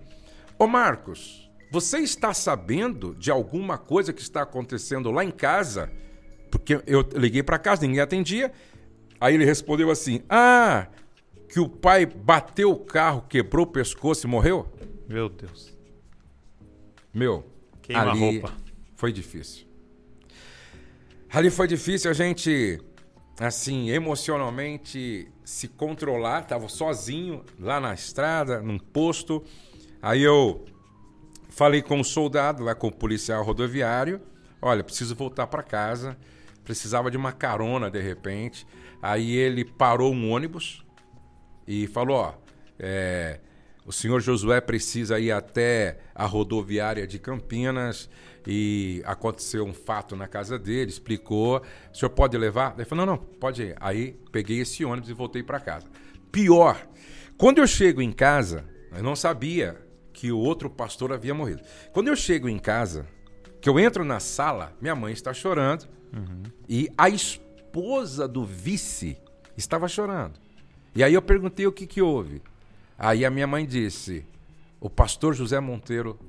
Ô 0.57 0.65
Marcos, 0.67 1.51
você 1.71 1.97
está 1.99 2.33
sabendo 2.33 3.13
de 3.15 3.29
alguma 3.31 3.77
coisa 3.77 4.13
que 4.13 4.21
está 4.21 4.43
acontecendo 4.43 5.11
lá 5.11 5.25
em 5.25 5.31
casa? 5.31 5.91
Porque 6.53 6.79
eu 6.85 7.03
liguei 7.15 7.41
para 7.41 7.57
casa, 7.57 7.81
ninguém 7.81 7.99
atendia. 7.99 8.51
Aí 9.19 9.33
ele 9.33 9.43
respondeu 9.43 9.89
assim: 9.89 10.21
Ah, 10.29 10.87
que 11.49 11.59
o 11.59 11.67
pai 11.67 12.05
bateu 12.05 12.71
o 12.71 12.77
carro, 12.77 13.25
quebrou 13.27 13.65
o 13.65 13.69
pescoço 13.69 14.27
e 14.27 14.29
morreu? 14.29 14.71
Meu 15.07 15.29
Deus. 15.29 15.75
Meu, 17.11 17.45
Queima 17.81 18.03
a 18.03 18.11
ali 18.11 18.39
roupa. 18.39 18.53
foi 18.95 19.11
difícil. 19.11 19.65
Ali 21.31 21.49
foi 21.49 21.67
difícil, 21.67 22.11
a 22.11 22.13
gente 22.13 22.79
assim, 23.39 23.89
emocionalmente 23.89 25.27
se 25.43 25.67
controlar. 25.67 26.43
Estava 26.43 26.69
sozinho 26.69 27.43
lá 27.59 27.79
na 27.79 27.95
estrada, 27.95 28.61
num 28.61 28.77
posto. 28.77 29.43
Aí 30.01 30.21
eu 30.21 30.65
falei 31.49 31.81
com 31.81 31.99
o 31.99 32.03
soldado, 32.03 32.63
lá 32.63 32.75
com 32.75 32.87
o 32.87 32.91
policial 32.91 33.43
rodoviário. 33.43 34.21
Olha, 34.61 34.83
preciso 34.83 35.15
voltar 35.15 35.47
para 35.47 35.63
casa. 35.63 36.15
Precisava 36.63 37.11
de 37.11 37.17
uma 37.17 37.31
carona 37.31 37.89
de 37.89 38.01
repente. 38.01 38.65
Aí 39.01 39.35
ele 39.35 39.65
parou 39.65 40.13
um 40.13 40.31
ônibus 40.31 40.85
e 41.67 41.87
falou: 41.87 42.17
Ó, 42.17 42.33
é, 42.79 43.39
o 43.85 43.91
senhor 43.91 44.21
Josué 44.21 44.61
precisa 44.61 45.19
ir 45.19 45.31
até 45.31 45.99
a 46.15 46.25
rodoviária 46.25 47.05
de 47.05 47.19
Campinas 47.19 48.09
e 48.47 49.01
aconteceu 49.05 49.65
um 49.65 49.73
fato 49.73 50.15
na 50.15 50.27
casa 50.27 50.57
dele, 50.57 50.89
explicou. 50.89 51.61
O 51.91 51.97
senhor 51.97 52.09
pode 52.11 52.37
levar? 52.37 52.73
Ele 52.75 52.85
falou: 52.85 53.05
não, 53.05 53.15
não, 53.15 53.21
pode 53.21 53.63
ir. 53.63 53.75
Aí 53.79 54.17
peguei 54.31 54.59
esse 54.59 54.85
ônibus 54.85 55.09
e 55.09 55.13
voltei 55.13 55.43
para 55.43 55.59
casa. 55.59 55.85
Pior, 56.31 56.87
quando 57.37 57.59
eu 57.59 57.67
chego 57.67 58.01
em 58.01 58.11
casa, 58.11 58.65
eu 58.95 59.03
não 59.03 59.15
sabia 59.15 59.77
que 60.13 60.31
o 60.31 60.39
outro 60.39 60.69
pastor 60.69 61.11
havia 61.11 61.33
morrido. 61.33 61.61
Quando 61.91 62.07
eu 62.07 62.15
chego 62.15 62.47
em 62.47 62.59
casa, 62.59 63.05
que 63.59 63.67
eu 63.67 63.79
entro 63.79 64.05
na 64.05 64.19
sala, 64.19 64.75
minha 64.79 64.95
mãe 64.95 65.11
está 65.11 65.33
chorando 65.33 65.87
uhum. 66.13 66.43
e 66.67 66.89
a 66.97 67.09
esposa 67.09 68.27
do 68.27 68.45
vice 68.45 69.17
estava 69.57 69.87
chorando. 69.87 70.39
E 70.95 71.03
aí 71.03 71.13
eu 71.13 71.21
perguntei 71.21 71.65
o 71.65 71.71
que, 71.71 71.87
que 71.87 72.01
houve. 72.01 72.41
Aí 72.97 73.25
a 73.25 73.29
minha 73.29 73.47
mãe 73.47 73.65
disse: 73.65 74.25
o 74.79 74.89
pastor 74.89 75.33
José 75.33 75.59
Monteiro 75.59 76.19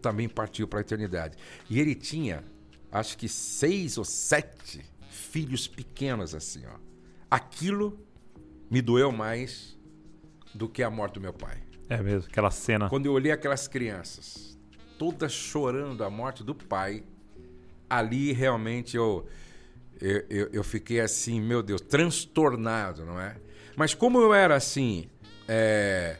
também 0.00 0.28
partiu 0.28 0.66
para 0.66 0.80
a 0.80 0.82
eternidade. 0.82 1.36
E 1.68 1.78
ele 1.80 1.94
tinha, 1.94 2.44
acho 2.90 3.18
que 3.18 3.28
seis 3.28 3.98
ou 3.98 4.04
sete 4.04 4.84
filhos 5.10 5.66
pequenos 5.68 6.34
assim, 6.34 6.62
ó. 6.66 6.78
Aquilo 7.30 7.98
me 8.70 8.80
doeu 8.80 9.12
mais 9.12 9.76
do 10.54 10.68
que 10.68 10.82
a 10.82 10.90
morte 10.90 11.14
do 11.14 11.20
meu 11.20 11.32
pai. 11.32 11.62
É 11.88 12.02
mesmo, 12.02 12.28
aquela 12.28 12.50
cena. 12.50 12.88
Quando 12.88 13.06
eu 13.06 13.12
olhei 13.12 13.32
aquelas 13.32 13.66
crianças, 13.66 14.58
todas 14.98 15.32
chorando 15.32 16.04
a 16.04 16.10
morte 16.10 16.42
do 16.42 16.54
pai, 16.54 17.02
ali 17.88 18.32
realmente 18.32 18.96
eu, 18.96 19.26
eu, 20.00 20.24
eu, 20.28 20.48
eu 20.52 20.64
fiquei 20.64 21.00
assim, 21.00 21.40
meu 21.40 21.62
Deus, 21.62 21.80
transtornado, 21.80 23.04
não 23.04 23.20
é? 23.20 23.36
Mas 23.76 23.94
como 23.94 24.20
eu 24.20 24.34
era 24.34 24.56
assim, 24.56 25.08
é, 25.46 26.16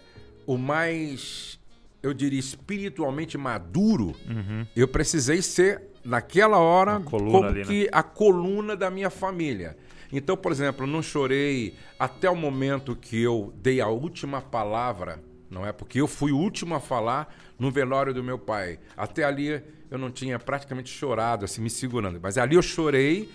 o 0.46 0.56
mais 0.56 1.58
eu 2.02 2.14
diria, 2.14 2.38
espiritualmente 2.38 3.36
maduro, 3.36 4.14
uhum. 4.28 4.66
eu 4.74 4.86
precisei 4.86 5.42
ser, 5.42 5.82
naquela 6.04 6.58
hora, 6.58 7.00
como 7.00 7.44
ali, 7.44 7.64
que 7.64 7.82
né? 7.84 7.88
a 7.92 8.02
coluna 8.02 8.76
da 8.76 8.90
minha 8.90 9.10
família. 9.10 9.76
Então, 10.12 10.36
por 10.36 10.52
exemplo, 10.52 10.86
não 10.86 11.02
chorei 11.02 11.74
até 11.98 12.30
o 12.30 12.36
momento 12.36 12.96
que 12.96 13.20
eu 13.20 13.52
dei 13.56 13.80
a 13.80 13.88
última 13.88 14.40
palavra, 14.40 15.22
não 15.50 15.66
é? 15.66 15.72
Porque 15.72 16.00
eu 16.00 16.06
fui 16.06 16.32
o 16.32 16.38
último 16.38 16.74
a 16.74 16.80
falar 16.80 17.34
no 17.58 17.70
velório 17.70 18.14
do 18.14 18.22
meu 18.22 18.38
pai. 18.38 18.78
Até 18.96 19.24
ali 19.24 19.62
eu 19.90 19.98
não 19.98 20.10
tinha 20.10 20.38
praticamente 20.38 20.90
chorado, 20.90 21.44
assim, 21.44 21.60
me 21.60 21.70
segurando. 21.70 22.20
Mas 22.22 22.38
ali 22.38 22.54
eu 22.54 22.62
chorei 22.62 23.30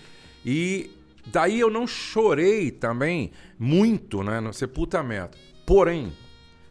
e 0.46 0.92
daí 1.26 1.60
eu 1.60 1.70
não 1.70 1.86
chorei 1.86 2.72
também 2.72 3.32
muito, 3.58 4.24
né, 4.24 4.40
no 4.40 4.54
sepultamento. 4.54 5.38
Porém, 5.66 6.14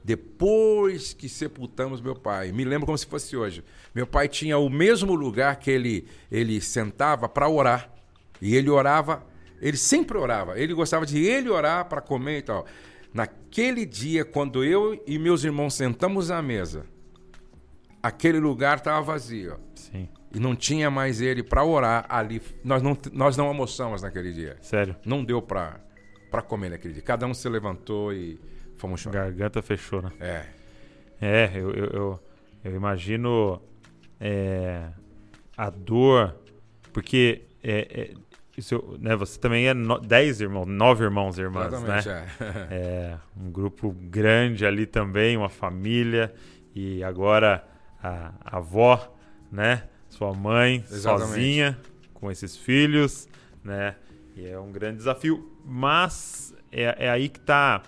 depois 0.04 1.12
que 1.12 1.28
sepultamos 1.28 2.00
meu 2.00 2.14
pai. 2.14 2.52
Me 2.52 2.64
lembro 2.64 2.86
como 2.86 2.98
se 2.98 3.06
fosse 3.06 3.36
hoje. 3.36 3.64
Meu 3.94 4.06
pai 4.06 4.28
tinha 4.28 4.58
o 4.58 4.68
mesmo 4.68 5.14
lugar 5.14 5.56
que 5.56 5.70
ele, 5.70 6.06
ele 6.30 6.60
sentava 6.60 7.28
para 7.28 7.48
orar. 7.48 7.90
E 8.40 8.56
ele 8.56 8.68
orava, 8.68 9.24
ele 9.60 9.76
sempre 9.76 10.18
orava. 10.18 10.58
Ele 10.58 10.74
gostava 10.74 11.06
de 11.06 11.24
ele 11.24 11.48
orar 11.48 11.88
para 11.88 12.00
comer 12.00 12.38
e 12.38 12.42
tal. 12.42 12.66
Naquele 13.14 13.86
dia, 13.86 14.24
quando 14.24 14.64
eu 14.64 15.00
e 15.06 15.18
meus 15.18 15.44
irmãos 15.44 15.74
sentamos 15.74 16.30
à 16.30 16.42
mesa, 16.42 16.84
aquele 18.02 18.38
lugar 18.38 18.78
estava 18.78 19.00
vazio. 19.00 19.58
Sim. 19.74 20.08
E 20.34 20.40
não 20.40 20.56
tinha 20.56 20.90
mais 20.90 21.20
ele 21.20 21.42
para 21.42 21.62
orar 21.64 22.06
ali. 22.08 22.40
Nós 22.64 22.82
não, 22.82 22.96
nós 23.12 23.36
não 23.36 23.46
almoçamos 23.46 24.02
naquele 24.02 24.32
dia. 24.32 24.56
Sério? 24.60 24.96
Não 25.04 25.22
deu 25.22 25.42
para 25.42 25.78
comer 26.46 26.70
naquele 26.70 26.94
dia. 26.94 27.02
Cada 27.02 27.26
um 27.26 27.34
se 27.34 27.48
levantou 27.48 28.12
e 28.12 28.40
Fomos 28.82 29.00
chorar. 29.00 29.26
Garganta 29.26 29.62
fechou, 29.62 30.02
né? 30.02 30.10
É. 30.18 30.44
É, 31.20 31.50
eu, 31.54 31.70
eu, 31.70 31.84
eu, 31.86 32.20
eu 32.64 32.74
imagino 32.74 33.62
é, 34.18 34.88
a 35.56 35.70
dor, 35.70 36.34
porque 36.92 37.42
é, 37.62 37.86
é, 37.88 38.14
isso, 38.56 38.98
né, 38.98 39.14
você 39.14 39.38
também 39.38 39.68
é 39.68 39.72
no, 39.72 40.00
dez 40.00 40.40
irmãos, 40.40 40.66
nove 40.66 41.04
irmãos 41.04 41.38
e 41.38 41.42
irmãs, 41.42 41.72
Exatamente, 41.72 42.08
né? 42.08 42.26
É. 42.40 42.74
é. 42.74 43.18
Um 43.36 43.52
grupo 43.52 43.92
grande 43.92 44.66
ali 44.66 44.84
também, 44.84 45.36
uma 45.36 45.48
família, 45.48 46.34
e 46.74 47.04
agora 47.04 47.64
a, 48.02 48.32
a 48.44 48.56
avó, 48.56 49.14
né? 49.50 49.84
Sua 50.08 50.34
mãe 50.34 50.84
Exatamente. 50.90 51.28
sozinha 51.28 51.80
com 52.14 52.30
esses 52.30 52.56
filhos, 52.56 53.28
né? 53.64 53.96
E 54.36 54.46
é 54.46 54.58
um 54.58 54.72
grande 54.72 54.98
desafio, 54.98 55.50
mas 55.64 56.54
é, 56.70 57.06
é 57.06 57.10
aí 57.10 57.28
que 57.28 57.38
está 57.38 57.82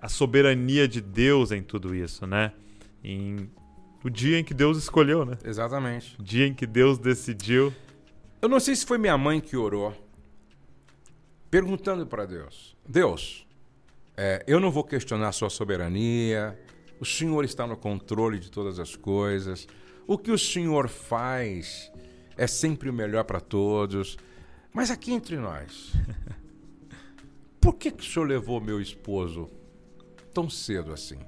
a 0.00 0.08
soberania 0.08 0.86
de 0.88 1.00
Deus 1.00 1.52
em 1.52 1.62
tudo 1.62 1.94
isso, 1.94 2.26
né? 2.26 2.52
Em 3.02 3.50
o 4.04 4.10
dia 4.10 4.38
em 4.38 4.44
que 4.44 4.54
Deus 4.54 4.78
escolheu, 4.78 5.24
né? 5.24 5.36
Exatamente. 5.44 6.14
O 6.20 6.22
dia 6.22 6.46
em 6.46 6.54
que 6.54 6.66
Deus 6.66 6.96
decidiu. 6.96 7.74
Eu 8.40 8.48
não 8.48 8.60
sei 8.60 8.76
se 8.76 8.86
foi 8.86 8.98
minha 8.98 9.18
mãe 9.18 9.40
que 9.40 9.56
orou, 9.56 9.92
perguntando 11.50 12.06
para 12.06 12.24
Deus: 12.24 12.76
Deus, 12.88 13.46
é, 14.16 14.44
eu 14.46 14.60
não 14.60 14.70
vou 14.70 14.84
questionar 14.84 15.28
a 15.28 15.32
sua 15.32 15.50
soberania, 15.50 16.56
o 17.00 17.04
Senhor 17.04 17.44
está 17.44 17.66
no 17.66 17.76
controle 17.76 18.38
de 18.38 18.50
todas 18.50 18.78
as 18.78 18.96
coisas, 18.96 19.66
o 20.06 20.16
que 20.16 20.30
o 20.30 20.38
Senhor 20.38 20.88
faz 20.88 21.90
é 22.36 22.46
sempre 22.46 22.90
o 22.90 22.92
melhor 22.92 23.24
para 23.24 23.40
todos, 23.40 24.16
mas 24.72 24.90
aqui 24.90 25.12
entre 25.12 25.36
nós, 25.36 25.92
por 27.60 27.74
que, 27.74 27.90
que 27.90 28.02
o 28.02 28.06
Senhor 28.06 28.26
levou 28.26 28.60
meu 28.60 28.80
esposo 28.80 29.50
tão 30.36 30.50
cedo 30.50 30.92
assim. 30.92 31.18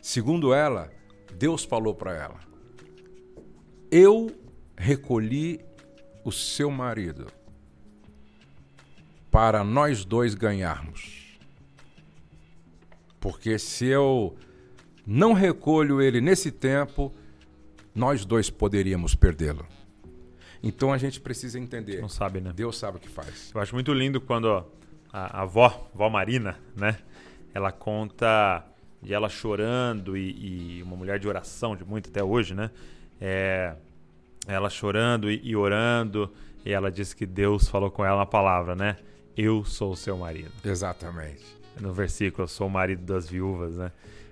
Segundo 0.00 0.54
ela, 0.54 0.88
Deus 1.34 1.64
falou 1.64 1.92
para 1.96 2.14
ela: 2.14 2.38
Eu 3.90 4.30
recolhi 4.76 5.60
o 6.24 6.30
seu 6.30 6.70
marido 6.70 7.26
para 9.32 9.64
nós 9.64 10.04
dois 10.04 10.34
ganharmos. 10.34 11.36
Porque 13.18 13.58
se 13.58 13.86
eu 13.86 14.36
não 15.06 15.32
recolho 15.32 16.02
ele 16.02 16.20
nesse 16.20 16.50
tempo, 16.50 17.12
nós 17.94 18.24
dois 18.24 18.50
poderíamos 18.50 19.14
perdê-lo. 19.14 19.66
Então 20.62 20.92
a 20.92 20.98
gente 20.98 21.20
precisa 21.20 21.58
entender. 21.58 22.00
Não 22.00 22.08
sabe, 22.08 22.40
né? 22.40 22.52
Deus 22.54 22.76
sabe 22.76 22.96
o 22.96 23.00
que 23.00 23.08
faz. 23.08 23.50
Eu 23.54 23.60
acho 23.60 23.74
muito 23.74 23.92
lindo 23.92 24.20
quando 24.20 24.48
a, 24.50 24.66
a 25.12 25.42
avó, 25.42 25.66
a 25.66 25.94
avó 25.94 26.10
Marina, 26.10 26.58
né? 26.74 26.98
ela 27.56 27.72
conta 27.72 28.66
de 29.02 29.14
ela 29.14 29.30
chorando 29.30 30.14
e, 30.14 30.78
e, 30.78 30.82
uma 30.82 30.94
mulher 30.94 31.18
de 31.18 31.26
oração, 31.26 31.74
de 31.74 31.84
muito 31.84 32.10
até 32.10 32.22
hoje, 32.22 32.54
né? 32.54 32.70
É, 33.18 33.74
ela 34.46 34.68
chorando 34.68 35.30
e, 35.30 35.40
e, 35.42 35.56
orando, 35.56 36.30
e 36.64 36.70
ela 36.70 36.90
diz 36.90 37.14
que 37.14 37.24
Deus 37.24 37.66
falou 37.66 37.90
com 37.90 38.04
ela 38.04 38.16
uma 38.16 38.26
palavra, 38.26 38.76
né? 38.76 38.98
Eu 39.34 39.64
sou 39.64 39.92
o 39.92 39.96
seu 39.96 40.18
marido. 40.18 40.52
Exatamente. 40.62 41.44
No 41.80 41.94
versículo, 41.94 42.44
eu 42.44 42.48
sou 42.48 42.66
o 42.66 42.70
marido 42.70 43.02
das 43.02 43.26
viúvas, 43.26 43.76
né? 43.76 43.90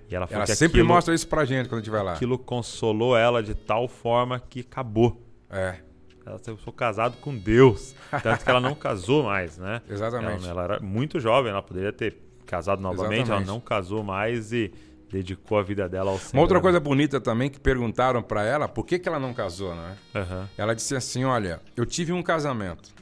E 0.09 0.15
ela, 0.15 0.27
ela 0.29 0.45
sempre 0.45 0.79
aquilo, 0.79 0.87
mostra 0.87 1.13
isso 1.13 1.27
pra 1.27 1.45
gente 1.45 1.67
quando 1.67 1.79
a 1.79 1.83
gente 1.83 1.91
vai 1.91 2.03
lá. 2.03 2.13
Aquilo 2.13 2.37
consolou 2.37 3.17
ela 3.17 3.41
de 3.41 3.55
tal 3.55 3.87
forma 3.87 4.39
que 4.39 4.61
acabou. 4.61 5.21
É. 5.49 5.77
Ela 6.25 6.39
sou 6.39 6.73
casado 6.73 7.17
com 7.17 7.35
Deus. 7.35 7.95
Tanto 8.23 8.43
que 8.43 8.49
ela 8.49 8.59
não 8.59 8.73
casou 8.73 9.23
mais, 9.23 9.57
né? 9.57 9.81
Exatamente. 9.89 10.47
Ela, 10.47 10.63
ela 10.63 10.75
era 10.75 10.79
muito 10.79 11.19
jovem, 11.19 11.51
ela 11.51 11.61
poderia 11.61 11.93
ter 11.93 12.17
casado 12.45 12.81
novamente, 12.81 13.23
Exatamente. 13.23 13.47
ela 13.47 13.53
não 13.53 13.59
casou 13.59 14.03
mais 14.03 14.51
e 14.51 14.71
dedicou 15.09 15.57
a 15.57 15.63
vida 15.63 15.87
dela 15.87 16.11
ao 16.11 16.17
Senhor. 16.17 16.33
Uma 16.33 16.41
outra 16.41 16.59
coisa 16.59 16.79
bonita 16.79 17.21
também 17.21 17.49
que 17.49 17.59
perguntaram 17.59 18.21
para 18.21 18.43
ela 18.43 18.67
por 18.67 18.85
que, 18.85 18.99
que 18.99 19.07
ela 19.07 19.19
não 19.19 19.33
casou, 19.33 19.75
né? 19.75 19.97
Uhum. 20.15 20.47
Ela 20.57 20.75
disse 20.75 20.95
assim: 20.95 21.23
Olha, 21.25 21.61
eu 21.75 21.85
tive 21.85 22.11
um 22.11 22.23
casamento 22.23 22.93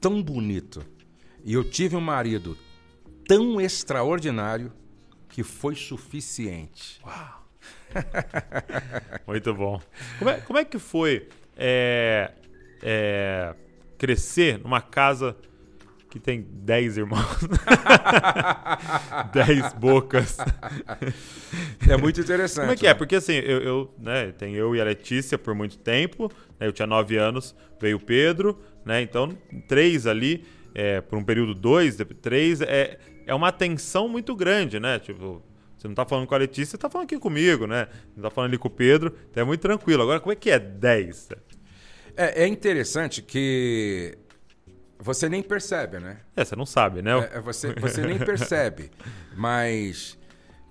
tão 0.00 0.22
bonito 0.22 0.84
e 1.44 1.54
eu 1.54 1.64
tive 1.64 1.96
um 1.96 2.00
marido 2.00 2.56
tão 3.26 3.60
extraordinário 3.60 4.72
que 5.28 5.42
foi 5.42 5.74
suficiente. 5.74 7.00
Uau! 7.04 7.46
Muito 9.26 9.54
bom. 9.54 9.80
Como 10.18 10.30
é, 10.30 10.40
como 10.40 10.58
é 10.58 10.64
que 10.64 10.78
foi 10.78 11.28
é, 11.56 12.32
é, 12.82 13.54
crescer 13.96 14.58
numa 14.58 14.80
casa 14.80 15.36
que 16.10 16.18
tem 16.18 16.40
10 16.40 16.98
irmãos. 16.98 17.38
10 19.32 19.74
bocas. 19.74 20.38
É 21.86 21.96
muito 21.98 22.20
interessante. 22.20 22.64
Como 22.64 22.72
é 22.72 22.76
que 22.76 22.86
é? 22.86 22.88
né? 22.88 22.92
é? 22.92 22.94
Porque 22.94 23.16
assim, 23.16 23.34
eu, 23.34 23.60
eu, 23.60 23.94
né, 23.98 24.32
tem 24.32 24.54
eu 24.54 24.74
e 24.74 24.80
a 24.80 24.84
Letícia 24.84 25.36
por 25.36 25.54
muito 25.54 25.78
tempo, 25.78 26.32
né, 26.58 26.66
eu 26.66 26.72
tinha 26.72 26.86
9 26.86 27.16
anos, 27.16 27.54
veio 27.78 27.98
o 27.98 28.00
Pedro, 28.00 28.58
né, 28.86 29.02
então 29.02 29.36
três 29.68 30.06
ali. 30.06 30.46
é, 30.74 31.00
por 31.00 31.18
um 31.18 31.24
período 31.24 31.54
2, 31.54 31.96
3, 32.22 32.60
é, 32.62 32.98
é 33.28 33.34
uma 33.34 33.52
tensão 33.52 34.08
muito 34.08 34.34
grande, 34.34 34.80
né? 34.80 34.98
Tipo, 34.98 35.42
você 35.76 35.86
não 35.86 35.94
tá 35.94 36.06
falando 36.06 36.26
com 36.26 36.34
a 36.34 36.38
Letícia, 36.38 36.72
você 36.72 36.78
tá 36.78 36.88
falando 36.88 37.04
aqui 37.04 37.18
comigo, 37.18 37.66
né? 37.66 37.86
Não 38.16 38.22
tá 38.22 38.30
falando 38.30 38.48
ali 38.50 38.58
com 38.58 38.68
o 38.68 38.70
Pedro, 38.70 39.14
então 39.30 39.42
é 39.42 39.46
muito 39.46 39.60
tranquilo. 39.60 40.02
Agora, 40.02 40.18
como 40.18 40.32
é 40.32 40.34
que 40.34 40.50
é 40.50 40.58
10? 40.58 41.28
É, 42.16 42.44
é 42.44 42.46
interessante 42.48 43.20
que 43.20 44.16
você 44.98 45.28
nem 45.28 45.42
percebe, 45.42 45.98
né? 45.98 46.20
É, 46.34 46.42
você 46.42 46.56
não 46.56 46.64
sabe, 46.64 47.02
né? 47.02 47.12
É, 47.34 47.38
você, 47.38 47.74
você 47.74 48.00
nem 48.00 48.18
percebe. 48.18 48.90
Mas 49.36 50.18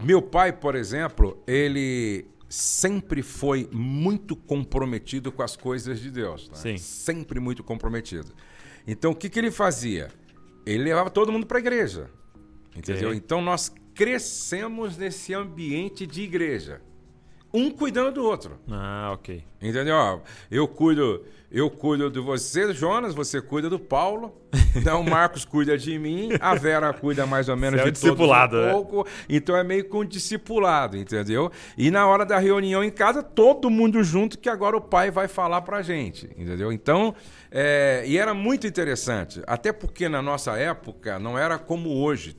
meu 0.03 0.19
pai, 0.19 0.51
por 0.51 0.73
exemplo, 0.73 1.41
ele 1.45 2.25
sempre 2.49 3.21
foi 3.21 3.69
muito 3.71 4.35
comprometido 4.35 5.31
com 5.31 5.43
as 5.43 5.55
coisas 5.55 5.99
de 5.99 6.09
Deus. 6.09 6.49
Né? 6.49 6.55
Sim. 6.55 6.77
Sempre 6.77 7.39
muito 7.39 7.63
comprometido. 7.63 8.33
Então, 8.87 9.11
o 9.11 9.15
que, 9.15 9.29
que 9.29 9.37
ele 9.37 9.51
fazia? 9.51 10.09
Ele 10.65 10.85
levava 10.85 11.11
todo 11.11 11.31
mundo 11.31 11.45
para 11.45 11.59
a 11.59 11.61
igreja. 11.61 12.09
Entendeu? 12.77 13.13
Então, 13.13 13.41
nós 13.41 13.73
crescemos 13.93 14.97
nesse 14.97 15.33
ambiente 15.33 16.05
de 16.05 16.21
igreja. 16.21 16.81
Um 17.53 17.71
cuidando 17.71 18.11
do 18.11 18.23
outro. 18.23 18.59
Ah, 18.69 19.11
ok. 19.13 19.43
Entendeu? 19.61 20.21
Eu 20.51 20.67
cuido, 20.67 21.25
eu 21.49 21.71
cuido 21.71 22.09
de 22.11 22.19
você, 22.19 22.73
Jonas, 22.73 23.15
você 23.15 23.41
cuida 23.41 23.69
do 23.69 23.79
Paulo. 23.79 24.35
Então, 24.75 25.01
o 25.01 25.09
Marcos 25.09 25.43
cuida 25.43 25.75
de 25.75 25.97
mim, 25.97 26.29
a 26.39 26.53
Vera 26.53 26.93
cuida 26.93 27.25
mais 27.25 27.49
ou 27.49 27.57
menos 27.57 27.81
Você 27.81 27.87
é 27.87 27.91
de 27.91 27.99
todos 27.99 28.15
discipulado, 28.15 28.57
um 28.57 28.61
né? 28.61 28.71
pouco. 28.71 29.07
Então 29.27 29.57
é 29.57 29.63
meio 29.63 29.89
que 29.89 29.95
um 29.95 30.05
discipulado, 30.05 30.95
entendeu? 30.95 31.51
E 31.75 31.89
na 31.89 32.05
hora 32.05 32.23
da 32.23 32.37
reunião 32.37 32.83
em 32.83 32.91
casa, 32.91 33.23
todo 33.23 33.71
mundo 33.71 34.03
junto, 34.03 34.37
que 34.37 34.47
agora 34.47 34.77
o 34.77 34.81
pai 34.81 35.09
vai 35.09 35.27
falar 35.27 35.61
pra 35.61 35.81
gente, 35.81 36.29
entendeu? 36.37 36.71
Então, 36.71 37.15
é, 37.49 38.03
e 38.05 38.19
era 38.19 38.35
muito 38.35 38.67
interessante, 38.67 39.41
até 39.47 39.73
porque 39.73 40.07
na 40.07 40.21
nossa 40.21 40.55
época 40.55 41.17
não 41.17 41.39
era 41.39 41.57
como 41.57 41.89
hoje. 42.03 42.37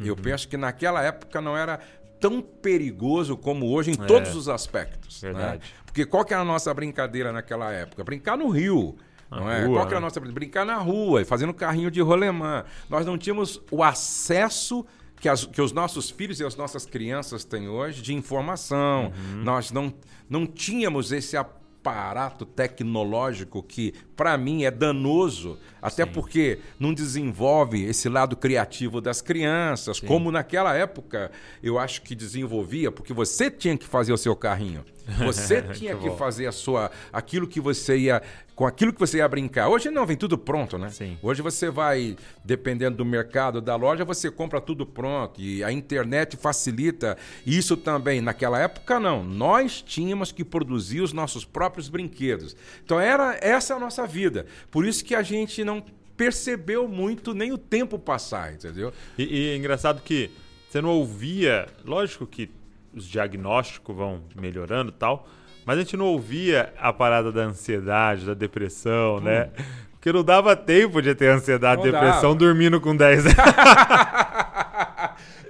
Eu 0.00 0.14
Uhum. 0.14 0.22
penso 0.22 0.48
que 0.48 0.56
naquela 0.56 1.02
época 1.02 1.40
não 1.40 1.56
era 1.56 1.80
tão 2.20 2.40
perigoso 2.42 3.36
como 3.36 3.70
hoje 3.70 3.90
em 3.90 3.94
todos 3.94 4.34
os 4.34 4.48
aspectos. 4.48 5.22
né? 5.22 5.30
É. 5.30 5.32
Verdade. 5.32 5.74
Porque 5.84 6.04
qual 6.04 6.24
que 6.24 6.32
era 6.32 6.42
a 6.42 6.44
nossa 6.44 6.72
brincadeira 6.74 7.32
naquela 7.32 7.72
época? 7.72 8.02
Brincar 8.04 8.36
no 8.36 8.48
rio. 8.50 8.96
Na 9.30 9.40
não 9.40 9.50
é? 9.50 9.64
rua, 9.64 9.74
Qual 9.76 9.86
que 9.86 9.92
era 9.92 9.98
a 9.98 10.00
né? 10.00 10.06
nossa 10.06 10.20
brin- 10.20 10.32
brincar 10.32 10.64
na 10.64 10.76
rua, 10.76 11.24
fazendo 11.24 11.52
carrinho 11.52 11.90
de 11.90 12.00
rolemã. 12.00 12.64
Nós 12.88 13.04
não 13.04 13.18
tínhamos 13.18 13.60
o 13.70 13.82
acesso 13.84 14.86
que, 15.20 15.28
as- 15.28 15.44
que 15.44 15.60
os 15.60 15.70
nossos 15.72 16.08
filhos 16.10 16.40
e 16.40 16.44
as 16.44 16.56
nossas 16.56 16.86
crianças 16.86 17.44
têm 17.44 17.68
hoje 17.68 18.00
de 18.00 18.14
informação. 18.14 19.06
Uhum. 19.14 19.42
Nós 19.42 19.70
não, 19.70 19.92
não 20.30 20.46
tínhamos 20.46 21.12
esse 21.12 21.36
aparato 21.36 22.46
tecnológico 22.46 23.62
que, 23.62 23.92
para 24.18 24.36
mim, 24.36 24.64
é 24.64 24.70
danoso, 24.70 25.60
até 25.80 26.04
porque 26.04 26.58
não 26.76 26.92
desenvolve 26.92 27.84
esse 27.84 28.08
lado 28.08 28.36
criativo 28.36 29.00
das 29.00 29.22
crianças, 29.22 30.00
como 30.00 30.32
naquela 30.32 30.74
época 30.74 31.30
eu 31.62 31.78
acho 31.78 32.02
que 32.02 32.16
desenvolvia, 32.16 32.90
porque 32.90 33.12
você 33.12 33.48
tinha 33.48 33.78
que 33.78 33.86
fazer 33.86 34.12
o 34.12 34.18
seu 34.18 34.34
carrinho. 34.34 34.84
Você 35.18 35.62
tinha 35.72 35.94
que 35.94 36.08
bom. 36.08 36.16
fazer 36.16 36.48
a 36.48 36.52
sua 36.52 36.90
aquilo 37.12 37.46
que 37.46 37.60
você 37.60 37.96
ia 37.96 38.20
com 38.58 38.66
aquilo 38.66 38.92
que 38.92 38.98
você 38.98 39.18
ia 39.18 39.28
brincar. 39.28 39.68
Hoje 39.68 39.88
não, 39.88 40.04
vem 40.04 40.16
tudo 40.16 40.36
pronto, 40.36 40.76
né? 40.76 40.90
Sim. 40.90 41.16
Hoje 41.22 41.40
você 41.40 41.70
vai, 41.70 42.16
dependendo 42.44 42.96
do 42.96 43.04
mercado, 43.04 43.60
da 43.60 43.76
loja, 43.76 44.04
você 44.04 44.32
compra 44.32 44.60
tudo 44.60 44.84
pronto. 44.84 45.40
E 45.40 45.62
a 45.62 45.70
internet 45.70 46.36
facilita 46.36 47.16
isso 47.46 47.76
também. 47.76 48.20
Naquela 48.20 48.58
época, 48.58 48.98
não. 48.98 49.22
Nós 49.22 49.80
tínhamos 49.80 50.32
que 50.32 50.44
produzir 50.44 51.02
os 51.02 51.12
nossos 51.12 51.44
próprios 51.44 51.88
brinquedos. 51.88 52.56
Então, 52.84 52.98
era 52.98 53.38
essa 53.40 53.74
é 53.74 53.76
a 53.76 53.78
nossa 53.78 54.07
vida. 54.08 54.46
Por 54.70 54.84
isso 54.84 55.04
que 55.04 55.14
a 55.14 55.22
gente 55.22 55.62
não 55.62 55.84
percebeu 56.16 56.88
muito 56.88 57.32
nem 57.32 57.52
o 57.52 57.58
tempo 57.58 57.96
passar, 57.98 58.52
entendeu? 58.52 58.92
E, 59.16 59.22
e 59.22 59.48
é 59.50 59.56
engraçado 59.56 60.02
que 60.02 60.30
você 60.68 60.80
não 60.80 60.90
ouvia, 60.90 61.66
lógico 61.84 62.26
que 62.26 62.50
os 62.92 63.06
diagnósticos 63.06 63.94
vão 63.94 64.20
melhorando 64.34 64.90
e 64.90 64.94
tal, 64.94 65.28
mas 65.64 65.76
a 65.78 65.82
gente 65.82 65.96
não 65.96 66.06
ouvia 66.06 66.72
a 66.78 66.92
parada 66.92 67.30
da 67.30 67.42
ansiedade, 67.42 68.26
da 68.26 68.34
depressão, 68.34 69.20
né? 69.20 69.50
Porque 69.92 70.12
não 70.12 70.24
dava 70.24 70.56
tempo 70.56 71.00
de 71.02 71.14
ter 71.14 71.28
ansiedade, 71.28 71.82
Hum. 71.82 71.84
Não 71.84 71.92
depressão 71.92 72.22
dava. 72.30 72.34
dormindo 72.36 72.80
com 72.80 72.96
10 72.96 73.26
anos. 73.26 73.36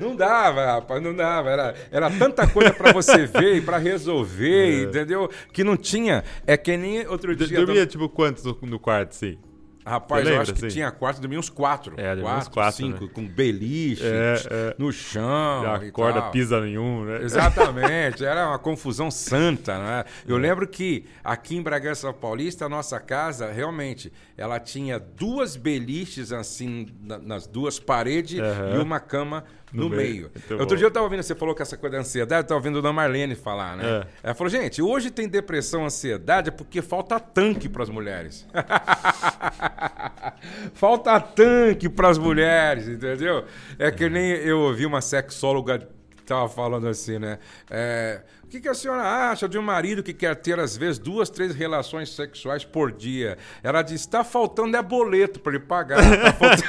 Não 0.00 0.14
dava, 0.16 0.64
rapaz, 0.66 1.02
não 1.02 1.14
dava. 1.14 1.50
Era, 1.50 1.74
era 1.90 2.10
tanta 2.10 2.46
coisa 2.46 2.72
pra 2.72 2.92
você 2.92 3.26
ver 3.26 3.56
e 3.56 3.60
pra 3.60 3.78
resolver, 3.78 4.84
entendeu? 4.84 5.30
Que 5.52 5.62
não 5.64 5.76
tinha. 5.76 6.24
É 6.46 6.56
que 6.56 6.76
nem 6.76 7.06
outro 7.06 7.34
dia. 7.34 7.58
Dormia 7.64 7.86
tipo 7.86 8.08
quantos 8.08 8.44
no, 8.62 8.78
quarto, 8.78 9.12
sim? 9.14 9.38
Rapaz, 9.86 10.20
Você 10.22 10.26
eu 10.26 10.30
lembra, 10.32 10.42
acho 10.42 10.52
que 10.52 10.66
assim? 10.66 10.74
tinha 10.74 10.90
quarto, 10.90 11.18
dormia 11.18 11.38
uns 11.38 11.48
quatro. 11.48 11.94
É, 11.96 12.14
quatro, 12.14 12.38
uns 12.40 12.48
quatro, 12.48 12.76
cinco, 12.76 13.04
né? 13.04 13.10
com 13.14 13.26
beliche 13.26 14.02
É, 14.04 14.34
é. 14.50 14.74
no 14.76 14.92
chão. 14.92 15.62
Já 15.62 15.76
acorda, 15.76 16.20
tal. 16.20 16.30
pisa 16.30 16.60
nenhum, 16.60 17.06
né? 17.06 17.22
Exatamente, 17.22 18.22
era 18.22 18.48
uma 18.48 18.58
confusão 18.60 19.10
santa, 19.10 19.78
né? 19.78 20.04
Eu 20.26 20.36
lembro 20.36 20.68
que 20.68 21.06
aqui 21.24 21.56
em 21.56 21.62
Bragança 21.62 22.12
Paulista, 22.12 22.66
a 22.66 22.68
nossa 22.68 23.00
casa, 23.00 23.50
realmente, 23.50 24.12
ela 24.36 24.60
tinha 24.60 24.98
duas 24.98 25.56
beliches 25.56 26.32
assim 26.32 26.88
na- 27.00 27.18
nas 27.18 27.46
duas 27.46 27.78
paredes 27.80 28.40
Aham. 28.40 28.74
e 28.74 28.78
uma 28.82 29.00
cama 29.00 29.44
no, 29.72 29.84
No 29.84 29.90
meio. 29.90 29.98
meio. 29.98 30.30
Muito 30.34 30.52
Outro 30.52 30.68
bom. 30.68 30.76
dia 30.76 30.86
eu 30.86 30.90
tava 30.90 31.04
ouvindo, 31.04 31.22
você 31.22 31.34
falou 31.34 31.54
que 31.54 31.62
essa 31.62 31.76
coisa 31.76 31.96
da 31.96 32.00
ansiedade, 32.00 32.44
eu 32.44 32.48
tava 32.48 32.58
ouvindo 32.58 32.78
a 32.78 32.82
Dona 32.82 32.92
Marlene 32.92 33.34
falar, 33.34 33.76
né? 33.76 33.84
É. 33.84 34.06
Ela 34.24 34.34
falou, 34.34 34.50
gente, 34.50 34.82
hoje 34.82 35.10
tem 35.10 35.28
depressão, 35.28 35.84
ansiedade, 35.84 36.48
é 36.48 36.52
porque 36.52 36.82
falta 36.82 37.18
tanque 37.20 37.68
para 37.68 37.82
as 37.82 37.88
mulheres. 37.88 38.46
falta 40.74 41.18
tanque 41.20 41.88
para 41.88 42.08
as 42.08 42.18
mulheres, 42.18 42.88
entendeu? 42.88 43.44
É 43.78 43.90
que 43.90 44.08
nem 44.08 44.30
eu 44.30 44.60
ouvi 44.60 44.86
uma 44.86 45.00
sexóloga 45.00 45.88
tava 46.28 46.48
falando 46.48 46.86
assim, 46.86 47.18
né? 47.18 47.38
É, 47.70 48.20
o 48.48 48.50
que, 48.50 48.60
que 48.62 48.68
a 48.68 48.72
senhora 48.72 49.02
acha 49.30 49.46
de 49.46 49.58
um 49.58 49.62
marido 49.62 50.02
que 50.02 50.14
quer 50.14 50.34
ter, 50.34 50.58
às 50.58 50.74
vezes, 50.74 50.98
duas, 50.98 51.28
três 51.28 51.54
relações 51.54 52.16
sexuais 52.16 52.64
por 52.64 52.90
dia? 52.90 53.36
Ela 53.62 53.82
disse, 53.82 54.08
tá 54.08 54.24
faltando 54.24 54.74
é 54.74 54.82
boleto 54.82 55.38
para 55.38 55.52
ele 55.56 55.64
pagar. 55.64 55.98
Tá 55.98 56.32
faltando, 56.32 56.62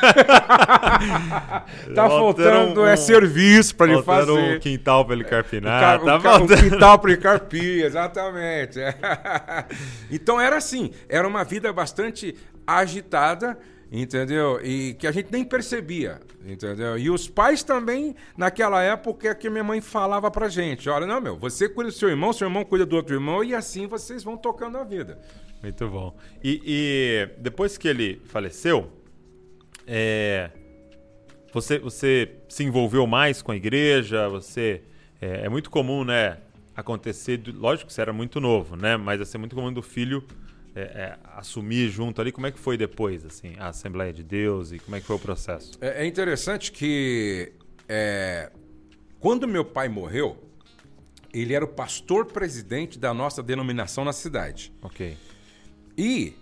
tá 1.95 2.09
faltando 2.09 2.86
é 2.86 2.93
um- 2.95 2.97
serviço 2.97 3.73
para 3.77 3.93
ele 3.93 4.03
fazer. 4.03 4.30
um 4.32 4.59
quintal 4.59 5.05
pra 5.05 5.15
ele 5.15 5.23
carpinar. 5.23 5.80
ca- 5.80 5.99
tá 5.99 6.17
o 6.17 6.21
ca- 6.21 6.27
o 6.36 6.38
faltando. 6.39 6.69
quintal 6.69 6.99
para 6.99 7.17
carpir, 7.17 7.86
exatamente. 7.86 8.77
então 10.11 10.39
era 10.39 10.57
assim, 10.57 10.91
era 11.07 11.25
uma 11.25 11.45
vida 11.45 11.71
bastante 11.71 12.36
agitada, 12.67 13.57
entendeu? 13.91 14.59
E 14.63 14.93
que 14.93 15.07
a 15.07 15.11
gente 15.11 15.31
nem 15.31 15.43
percebia, 15.43 16.19
entendeu? 16.45 16.97
E 16.97 17.09
os 17.09 17.27
pais 17.27 17.63
também, 17.63 18.15
naquela 18.37 18.81
época, 18.81 19.29
é 19.29 19.35
que 19.35 19.49
minha 19.49 19.63
mãe 19.63 19.81
falava 19.81 20.29
pra 20.29 20.47
gente, 20.47 20.89
olha, 20.89 21.07
não, 21.07 21.19
meu, 21.19 21.37
você 21.37 21.67
cuida 21.67 21.89
do 21.89 21.95
seu 21.95 22.09
irmão, 22.09 22.31
seu 22.31 22.47
irmão 22.47 22.63
cuida 22.63 22.85
do 22.85 22.95
outro 22.95 23.15
irmão, 23.15 23.43
e 23.43 23.55
assim 23.55 23.87
vocês 23.87 24.23
vão 24.23 24.37
tocando 24.37 24.77
a 24.77 24.83
vida. 24.83 25.19
Muito 25.61 25.87
bom. 25.87 26.15
E, 26.43 26.61
e 26.65 27.29
depois 27.41 27.77
que 27.77 27.87
ele 27.87 28.21
faleceu, 28.25 28.91
é, 29.85 30.51
você, 31.51 31.79
você 31.79 32.29
se 32.47 32.63
envolveu 32.63 33.07
mais 33.07 33.41
com 33.41 33.51
a 33.51 33.55
igreja? 33.55 34.29
Você 34.29 34.83
é, 35.19 35.45
é 35.45 35.49
muito 35.49 35.69
comum, 35.69 36.03
né? 36.03 36.37
Acontecer, 36.75 37.41
lógico 37.53 37.87
que 37.87 37.93
você 37.93 38.01
era 38.01 38.13
muito 38.13 38.39
novo, 38.39 38.75
né? 38.75 38.95
Mas 38.95 39.19
assim, 39.19 39.37
é 39.37 39.39
muito 39.39 39.55
comum 39.55 39.73
do 39.73 39.81
filho 39.81 40.23
é, 40.80 40.84
é, 40.84 41.19
assumir 41.36 41.89
junto 41.89 42.21
ali. 42.21 42.32
Como 42.32 42.47
é 42.47 42.51
que 42.51 42.59
foi 42.59 42.77
depois, 42.77 43.25
assim, 43.25 43.53
a 43.57 43.67
Assembleia 43.69 44.13
de 44.13 44.23
Deus 44.23 44.71
e 44.71 44.80
como 44.80 44.95
é 44.95 44.99
que 44.99 45.05
foi 45.05 45.15
o 45.15 45.19
processo? 45.19 45.71
É, 45.82 46.03
é 46.03 46.05
interessante 46.07 46.71
que 46.71 47.51
é, 47.88 48.51
quando 49.19 49.47
meu 49.47 49.65
pai 49.65 49.89
morreu, 49.89 50.38
ele 51.34 51.53
era 51.53 51.63
o 51.63 51.67
pastor 51.67 52.25
presidente 52.25 52.97
da 52.97 53.13
nossa 53.13 53.43
denominação 53.43 54.03
na 54.03 54.13
cidade. 54.13 54.73
Ok. 54.82 55.15
e 55.97 56.34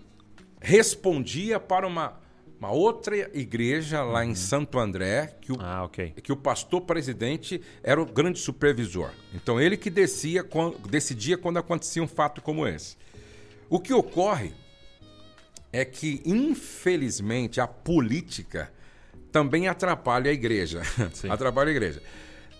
respondia 0.60 1.60
para 1.60 1.86
uma, 1.86 2.18
uma 2.58 2.70
outra 2.72 3.16
igreja 3.38 4.02
lá 4.02 4.24
em 4.24 4.34
Santo 4.34 4.78
André, 4.78 5.36
que 5.40 5.52
o, 5.52 5.56
Ah, 5.60 5.84
ok. 5.84 6.10
que 6.22 6.32
o 6.32 6.36
pastor 6.36 6.80
presidente 6.80 7.60
era 7.82 8.00
o 8.02 8.04
grande 8.06 8.38
supervisor. 8.40 9.10
Então 9.32 9.60
ele 9.60 9.76
que 9.76 9.88
descia, 9.90 10.44
decidia 10.88 11.38
quando 11.38 11.58
acontecia 11.58 12.02
um 12.02 12.08
fato 12.08 12.42
como 12.42 12.66
esse. 12.66 12.96
O 13.68 13.78
que 13.78 13.92
ocorre 13.92 14.52
é 15.72 15.84
que, 15.84 16.22
infelizmente, 16.24 17.60
a 17.60 17.66
política 17.66 18.72
também 19.30 19.68
atrapalha 19.68 20.30
a 20.30 20.34
igreja. 20.34 20.82
Sim. 21.12 21.30
atrapalha 21.30 21.68
a 21.68 21.72
igreja. 21.72 22.02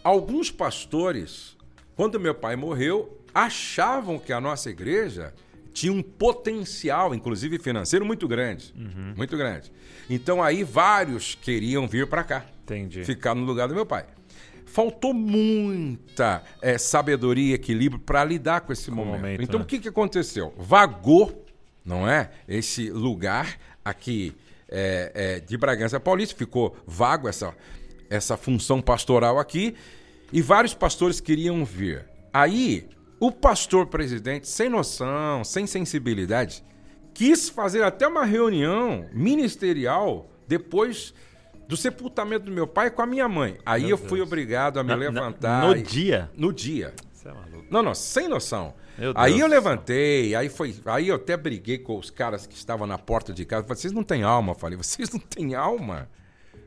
Alguns 0.04 0.50
pastores, 0.50 1.56
quando 1.96 2.20
meu 2.20 2.34
pai 2.34 2.56
morreu, 2.56 3.22
achavam 3.34 4.18
que 4.18 4.32
a 4.32 4.40
nossa 4.40 4.70
igreja 4.70 5.34
tinha 5.72 5.92
um 5.92 6.02
potencial, 6.02 7.14
inclusive 7.14 7.58
financeiro, 7.58 8.04
muito 8.04 8.26
grande. 8.26 8.74
Muito 9.16 9.36
grande. 9.36 9.72
Então 10.10 10.42
aí 10.42 10.64
vários 10.64 11.34
queriam 11.34 11.86
vir 11.86 12.06
para 12.06 12.24
cá 12.24 12.44
Entendi. 12.64 13.04
ficar 13.04 13.34
no 13.34 13.44
lugar 13.44 13.68
do 13.68 13.74
meu 13.74 13.86
pai. 13.86 14.06
Faltou 14.68 15.14
muita 15.14 16.42
eh, 16.62 16.78
sabedoria 16.78 17.50
e 17.50 17.54
equilíbrio 17.54 18.00
para 18.00 18.24
lidar 18.24 18.60
com 18.60 18.72
esse 18.72 18.90
momento. 18.90 19.16
momento, 19.16 19.42
Então, 19.42 19.58
né? 19.58 19.64
o 19.64 19.66
que, 19.66 19.78
que 19.78 19.88
aconteceu? 19.88 20.52
Vagou, 20.56 21.44
não 21.84 22.08
é? 22.08 22.30
Esse 22.46 22.90
lugar 22.90 23.58
aqui 23.84 24.34
é, 24.68 25.12
é, 25.14 25.40
de 25.40 25.56
Bragança 25.56 25.98
Paulista, 25.98 26.36
ficou 26.36 26.76
vago 26.86 27.28
essa, 27.28 27.54
essa 28.10 28.36
função 28.36 28.80
pastoral 28.82 29.38
aqui, 29.38 29.74
e 30.32 30.42
vários 30.42 30.74
pastores 30.74 31.20
queriam 31.20 31.64
vir. 31.64 32.04
Aí, 32.32 32.86
o 33.18 33.32
pastor 33.32 33.86
presidente, 33.86 34.46
sem 34.46 34.68
noção, 34.68 35.42
sem 35.42 35.66
sensibilidade, 35.66 36.62
quis 37.14 37.48
fazer 37.48 37.82
até 37.82 38.06
uma 38.06 38.24
reunião 38.24 39.06
ministerial 39.12 40.30
depois 40.46 41.14
do 41.68 41.76
sepultamento 41.76 42.46
do 42.46 42.50
meu 42.50 42.66
pai 42.66 42.90
com 42.90 43.02
a 43.02 43.06
minha 43.06 43.28
mãe. 43.28 43.58
Aí 43.64 43.82
Meu 43.82 43.90
eu 43.90 43.98
fui 43.98 44.18
Deus. 44.18 44.26
obrigado 44.26 44.80
a 44.80 44.82
me 44.82 44.88
Na- 44.88 44.94
levantar. 44.96 45.62
na- 45.62 45.68
no 45.68 45.76
e- 45.76 45.82
dia? 45.82 46.30
No 46.34 46.52
dia. 46.52 46.94
Você 47.12 47.28
é 47.28 47.32
maluco. 47.32 47.66
Não, 47.70 47.82
não, 47.82 47.94
sem 47.94 48.26
noção. 48.26 48.74
Meu 48.96 49.12
aí 49.14 49.32
Deus 49.32 49.42
eu 49.42 49.48
levantei, 49.48 50.34
aí 50.34 50.48
foi, 50.48 50.74
aí 50.86 51.08
eu 51.08 51.16
até 51.16 51.36
briguei 51.36 51.78
com 51.78 51.98
os 51.98 52.10
caras 52.10 52.46
que 52.46 52.54
estavam 52.56 52.86
na 52.86 52.96
porta 52.98 53.32
de 53.32 53.44
casa. 53.44 53.62
Falei, 53.64 53.76
vocês 53.80 53.92
não 53.92 54.02
têm 54.02 54.22
alma, 54.22 54.52
Eu 54.52 54.56
falei, 54.58 54.76
vocês 54.78 55.10
não 55.12 55.20
têm 55.20 55.54
alma. 55.54 56.08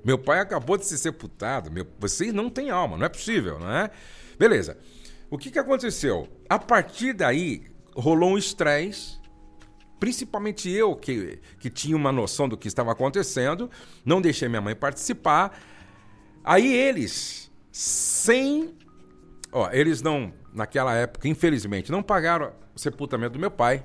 Meu 0.06 0.18
pai 0.18 0.40
acabou 0.40 0.78
de 0.78 0.86
ser 0.86 0.98
sepultado, 0.98 1.70
meu, 1.72 1.86
vocês 2.00 2.32
não 2.34 2.50
têm 2.50 2.70
alma, 2.70 2.96
não 2.98 3.06
é 3.06 3.10
possível, 3.10 3.60
não 3.60 3.70
é? 3.72 3.90
Beleza. 4.38 4.78
O 5.30 5.38
que 5.38 5.50
que 5.52 5.60
aconteceu? 5.60 6.28
A 6.50 6.58
partir 6.60 7.14
daí 7.14 7.64
rolou 7.96 8.32
um 8.32 8.38
estresse, 8.38 9.20
principalmente 10.02 10.70
eu 10.70 10.98
que, 10.98 11.40
que 11.60 11.70
tinha 11.70 11.96
uma 11.96 12.12
noção 12.12 12.50
do 12.50 12.58
que 12.58 12.68
estava 12.68 12.92
acontecendo, 12.92 13.72
não 14.04 14.20
deixei 14.20 14.50
minha 14.50 14.60
mãe 14.60 14.76
participar. 14.76 15.58
Aí 16.44 16.74
eles, 16.74 17.50
sem 17.72 18.76
Ó, 19.52 19.70
eles 19.72 20.02
não, 20.02 20.34
naquela 20.54 20.94
época, 20.96 21.28
infelizmente, 21.28 21.92
não 21.92 22.02
pagaram 22.02 22.54
o 22.74 22.80
sepultamento 22.80 23.34
do 23.34 23.40
meu 23.40 23.52
pai. 23.52 23.84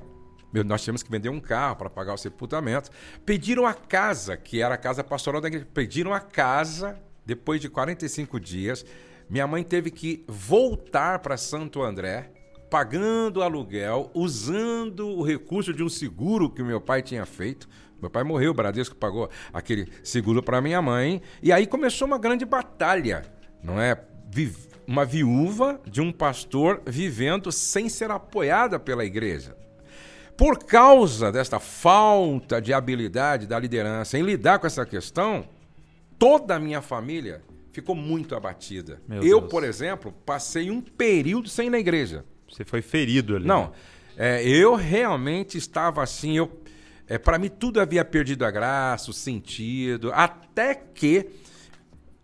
Nós 0.64 0.82
tínhamos 0.82 1.02
que 1.02 1.10
vender 1.10 1.28
um 1.28 1.40
carro 1.40 1.76
para 1.76 1.90
pagar 1.90 2.14
o 2.14 2.16
sepultamento. 2.16 2.88
Pediram 3.24 3.66
a 3.66 3.74
casa, 3.74 4.36
que 4.36 4.62
era 4.62 4.74
a 4.74 4.78
casa 4.78 5.02
pastoral 5.02 5.40
da 5.40 5.48
igreja. 5.48 5.66
Pediram 5.74 6.14
a 6.14 6.20
casa, 6.20 6.98
depois 7.26 7.60
de 7.60 7.68
45 7.68 8.38
dias. 8.38 8.86
Minha 9.28 9.46
mãe 9.46 9.64
teve 9.64 9.90
que 9.90 10.24
voltar 10.28 11.18
para 11.18 11.36
Santo 11.36 11.82
André, 11.82 12.30
pagando 12.70 13.42
aluguel, 13.42 14.10
usando 14.14 15.08
o 15.08 15.22
recurso 15.22 15.72
de 15.72 15.82
um 15.82 15.88
seguro 15.88 16.50
que 16.50 16.62
o 16.62 16.66
meu 16.66 16.80
pai 16.80 17.02
tinha 17.02 17.24
feito. 17.24 17.68
Meu 18.00 18.10
pai 18.10 18.22
morreu, 18.24 18.50
o 18.50 18.54
Bradesco 18.54 18.94
pagou 18.94 19.30
aquele 19.52 19.88
seguro 20.02 20.42
para 20.42 20.60
minha 20.60 20.82
mãe. 20.82 21.22
E 21.42 21.52
aí 21.52 21.66
começou 21.66 22.06
uma 22.06 22.18
grande 22.18 22.44
batalha, 22.44 23.24
não 23.62 23.80
é? 23.80 23.98
Uma 24.86 25.04
viúva 25.04 25.80
de 25.86 26.00
um 26.00 26.12
pastor 26.12 26.82
vivendo 26.86 27.50
sem 27.50 27.88
ser 27.88 28.10
apoiada 28.10 28.78
pela 28.78 29.04
igreja. 29.04 29.56
Por 30.36 30.58
causa 30.58 31.32
desta 31.32 31.58
falta 31.58 32.60
de 32.60 32.72
habilidade 32.74 33.46
da 33.46 33.58
liderança 33.58 34.18
em 34.18 34.22
lidar 34.22 34.58
com 34.58 34.66
essa 34.66 34.84
questão, 34.84 35.48
toda 36.18 36.56
a 36.56 36.58
minha 36.58 36.82
família 36.82 37.42
ficou 37.72 37.94
muito 37.94 38.34
abatida. 38.34 39.00
Meu 39.08 39.22
Eu, 39.22 39.40
Deus. 39.40 39.50
por 39.50 39.64
exemplo, 39.64 40.12
passei 40.26 40.70
um 40.70 40.82
período 40.82 41.48
sem 41.48 41.68
ir 41.68 41.70
na 41.70 41.78
igreja. 41.78 42.24
Você 42.50 42.64
foi 42.64 42.82
ferido 42.82 43.36
ali. 43.36 43.46
Não, 43.46 43.62
né? 43.64 43.70
é, 44.16 44.48
eu 44.48 44.74
realmente 44.74 45.58
estava 45.58 46.02
assim, 46.02 46.36
eu, 46.36 46.60
é, 47.08 47.18
para 47.18 47.38
mim 47.38 47.48
tudo 47.48 47.80
havia 47.80 48.04
perdido 48.04 48.44
a 48.44 48.50
graça, 48.50 49.10
o 49.10 49.14
sentido, 49.14 50.10
até 50.12 50.74
que 50.74 51.28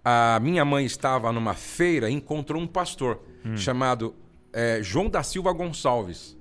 a 0.05 0.41
minha 0.41 0.65
mãe 0.65 0.85
estava 0.85 1.31
numa 1.33 1.55
feira 1.55 2.11
e 2.11 2.15
encontrou 2.15 2.61
um 2.61 2.67
pastor 2.67 3.21
chamado 3.57 4.15
é, 4.53 4.81
João 4.83 5.09
da 5.09 5.23
Silva 5.23 5.53
Gonçalves. 5.53 6.37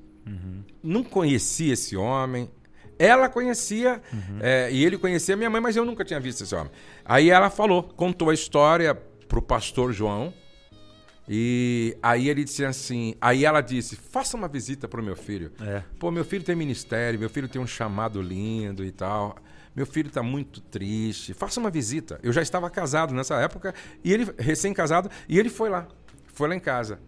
Não 0.84 1.04
conhecia 1.04 1.74
esse 1.74 1.96
homem. 1.96 2.50
Ela 2.98 3.28
conhecia 3.30 4.02
é, 4.42 4.70
e 4.72 4.86
ele 4.86 4.98
conhecia 4.98 5.36
minha 5.36 5.50
mãe, 5.50 5.60
mas 5.60 5.76
eu 5.76 5.84
nunca 5.86 6.06
tinha 6.06 6.20
visto 6.20 6.44
esse 6.44 6.54
homem. 6.54 6.72
Aí 7.04 7.30
ela 7.30 7.50
falou, 7.50 7.84
contou 7.84 8.30
a 8.30 8.34
história 8.34 8.94
pro 9.28 9.42
pastor 9.42 9.92
João. 9.92 10.34
E 11.34 11.98
aí 12.04 12.28
ele 12.28 12.44
disse 12.44 12.66
assim, 12.66 13.16
aí 13.22 13.46
ela 13.46 13.62
disse: 13.62 13.96
"Faça 13.96 14.36
uma 14.36 14.50
visita 14.50 14.86
pro 14.86 15.02
meu 15.02 15.16
filho". 15.16 15.50
É. 15.62 15.82
Pô, 15.98 16.12
meu 16.12 16.26
filho 16.26 16.44
tem 16.44 16.54
ministério, 16.58 17.18
meu 17.18 17.30
filho 17.30 17.48
tem 17.48 17.62
um 17.62 17.66
chamado 17.66 18.22
lindo 18.22 18.84
e 18.84 18.92
tal. 18.92 19.38
Meu 19.74 19.86
filho 19.86 20.10
está 20.10 20.22
muito 20.22 20.60
triste. 20.60 21.34
Faça 21.34 21.58
uma 21.58 21.70
visita. 21.70 22.20
Eu 22.22 22.34
já 22.34 22.42
estava 22.42 22.70
casado 22.70 23.14
nessa 23.14 23.36
época 23.36 23.74
e 24.04 24.12
ele 24.12 24.28
recém-casado 24.38 25.10
e 25.30 25.40
ele 25.40 25.48
foi 25.48 25.70
lá. 25.70 25.88
Foi 26.34 26.50
lá 26.50 26.56
em 26.56 26.60
casa. 26.60 27.00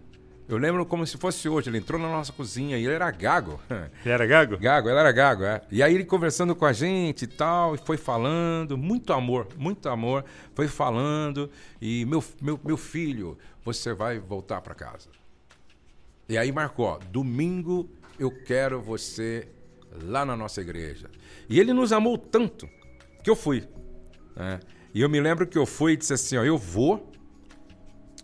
Eu 0.48 0.58
lembro 0.58 0.86
como 0.86 1.08
se 1.08 1.18
fosse 1.18 1.48
hoje. 1.48 1.70
Ele 1.70 1.78
entrou 1.78 2.00
na 2.00 2.10
nossa 2.10 2.34
cozinha 2.34 2.78
e 2.78 2.84
ele 2.84 2.94
era 2.94 3.10
gago. 3.12 3.60
Ele 4.04 4.14
era 4.14 4.26
gago? 4.26 4.58
Gago, 4.58 4.90
ele 4.90 5.00
era 5.00 5.12
gago, 5.12 5.44
é. 5.44 5.62
E 5.72 5.82
aí 5.82 5.96
ele 5.96 6.04
conversando 6.04 6.54
com 6.56 6.66
a 6.66 6.74
gente 6.74 7.24
e 7.24 7.28
tal, 7.28 7.76
e 7.76 7.78
foi 7.78 7.96
falando, 7.98 8.78
muito 8.78 9.14
amor, 9.14 9.48
muito 9.58 9.88
amor, 9.88 10.26
foi 10.54 10.68
falando, 10.68 11.50
e 11.82 12.06
meu, 12.06 12.22
meu, 12.42 12.60
meu 12.64 12.78
filho, 12.78 13.38
você 13.64 13.94
vai 13.94 14.20
voltar 14.20 14.60
para 14.62 14.76
casa. 14.76 15.10
E 16.28 16.38
aí 16.38 16.52
marcou, 16.52 16.86
ó, 16.88 17.00
domingo 17.10 17.90
eu 18.20 18.30
quero 18.30 18.82
você 18.82 19.48
lá 20.04 20.26
na 20.26 20.36
nossa 20.36 20.60
igreja. 20.62 21.10
E 21.50 21.60
ele 21.60 21.72
nos 21.74 21.92
amou 21.94 22.18
tanto 22.18 22.68
que 23.24 23.30
eu 23.30 23.36
fui. 23.36 23.64
né? 24.36 24.60
E 24.94 25.02
eu 25.02 25.10
me 25.10 25.20
lembro 25.20 25.48
que 25.48 25.58
eu 25.58 25.66
fui 25.66 25.94
e 25.94 25.98
disse 25.98 26.14
assim, 26.14 26.38
ó, 26.38 26.44
eu 26.44 26.58
vou, 26.58 27.12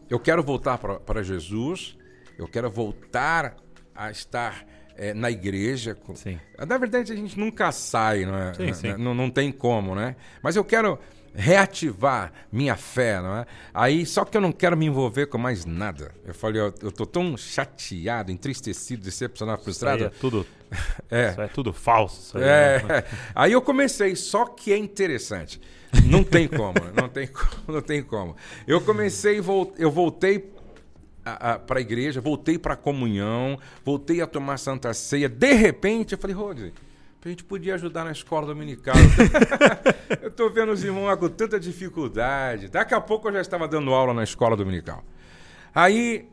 eu 0.09 0.19
quero 0.19 0.43
voltar 0.43 0.77
para 0.77 1.23
Jesus, 1.23 1.97
eu 2.39 2.47
quero 2.47 2.69
voltar 2.71 3.55
a 3.93 4.09
estar 4.09 4.65
eh, 4.95 5.13
na 5.13 5.29
igreja. 5.29 5.97
Sim. 6.15 6.39
Na 6.57 6.77
verdade, 6.77 7.11
a 7.11 7.15
gente 7.15 7.37
nunca 7.37 7.71
sai, 7.71 8.25
não 8.25 8.37
é? 8.37 8.53
Sim, 8.53 8.73
sim. 8.73 8.93
Não, 8.97 9.13
não 9.13 9.29
tem 9.29 9.51
como, 9.51 9.93
né? 9.93 10.15
Mas 10.41 10.55
eu 10.55 10.63
quero 10.63 10.97
reativar 11.35 12.31
minha 12.51 12.75
fé, 12.75 13.21
não 13.21 13.37
é? 13.37 13.45
Aí, 13.73 14.05
só 14.05 14.25
que 14.25 14.35
eu 14.35 14.41
não 14.41 14.51
quero 14.51 14.75
me 14.77 14.85
envolver 14.85 15.27
com 15.27 15.37
mais 15.37 15.65
nada. 15.65 16.11
Eu 16.25 16.33
falei, 16.33 16.61
ó, 16.61 16.71
eu 16.81 16.91
tô 16.91 17.05
tão 17.05 17.35
chateado, 17.37 18.31
entristecido, 18.31 19.03
decepcionado, 19.03 19.61
frustrado. 19.61 20.05
é 20.05 20.09
tudo, 20.09 20.45
É. 21.11 21.31
isso 21.31 21.41
é 21.41 21.47
tudo 21.47 21.73
falso. 21.73 22.37
Aí 22.37 22.43
né? 22.43 22.75
É, 22.89 23.05
aí 23.35 23.51
eu 23.51 23.61
comecei, 23.61 24.15
só 24.15 24.45
que 24.45 24.71
é 24.71 24.77
interessante. 24.77 25.59
Não 26.05 26.23
tem 26.23 26.47
como, 26.47 26.75
não 26.95 27.09
tem 27.09 27.27
como, 27.33 27.63
não 27.67 27.81
tem 27.81 28.01
como. 28.03 28.35
Eu 28.67 28.79
comecei, 28.81 29.41
eu 29.77 29.91
voltei 29.91 30.51
para 31.65 31.79
a 31.79 31.81
igreja, 31.81 32.21
voltei 32.21 32.57
para 32.57 32.73
a 32.73 32.77
comunhão, 32.77 33.57
voltei 33.83 34.21
a 34.21 34.27
tomar 34.27 34.57
Santa 34.57 34.93
Ceia. 34.93 35.27
De 35.27 35.53
repente, 35.53 36.13
eu 36.13 36.17
falei, 36.17 36.35
Rose, 36.35 36.73
a 37.23 37.29
gente 37.29 37.43
podia 37.43 37.75
ajudar 37.75 38.05
na 38.05 38.11
escola 38.11 38.47
dominical. 38.47 38.95
eu 40.21 40.29
estou 40.29 40.49
vendo 40.49 40.71
os 40.71 40.83
irmãos 40.83 41.13
com 41.17 41.27
tanta 41.27 41.59
dificuldade. 41.59 42.69
Daqui 42.69 42.93
a 42.93 43.01
pouco 43.01 43.27
eu 43.27 43.33
já 43.33 43.41
estava 43.41 43.67
dando 43.67 43.93
aula 43.93 44.13
na 44.13 44.23
escola 44.23 44.55
dominical. 44.55 45.03
Aí 45.75 46.29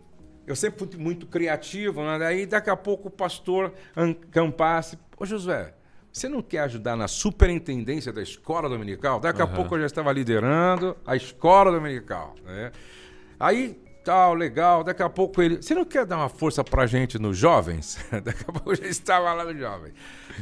eu 0.47 0.55
sempre 0.55 0.87
fui 0.87 0.97
muito 0.97 1.27
criativo, 1.27 2.03
né? 2.03 2.19
Daí 2.19 2.47
daqui 2.47 2.71
a 2.71 2.77
pouco 2.77 3.09
o 3.09 3.11
pastor 3.11 3.75
Campasse, 4.31 4.97
ô 5.19 5.27
Josué, 5.27 5.75
você 6.13 6.29
não 6.29 6.41
quer 6.41 6.61
ajudar 6.61 6.97
na 6.97 7.09
superintendência 7.09 8.13
da 8.13 8.23
escola 8.23 8.69
dominical? 8.69 9.19
Daqui 9.19 9.43
a 9.43 9.47
pouco 9.47 9.75
eu 9.75 9.81
já 9.81 9.87
estava 9.87 10.13
liderando 10.13 10.97
a 11.05 11.17
escola 11.17 11.73
dominical, 11.73 12.35
né? 12.45 12.71
Aí 13.39 13.79
tal, 14.07 14.35
legal, 14.35 14.85
daqui 14.85 15.03
a 15.03 15.09
pouco 15.09 15.43
ele, 15.43 15.57
você 15.57 15.75
não 15.75 15.85
quer 15.85 16.07
dar 16.07 16.17
uma 16.17 16.29
força 16.29 16.63
pra 16.63 16.87
gente 16.87 17.19
nos 17.19 17.37
jovens? 17.37 17.99
daqui 18.23 18.45
a 18.47 18.53
pouco 18.53 18.71
eu 18.71 18.77
já 18.77 18.87
estava 18.87 19.33
lá 19.35 19.45
no 19.45 19.59
jovem. 19.59 19.93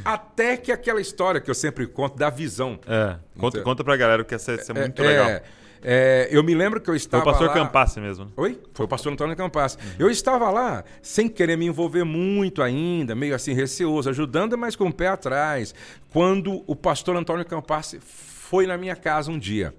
Até 0.03 0.55
que 0.55 0.71
aquela 0.71 1.01
história 1.01 1.41
que 1.41 1.49
eu 1.49 1.55
sempre 1.55 1.87
conto 1.87 2.15
da 2.15 2.29
visão. 2.29 2.79
É, 2.87 3.17
conta, 3.39 3.57
Então- 3.57 3.63
conta 3.63 3.83
pra 3.83 3.97
galera 3.97 4.23
que 4.23 4.35
essa 4.35 4.53
isso 4.53 4.71
é 4.71 4.75
muito 4.75 5.01
É, 5.01 5.07
legal. 5.07 5.41
é, 5.81 6.27
eu 6.31 6.43
me 6.43 6.53
lembro 6.53 6.79
que 6.79 6.87
eu 6.89 6.93
Foi 6.93 6.97
estava 6.97 7.23
o 7.23 7.25
pastor 7.25 7.47
lá... 7.47 7.53
Campasse 7.55 7.99
mesmo. 7.99 8.25
né? 8.25 8.31
Oi? 8.37 8.61
Foi 8.73 8.85
o 8.85 8.89
pastor 8.89 9.11
Antônio 9.13 9.35
Campas. 9.35 9.79
Eu 9.97 10.09
estava 10.11 10.51
lá 10.51 10.83
sem 11.01 11.27
querer 11.27 11.57
me 11.57 11.65
envolver 11.65 12.03
muito 12.03 12.61
ainda, 12.61 13.15
meio 13.15 13.33
assim 13.33 13.53
receoso, 13.53 14.09
ajudando, 14.11 14.55
mas 14.57 14.75
com 14.75 14.85
o 14.87 14.93
pé 14.93 15.07
atrás, 15.07 15.73
quando 16.13 16.63
o 16.67 16.75
pastor 16.75 17.15
Antônio 17.15 17.43
Campas 17.45 17.95
foi 18.03 18.67
na 18.67 18.77
minha 18.77 18.95
casa 18.95 19.31
um 19.31 19.39
dia. 19.39 19.73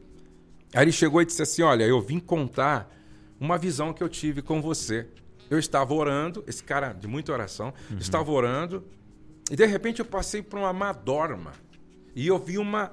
Aí 0.75 0.83
ele 0.83 0.93
chegou 0.93 1.23
e 1.23 1.25
disse 1.25 1.41
assim: 1.43 1.63
Olha, 1.63 1.85
eu 1.85 2.01
vim 2.01 2.19
contar 2.19 2.91
uma 3.41 3.59
visão 3.59 3.93
que 3.93 4.03
eu 4.03 4.09
tive 4.09 4.43
com 4.43 4.61
você. 4.61 5.07
Eu 5.49 5.59
estava 5.59 5.95
orando, 5.95 6.43
esse 6.47 6.63
cara 6.63 6.93
de 6.93 7.07
muita 7.07 7.33
oração, 7.33 7.73
estava 7.99 8.31
orando, 8.33 8.85
e 9.51 9.55
de 9.55 9.65
repente 9.65 10.01
eu 10.01 10.05
passei 10.05 10.43
por 10.43 10.59
uma 10.59 10.73
madorma 10.73 11.53
e 12.15 12.27
eu 12.27 12.39
vi 12.39 12.59
uma 12.59 12.93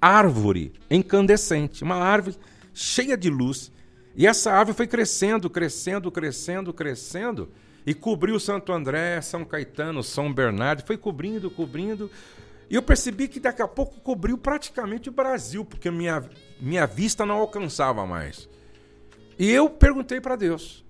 árvore 0.00 0.72
incandescente, 0.90 1.82
uma 1.82 1.96
árvore 1.96 2.36
cheia 2.74 3.16
de 3.16 3.30
luz. 3.30 3.72
E 4.14 4.26
essa 4.26 4.52
árvore 4.52 4.76
foi 4.76 4.86
crescendo, 4.86 5.48
crescendo, 5.48 6.10
crescendo, 6.10 6.72
crescendo, 6.72 7.48
e 7.86 7.94
cobriu 7.94 8.38
Santo 8.38 8.72
André, 8.72 9.20
São 9.20 9.44
Caetano, 9.44 10.02
São 10.02 10.32
Bernardo, 10.32 10.84
foi 10.84 10.96
cobrindo, 10.96 11.50
cobrindo. 11.50 12.10
E 12.68 12.74
eu 12.74 12.82
percebi 12.82 13.28
que 13.28 13.40
daqui 13.40 13.62
a 13.62 13.68
pouco 13.68 14.00
cobriu 14.00 14.36
praticamente 14.36 15.08
o 15.08 15.12
Brasil, 15.12 15.64
porque 15.64 15.90
minha, 15.90 16.22
minha 16.60 16.86
vista 16.86 17.24
não 17.24 17.36
alcançava 17.36 18.06
mais. 18.06 18.48
E 19.38 19.50
eu 19.50 19.68
perguntei 19.68 20.20
para 20.20 20.36
Deus. 20.36 20.84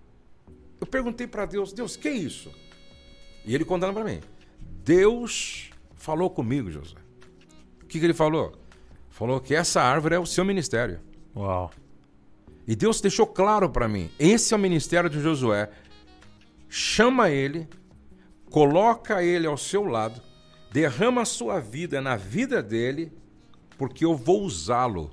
Eu 0.80 0.86
perguntei 0.86 1.26
para 1.26 1.47
Deus, 1.47 1.72
Deus, 1.72 1.97
que 1.97 2.09
é 2.09 2.12
isso? 2.12 2.51
E 3.45 3.55
ele 3.55 3.64
contando 3.64 3.95
para 3.95 4.05
mim. 4.05 4.20
Deus 4.84 5.70
falou 5.95 6.28
comigo, 6.28 6.70
José. 6.70 6.97
O 7.82 7.86
que, 7.86 7.99
que 7.99 8.05
ele 8.05 8.14
falou? 8.14 8.64
falou 9.14 9.40
que 9.40 9.55
essa 9.55 9.80
árvore 9.80 10.16
é 10.16 10.18
o 10.18 10.26
seu 10.26 10.45
ministério. 10.45 10.99
Uau. 11.36 11.70
E 12.66 12.74
Deus 12.74 13.01
deixou 13.01 13.26
claro 13.26 13.70
para 13.70 13.86
mim: 13.86 14.11
esse 14.18 14.53
é 14.53 14.57
o 14.57 14.61
ministério 14.61 15.09
de 15.09 15.20
Josué. 15.20 15.70
Chama 16.68 17.30
ele, 17.30 17.68
coloca 18.51 19.22
ele 19.22 19.47
ao 19.47 19.57
seu 19.57 19.84
lado, 19.84 20.20
derrama 20.72 21.22
a 21.22 21.24
sua 21.24 21.61
vida 21.61 22.01
na 22.01 22.16
vida 22.16 22.61
dele, 22.61 23.12
porque 23.78 24.05
eu 24.05 24.16
vou 24.16 24.42
usá-lo 24.42 25.12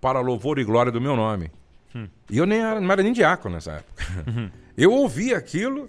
para 0.00 0.20
louvor 0.20 0.58
e 0.58 0.64
glória 0.64 0.90
do 0.90 1.00
meu 1.00 1.14
nome. 1.14 1.52
Hum. 1.94 2.08
E 2.30 2.38
eu 2.38 2.46
nem 2.46 2.60
era, 2.60 2.80
não 2.80 2.90
era 2.90 3.02
nem 3.02 3.12
diácono 3.12 3.54
nessa 3.54 3.72
época. 3.72 4.04
Uhum. 4.26 4.50
Eu 4.76 4.92
ouvi 4.92 5.34
aquilo, 5.34 5.88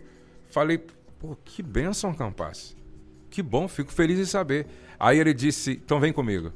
falei, 0.49 0.84
pô, 1.20 1.38
que 1.43 1.62
bênção, 1.62 2.14
Campas. 2.14 2.76
Que 3.30 3.41
bom, 3.41 3.68
fico 3.68 3.91
feliz 3.91 4.20
em 4.20 4.26
saber. 4.26 4.68
Aí 4.99 5.20
ele 5.20 5.34
disse, 5.34 5.72
então 5.84 5.99
vem 5.99 6.12
comigo. 6.12 6.52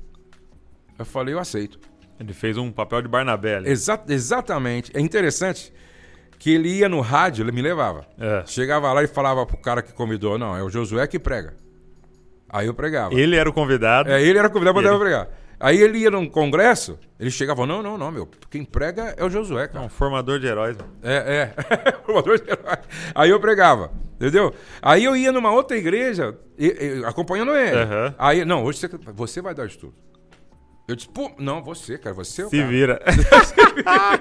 Eu 0.98 1.06
falei, 1.06 1.34
eu 1.34 1.40
aceito. 1.40 1.80
Ele 2.20 2.34
fez 2.34 2.58
um 2.58 2.72
papel 2.72 3.02
de 3.02 3.08
Barnabé. 3.08 3.62
Exa 3.66 4.02
exatamente. 4.08 4.92
É 4.96 5.00
interessante 5.00 5.74
que 6.38 6.52
ele 6.52 6.70
ia 6.70 6.90
no 6.90 7.02
rádio, 7.02 7.44
ele 7.44 7.52
me 7.52 7.62
levava. 7.62 8.06
É. 8.18 8.44
Chegava 8.46 8.92
lá 8.92 9.04
e 9.04 9.08
falava 9.08 9.46
pro 9.46 9.58
cara 9.58 9.82
que 9.82 9.94
convidou, 9.94 10.38
não, 10.38 10.56
é 10.56 10.64
o 10.64 10.70
Josué 10.70 11.08
que 11.08 11.20
prega. 11.20 11.54
Aí 12.50 12.68
eu 12.68 12.74
pregava. 12.74 13.14
Ele 13.14 13.36
era 13.36 13.50
o 13.50 13.54
convidado. 13.54 14.10
É, 14.10 14.22
ele 14.22 14.38
era 14.38 14.48
o 14.48 14.52
convidado 14.52 14.80
para 14.80 14.90
ele... 14.90 15.00
pregar. 15.00 15.30
Aí 15.60 15.82
ele 15.82 16.00
ia 16.00 16.12
num 16.12 16.28
congresso, 16.28 17.00
ele 17.20 17.32
chegava, 17.32 17.66
não, 17.66 17.82
não, 17.82 17.98
não, 17.98 18.12
meu, 18.12 18.30
quem 18.50 18.64
prega 18.64 19.14
é 19.18 19.24
o 19.24 19.30
Josué, 19.30 19.68
cara. 19.68 19.86
um 19.86 19.90
formador 19.90 20.40
de 20.40 20.48
heróis. 20.48 20.78
É, 21.02 21.54
é, 21.56 21.92
formador 22.06 22.40
de 22.40 22.50
heróis. 22.50 22.80
Aí 23.14 23.30
eu 23.30 23.40
pregava, 23.40 23.92
entendeu? 24.16 24.54
Aí 24.82 25.04
eu 25.04 25.16
ia 25.16 25.32
numa 25.32 25.52
outra 25.52 25.78
igreja, 25.78 26.38
e, 26.58 26.68
e, 26.68 27.06
acompanhando 27.06 27.56
ele. 27.56 27.78
Uhum. 27.78 28.14
Aí, 28.18 28.46
não, 28.46 28.64
hoje 28.64 28.80
você, 28.80 28.90
você 29.14 29.42
vai 29.42 29.54
dar 29.54 29.66
estudo. 29.66 29.94
Eu 30.88 30.96
disse, 30.96 31.10
pô, 31.10 31.32
não, 31.40 31.64
você, 31.64 31.98
cara, 31.98 32.14
você 32.14 32.44
é 32.44 32.46
o 32.46 32.50
Se 32.50 32.58
cara. 32.58 32.70
vira. 32.70 33.02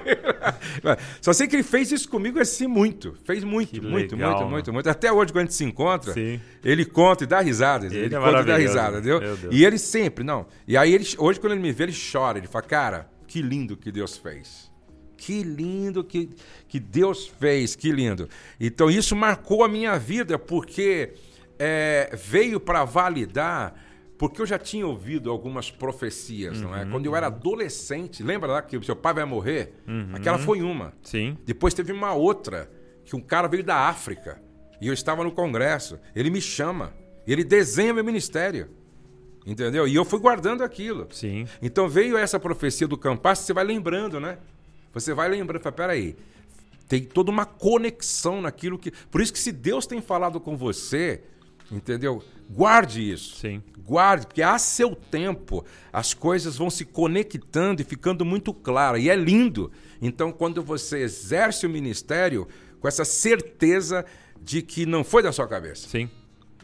Só 1.21 1.31
sei 1.31 1.47
que 1.47 1.55
ele 1.55 1.63
fez 1.63 1.91
isso 1.91 2.09
comigo 2.09 2.39
assim 2.39 2.65
muito. 2.65 3.15
Fez 3.23 3.43
muito, 3.43 3.83
muito, 3.83 4.15
legal, 4.15 4.31
muito, 4.31 4.39
mano. 4.39 4.49
muito, 4.49 4.73
muito. 4.73 4.89
Até 4.89 5.11
hoje, 5.11 5.31
quando 5.31 5.43
a 5.43 5.45
gente 5.45 5.53
se 5.53 5.63
encontra, 5.63 6.13
Sim. 6.13 6.41
ele 6.63 6.83
conta 6.83 7.23
e 7.23 7.27
dá 7.27 7.39
risada. 7.39 7.85
Ele, 7.85 7.95
ele 7.95 8.15
é 8.15 8.19
conta 8.19 8.41
e 8.41 8.45
dá 8.45 8.57
risada, 8.57 8.97
entendeu? 8.97 9.21
E 9.51 9.63
ele 9.63 9.77
sempre, 9.77 10.23
não. 10.23 10.47
E 10.67 10.75
aí, 10.75 10.91
ele, 10.91 11.05
hoje, 11.19 11.39
quando 11.39 11.53
ele 11.53 11.61
me 11.61 11.71
vê, 11.71 11.83
ele 11.83 11.95
chora. 12.11 12.39
Ele 12.39 12.47
fala, 12.47 12.65
cara, 12.65 13.11
que 13.27 13.43
lindo 13.43 13.77
que 13.77 13.91
Deus 13.91 14.17
fez. 14.17 14.71
Que 15.15 15.43
lindo 15.43 16.03
que, 16.03 16.31
que 16.67 16.79
Deus 16.79 17.27
fez, 17.27 17.75
que 17.75 17.91
lindo. 17.91 18.27
Então, 18.59 18.89
isso 18.89 19.15
marcou 19.15 19.63
a 19.63 19.67
minha 19.67 19.99
vida, 19.99 20.39
porque 20.39 21.13
é, 21.59 22.09
veio 22.15 22.59
para 22.59 22.83
validar 22.85 23.84
porque 24.17 24.41
eu 24.41 24.45
já 24.45 24.57
tinha 24.57 24.87
ouvido 24.87 25.29
algumas 25.29 25.69
profecias, 25.69 26.57
uhum, 26.57 26.63
não 26.63 26.75
é? 26.75 26.83
Uhum, 26.83 26.91
Quando 26.91 27.05
eu 27.05 27.15
era 27.15 27.29
uhum. 27.29 27.35
adolescente, 27.35 28.23
lembra 28.23 28.51
lá 28.51 28.61
que 28.61 28.77
o 28.77 28.83
seu 28.83 28.95
pai 28.95 29.13
vai 29.13 29.25
morrer? 29.25 29.73
Uhum. 29.87 30.11
Aquela 30.13 30.37
foi 30.37 30.61
uma. 30.61 30.93
Sim. 31.03 31.37
Depois 31.45 31.73
teve 31.73 31.91
uma 31.91 32.13
outra, 32.13 32.71
que 33.03 33.15
um 33.15 33.21
cara 33.21 33.47
veio 33.47 33.63
da 33.63 33.87
África, 33.87 34.41
e 34.79 34.87
eu 34.87 34.93
estava 34.93 35.23
no 35.23 35.31
congresso. 35.31 35.99
Ele 36.15 36.29
me 36.29 36.41
chama, 36.41 36.93
ele 37.27 37.43
desenha 37.43 37.93
meu 37.93 38.03
ministério. 38.03 38.69
Entendeu? 39.45 39.87
E 39.87 39.93
eu 39.93 40.03
fui 40.03 40.19
guardando 40.19 40.63
aquilo. 40.63 41.07
Sim. 41.11 41.47
Então 41.61 41.87
veio 41.87 42.17
essa 42.17 42.39
profecia 42.39 42.87
do 42.87 42.97
Campas, 42.97 43.39
você 43.39 43.53
vai 43.53 43.63
lembrando, 43.63 44.19
né? 44.19 44.39
Você 44.91 45.13
vai 45.13 45.29
lembrando, 45.29 45.61
fala, 45.61 45.75
peraí, 45.75 46.15
tem 46.87 47.03
toda 47.03 47.29
uma 47.29 47.45
conexão 47.45 48.41
naquilo 48.41 48.79
que. 48.79 48.91
Por 49.11 49.21
isso 49.21 49.33
que 49.33 49.39
se 49.39 49.51
Deus 49.51 49.85
tem 49.85 50.01
falado 50.01 50.39
com 50.39 50.57
você, 50.57 51.21
entendeu? 51.71 52.23
Guarde 52.49 53.11
isso. 53.11 53.35
Sim. 53.37 53.61
Guarde, 53.79 54.27
porque 54.27 54.41
a 54.41 54.57
seu 54.57 54.95
tempo 54.95 55.65
as 55.91 56.13
coisas 56.13 56.57
vão 56.57 56.69
se 56.69 56.85
conectando 56.85 57.81
e 57.81 57.85
ficando 57.85 58.25
muito 58.25 58.53
claras. 58.53 59.01
E 59.01 59.09
é 59.09 59.15
lindo. 59.15 59.71
Então, 60.01 60.31
quando 60.31 60.63
você 60.63 60.99
exerce 60.99 61.65
o 61.65 61.69
ministério 61.69 62.47
com 62.79 62.87
essa 62.87 63.05
certeza 63.05 64.05
de 64.41 64.61
que 64.61 64.85
não 64.85 65.03
foi 65.03 65.23
da 65.23 65.31
sua 65.31 65.47
cabeça. 65.47 65.87
Sim. 65.87 66.09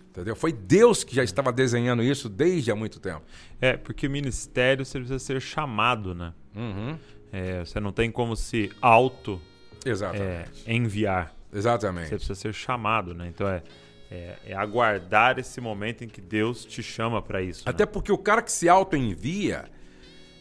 Entendeu? 0.09 0.35
Foi 0.35 0.51
Deus 0.51 1.03
que 1.03 1.15
já 1.15 1.23
estava 1.23 1.51
desenhando 1.51 2.03
isso 2.03 2.27
desde 2.27 2.69
há 2.69 2.75
muito 2.75 2.99
tempo. 2.99 3.21
É, 3.59 3.77
porque 3.77 4.07
o 4.07 4.11
ministério 4.11 4.85
você 4.85 4.99
precisa 4.99 5.19
ser 5.19 5.41
chamado, 5.41 6.13
né? 6.13 6.33
Uhum. 6.55 6.97
É, 7.31 7.59
você 7.63 7.79
não 7.79 7.91
tem 7.91 8.11
como 8.11 8.35
se 8.35 8.71
auto 8.81 9.41
Exatamente. 9.85 10.63
É, 10.65 10.73
enviar. 10.73 11.33
Exatamente. 11.51 12.09
Você 12.09 12.15
precisa 12.15 12.35
ser 12.35 12.53
chamado, 12.53 13.13
né? 13.13 13.27
Então 13.27 13.47
é 13.47 13.63
é, 14.11 14.35
é, 14.47 14.53
aguardar 14.53 15.39
esse 15.39 15.61
momento 15.61 16.03
em 16.03 16.07
que 16.09 16.19
Deus 16.19 16.65
te 16.65 16.83
chama 16.83 17.21
para 17.21 17.41
isso. 17.41 17.63
Até 17.65 17.85
né? 17.85 17.91
porque 17.91 18.11
o 18.11 18.17
cara 18.17 18.41
que 18.41 18.51
se 18.51 18.67
auto-envia, 18.67 19.69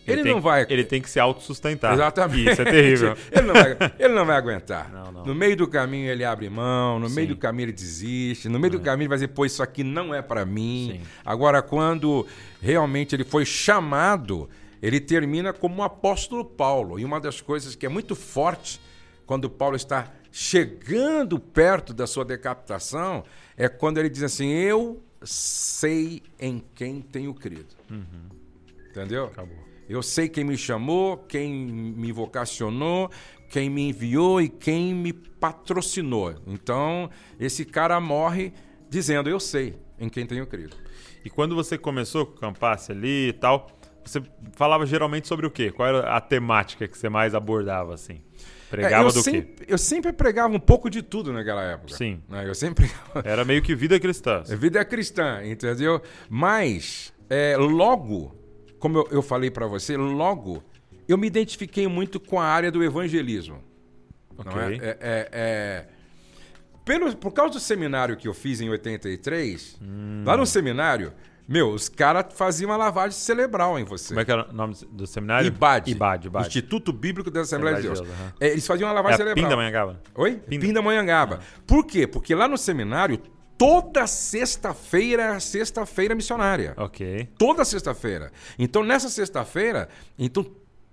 ele, 0.04 0.16
ele 0.16 0.22
tem, 0.24 0.32
não 0.32 0.40
vai. 0.40 0.66
Ele 0.68 0.82
tem 0.82 1.00
que 1.00 1.08
se 1.08 1.20
autossustentar. 1.20 1.94
Exatamente. 1.94 2.50
Isso 2.50 2.62
é 2.62 2.64
terrível. 2.64 3.16
ele, 3.30 3.46
não 3.46 3.54
vai, 3.54 3.76
ele 3.96 4.14
não 4.14 4.26
vai 4.26 4.36
aguentar. 4.36 4.90
Não, 4.92 5.12
não. 5.12 5.24
No 5.24 5.34
meio 5.36 5.56
do 5.56 5.68
caminho 5.68 6.10
ele 6.10 6.24
abre 6.24 6.50
mão, 6.50 6.98
no 6.98 7.08
Sim. 7.08 7.14
meio 7.14 7.28
do 7.28 7.36
caminho 7.36 7.66
ele 7.66 7.72
desiste, 7.72 8.48
no 8.48 8.58
meio 8.58 8.74
é. 8.74 8.76
do 8.76 8.80
caminho 8.80 9.04
ele 9.04 9.08
vai 9.10 9.18
dizer, 9.18 9.28
pô, 9.28 9.46
isso 9.46 9.62
aqui 9.62 9.84
não 9.84 10.12
é 10.12 10.20
para 10.20 10.44
mim. 10.44 10.98
Sim. 10.98 11.06
Agora, 11.24 11.62
quando 11.62 12.26
realmente 12.60 13.14
ele 13.14 13.24
foi 13.24 13.44
chamado, 13.44 14.50
ele 14.82 14.98
termina 14.98 15.52
como 15.52 15.80
o 15.80 15.84
apóstolo 15.84 16.44
Paulo. 16.44 16.98
E 16.98 17.04
uma 17.04 17.20
das 17.20 17.40
coisas 17.40 17.76
que 17.76 17.86
é 17.86 17.88
muito 17.88 18.16
forte 18.16 18.80
quando 19.24 19.48
Paulo 19.48 19.76
está 19.76 20.12
chegando 20.30 21.38
perto 21.38 21.92
da 21.92 22.06
sua 22.06 22.24
decapitação 22.24 23.24
é 23.56 23.68
quando 23.68 23.98
ele 23.98 24.08
diz 24.08 24.22
assim: 24.22 24.48
Eu 24.48 25.02
sei 25.22 26.22
em 26.38 26.62
quem 26.74 27.00
tenho 27.00 27.34
crido. 27.34 27.74
Uhum. 27.90 28.28
Entendeu? 28.90 29.26
Acabou. 29.26 29.58
Eu 29.88 30.02
sei 30.02 30.28
quem 30.28 30.44
me 30.44 30.56
chamou, 30.56 31.16
quem 31.16 31.52
me 31.52 32.12
vocacionou, 32.12 33.10
quem 33.48 33.68
me 33.68 33.88
enviou 33.88 34.40
e 34.40 34.48
quem 34.48 34.94
me 34.94 35.12
patrocinou. 35.12 36.34
Então, 36.46 37.10
esse 37.38 37.64
cara 37.64 38.00
morre 38.00 38.52
dizendo: 38.88 39.28
Eu 39.28 39.40
sei 39.40 39.76
em 39.98 40.08
quem 40.08 40.26
tenho 40.26 40.46
crido. 40.46 40.76
E 41.24 41.28
quando 41.28 41.54
você 41.54 41.76
começou 41.76 42.24
com 42.24 42.36
o 42.36 42.40
Campasse 42.40 42.92
ali 42.92 43.28
e 43.28 43.32
tal, 43.32 43.68
você 44.04 44.22
falava 44.52 44.86
geralmente 44.86 45.28
sobre 45.28 45.46
o 45.46 45.50
quê? 45.50 45.70
Qual 45.70 45.88
era 45.88 46.16
a 46.16 46.20
temática 46.20 46.88
que 46.88 46.96
você 46.96 47.08
mais 47.08 47.34
abordava 47.34 47.92
assim? 47.92 48.22
Pregava 48.70 49.08
é, 49.08 49.12
do 49.12 49.20
sempre, 49.20 49.42
quê? 49.42 49.64
Eu 49.66 49.76
sempre 49.76 50.12
pregava 50.12 50.54
um 50.54 50.60
pouco 50.60 50.88
de 50.88 51.02
tudo 51.02 51.32
naquela 51.32 51.62
época. 51.64 51.94
Sim. 51.94 52.22
Né? 52.28 52.48
Eu 52.48 52.54
sempre 52.54 52.88
Era 53.24 53.44
meio 53.44 53.60
que 53.60 53.74
vida 53.74 53.98
cristã. 53.98 54.44
É 54.48 54.54
vida 54.54 54.84
cristã, 54.84 55.44
entendeu? 55.44 56.00
Mas, 56.28 57.12
é, 57.28 57.56
logo, 57.56 58.34
como 58.78 58.98
eu, 58.98 59.08
eu 59.10 59.22
falei 59.22 59.50
para 59.50 59.66
você, 59.66 59.96
logo 59.96 60.62
eu 61.08 61.18
me 61.18 61.26
identifiquei 61.26 61.88
muito 61.88 62.20
com 62.20 62.38
a 62.38 62.44
área 62.44 62.70
do 62.70 62.84
evangelismo. 62.84 63.60
Ok. 64.38 64.60
É? 64.60 64.64
É, 64.64 64.98
é, 65.00 65.28
é, 65.32 65.86
pelo, 66.84 67.14
por 67.16 67.32
causa 67.32 67.54
do 67.54 67.60
seminário 67.60 68.16
que 68.16 68.28
eu 68.28 68.34
fiz 68.34 68.60
em 68.60 68.70
83, 68.70 69.78
hum. 69.82 70.22
lá 70.24 70.36
no 70.36 70.46
seminário, 70.46 71.12
meu, 71.50 71.70
os 71.70 71.88
caras 71.88 72.26
faziam 72.32 72.70
uma 72.70 72.76
lavagem 72.76 73.18
cerebral 73.18 73.76
em 73.76 73.82
você. 73.82 74.10
Como 74.10 74.20
é 74.20 74.24
que 74.24 74.30
era 74.30 74.48
o 74.48 74.52
nome 74.52 74.76
do 74.88 75.04
seminário? 75.04 75.48
IBAD. 75.48 75.90
IBAD, 75.90 76.26
IBAD. 76.28 76.46
Instituto 76.46 76.92
Bíblico 76.92 77.28
da 77.28 77.40
Assembleia, 77.40 77.74
de 77.74 77.82
Deus. 77.82 78.00
De 78.00 78.06
Deus 78.06 78.18
uhum. 78.20 78.26
é, 78.38 78.48
eles 78.50 78.64
faziam 78.64 78.86
uma 78.86 78.94
lavagem 78.94 79.14
é 79.14 79.18
cerebral. 79.18 79.44
Pindamonhangaba. 79.44 80.00
Oi? 80.14 80.36
Pinda. 80.36 80.64
Pindamonhangaba. 80.64 81.34
Uhum. 81.34 81.62
Por 81.66 81.84
quê? 81.84 82.06
Porque 82.06 82.36
lá 82.36 82.46
no 82.46 82.56
seminário, 82.56 83.18
toda 83.58 84.06
sexta-feira 84.06 85.34
é 85.34 85.40
sexta-feira 85.40 86.14
missionária. 86.14 86.72
Ok. 86.76 87.28
Toda 87.36 87.64
sexta-feira. 87.64 88.30
Então, 88.56 88.84
nessa 88.84 89.08
sexta-feira, 89.08 89.88
então 90.16 90.46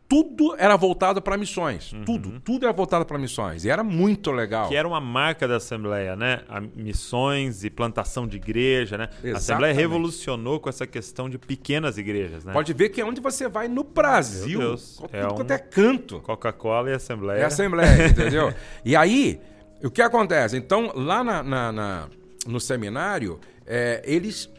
tudo 0.07 0.55
era 0.57 0.75
voltado 0.77 1.21
para 1.21 1.37
missões. 1.37 1.91
Uhum. 1.91 2.05
Tudo, 2.05 2.39
tudo 2.39 2.65
era 2.65 2.73
voltado 2.73 3.05
para 3.05 3.17
missões. 3.17 3.65
E 3.65 3.69
era 3.69 3.83
muito 3.83 4.31
legal. 4.31 4.69
Que 4.69 4.75
era 4.75 4.87
uma 4.87 5.01
marca 5.01 5.47
da 5.47 5.57
Assembleia, 5.57 6.15
né? 6.15 6.41
A 6.47 6.61
missões 6.61 7.63
e 7.65 7.69
plantação 7.69 8.25
de 8.25 8.37
igreja, 8.37 8.97
né? 8.97 9.09
Exatamente. 9.11 9.33
A 9.33 9.37
Assembleia 9.37 9.73
revolucionou 9.73 10.59
com 10.59 10.69
essa 10.69 10.87
questão 10.87 11.29
de 11.29 11.37
pequenas 11.37 11.97
igrejas, 11.97 12.45
né? 12.45 12.53
Pode 12.53 12.73
ver 12.73 12.89
que 12.89 13.01
é 13.01 13.05
onde 13.05 13.19
você 13.19 13.49
vai 13.49 13.67
no 13.67 13.83
Brasil, 13.83 14.59
Meu 14.59 14.69
Deus. 14.69 14.95
tudo 14.97 15.09
é 15.11 15.27
quanto 15.27 15.51
um... 15.51 15.53
é 15.53 15.59
canto. 15.59 16.21
Coca-Cola 16.21 16.89
e 16.89 16.93
Assembleia. 16.93 17.41
É 17.41 17.45
Assembleia, 17.45 18.07
entendeu? 18.07 18.53
E 18.85 18.95
aí, 18.95 19.41
o 19.83 19.91
que 19.91 20.01
acontece? 20.01 20.55
Então, 20.55 20.91
lá 20.95 21.21
na, 21.21 21.43
na, 21.43 21.71
na 21.71 22.07
no 22.47 22.61
seminário, 22.61 23.41
é, 23.65 24.01
eles, 24.05 24.49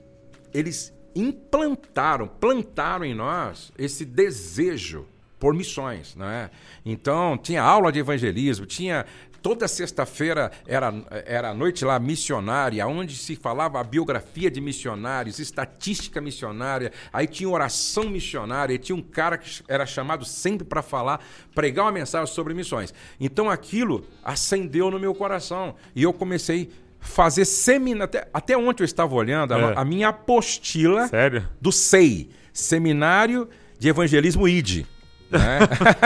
eles 0.52 0.92
implantaram, 1.14 2.28
plantaram 2.28 3.06
em 3.06 3.14
nós 3.14 3.72
esse 3.78 4.04
desejo 4.04 5.06
por 5.38 5.54
missões, 5.54 6.16
né? 6.16 6.50
Então, 6.84 7.38
tinha 7.38 7.62
aula 7.62 7.92
de 7.92 7.98
evangelismo, 7.98 8.66
tinha 8.66 9.06
toda 9.42 9.68
sexta-feira 9.68 10.50
era, 10.66 10.92
era 11.24 11.50
a 11.50 11.54
noite 11.54 11.84
lá 11.84 11.98
missionária, 11.98 12.86
onde 12.86 13.16
se 13.16 13.36
falava 13.36 13.80
a 13.80 13.84
biografia 13.84 14.50
de 14.50 14.60
missionários, 14.60 15.38
estatística 15.38 16.20
missionária, 16.20 16.92
aí 17.12 17.26
tinha 17.26 17.48
oração 17.48 18.04
missionária, 18.10 18.74
e 18.74 18.78
tinha 18.78 18.96
um 18.96 19.02
cara 19.02 19.38
que 19.38 19.62
era 19.68 19.86
chamado 19.86 20.24
sempre 20.24 20.66
para 20.66 20.82
falar, 20.82 21.24
pregar 21.54 21.84
uma 21.84 21.92
mensagem 21.92 22.32
sobre 22.32 22.54
missões. 22.54 22.92
Então 23.20 23.48
aquilo 23.48 24.04
acendeu 24.24 24.90
no 24.90 24.98
meu 24.98 25.14
coração 25.14 25.74
e 25.94 26.02
eu 26.02 26.12
comecei 26.12 26.70
a 27.00 27.06
fazer 27.06 27.44
seminário. 27.44 28.04
Até, 28.04 28.28
até 28.32 28.56
ontem 28.56 28.82
eu 28.82 28.86
estava 28.86 29.14
olhando 29.14 29.54
a, 29.54 29.58
é. 29.58 29.74
a 29.76 29.84
minha 29.84 30.08
apostila 30.08 31.06
Sério? 31.08 31.48
do 31.60 31.72
SEI, 31.72 32.28
Seminário 32.52 33.48
de 33.78 33.88
evangelismo 33.88 34.48
ID. 34.48 34.84
Né? 35.30 35.58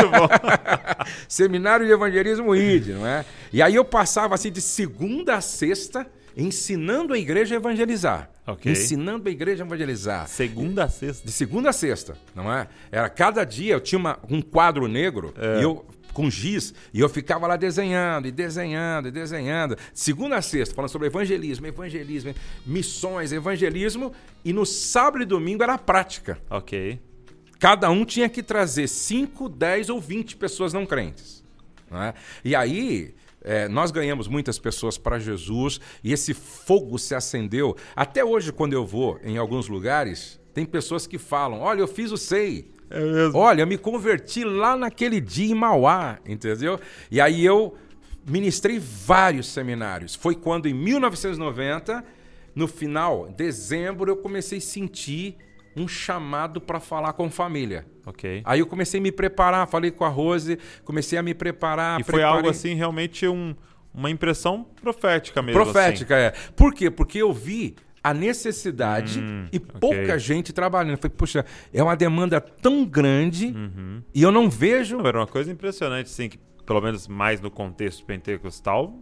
Seminário 1.29 1.87
de 1.87 1.93
evangelismo 1.93 2.55
ID, 2.55 2.89
não 2.89 3.07
é? 3.07 3.25
E 3.53 3.63
aí 3.63 3.75
eu 3.75 3.85
passava 3.85 4.35
assim 4.35 4.51
de 4.51 4.61
segunda 4.61 5.37
a 5.37 5.41
sexta 5.41 6.07
ensinando 6.37 7.13
a 7.13 7.19
igreja 7.19 7.55
a 7.55 7.59
evangelizar. 7.59 8.31
Ok. 8.47 8.73
Ensinando 8.73 9.29
a 9.29 9.33
igreja 9.33 9.63
a 9.63 9.67
evangelizar. 9.67 10.27
Segunda 10.29 10.85
a 10.85 10.89
sexta. 10.89 11.27
De 11.27 11.33
segunda 11.33 11.71
a 11.71 11.73
sexta, 11.73 12.17
não 12.35 12.53
é? 12.53 12.67
Era 12.91 13.09
cada 13.09 13.45
dia 13.45 13.75
eu 13.75 13.81
tinha 13.81 13.99
uma- 13.99 14.19
um 14.31 14.41
quadro 14.41 14.89
negro 14.89 15.35
e 15.59 15.63
eu 15.63 15.85
com 16.13 16.29
giz 16.31 16.75
e 16.93 17.01
eu 17.01 17.09
ficava 17.09 17.47
lá 17.47 17.57
desenhando 17.57 18.27
e 18.29 18.31
desenhando 18.31 19.09
e 19.09 19.11
desenhando. 19.11 19.77
De 19.77 19.83
Segunda 19.95 20.37
a 20.37 20.43
sexta, 20.43 20.75
falando 20.75 20.91
sobre 20.91 21.07
evangelismo, 21.09 21.67
evangelismo, 21.67 22.35
missões, 22.67 23.33
evangelismo 23.33 24.13
e 24.45 24.53
no 24.53 24.67
sábado 24.67 25.23
e 25.23 25.27
domingo 25.27 25.63
era 25.63 25.75
a 25.75 25.79
prática. 25.79 26.39
Ok. 26.51 26.99
Cada 27.63 27.89
um 27.93 28.05
tinha 28.05 28.29
que 28.29 28.43
trazer 28.43 28.89
5, 28.89 29.49
10 29.49 29.89
ou 29.89 30.01
20 30.01 30.35
pessoas 30.35 30.73
não 30.73 30.85
crentes. 30.85 31.45
não 31.89 32.03
é? 32.03 32.13
E 32.45 32.57
aí, 32.57 33.15
é, 33.41 33.69
nós 33.69 33.93
ganhamos 33.93 34.27
muitas 34.27 34.59
pessoas 34.59 34.99
para 34.99 35.21
Jesus 35.21 35.81
e 36.03 36.13
esse 36.13 36.35
fogo 36.35 36.99
se 36.99 37.15
acendeu. 37.15 37.77
Até 37.95 38.25
hoje, 38.25 38.51
quando 38.53 38.73
eu 38.73 38.85
vou 38.85 39.21
em 39.23 39.39
alguns 39.39 39.69
lugares, 39.69 40.41
tem 40.53 40.67
pessoas 40.67 41.07
que 41.07 41.19
falam: 41.19 41.61
Olha, 41.61 41.79
eu 41.79 41.87
fiz 41.87 42.11
o 42.11 42.17
SEI. 42.17 42.69
É 42.91 42.99
mesmo. 42.99 43.39
Olha, 43.39 43.63
eu 43.63 43.67
me 43.69 43.79
converti 43.79 44.43
lá 44.43 44.77
naquele 44.77 45.21
dia 45.21 45.53
em 45.53 45.55
Mauá, 45.55 46.19
entendeu? 46.27 46.81
E 47.13 47.21
aí 47.21 47.45
eu 47.45 47.77
ministrei 48.27 48.81
vários 48.81 49.47
seminários. 49.47 50.17
Foi 50.17 50.35
quando, 50.35 50.67
em 50.67 50.75
1990, 50.75 52.05
no 52.57 52.67
final, 52.67 53.33
dezembro, 53.37 54.11
eu 54.11 54.17
comecei 54.17 54.59
a 54.59 54.61
sentir 54.61 55.37
um 55.77 55.87
chamado 55.89 56.61
para 56.61 56.79
falar 56.81 57.13
com 57.15 57.31
família. 57.31 57.87
Ok. 58.07 58.43
Aí 58.45 58.61
eu 58.61 58.67
comecei 58.67 58.99
a 59.01 59.03
me 59.03 59.13
preparar, 59.13 59.67
falei 59.69 59.91
com 59.91 60.05
a 60.05 60.09
Rose, 60.09 60.59
comecei 60.85 61.19
a 61.19 61.23
me 61.23 61.35
preparar. 61.35 62.01
E 62.01 62.05
foi 62.05 62.15
preparei- 62.15 62.37
algo 62.37 62.49
assim, 62.49 62.75
realmente 62.75 63.27
um, 63.29 63.55
uma 63.95 64.11
impressão 64.11 64.65
profética 64.81 65.41
mesmo. 65.43 65.61
Profética, 65.63 66.17
é. 66.17 66.31
Por 66.57 66.75
quê? 66.75 66.91
Porque 66.91 67.19
eu 67.19 67.33
vi 67.33 67.77
a 68.05 68.13
necessidade 68.13 69.21
Hum, 69.21 69.47
e 69.53 69.61
pouca 69.61 70.19
gente 70.19 70.53
trabalhando. 70.53 70.93
Eu 70.95 70.99
falei, 70.99 71.17
puxa, 71.17 71.45
é 71.73 71.81
uma 71.83 71.95
demanda 71.95 72.41
tão 72.41 72.85
grande 72.85 73.47
Uhum. 73.47 74.03
e 74.13 74.21
eu 74.23 74.33
não 74.33 74.51
vejo. 74.51 74.99
Não, 74.99 75.07
era 75.07 75.19
uma 75.21 75.27
coisa 75.27 75.53
impressionante, 75.53 76.11
sim, 76.11 76.29
que 76.29 76.39
pelo 76.67 76.81
menos 76.81 77.07
mais 77.07 77.41
no 77.41 77.51
contexto 77.51 78.05
pentecostal, 78.05 78.93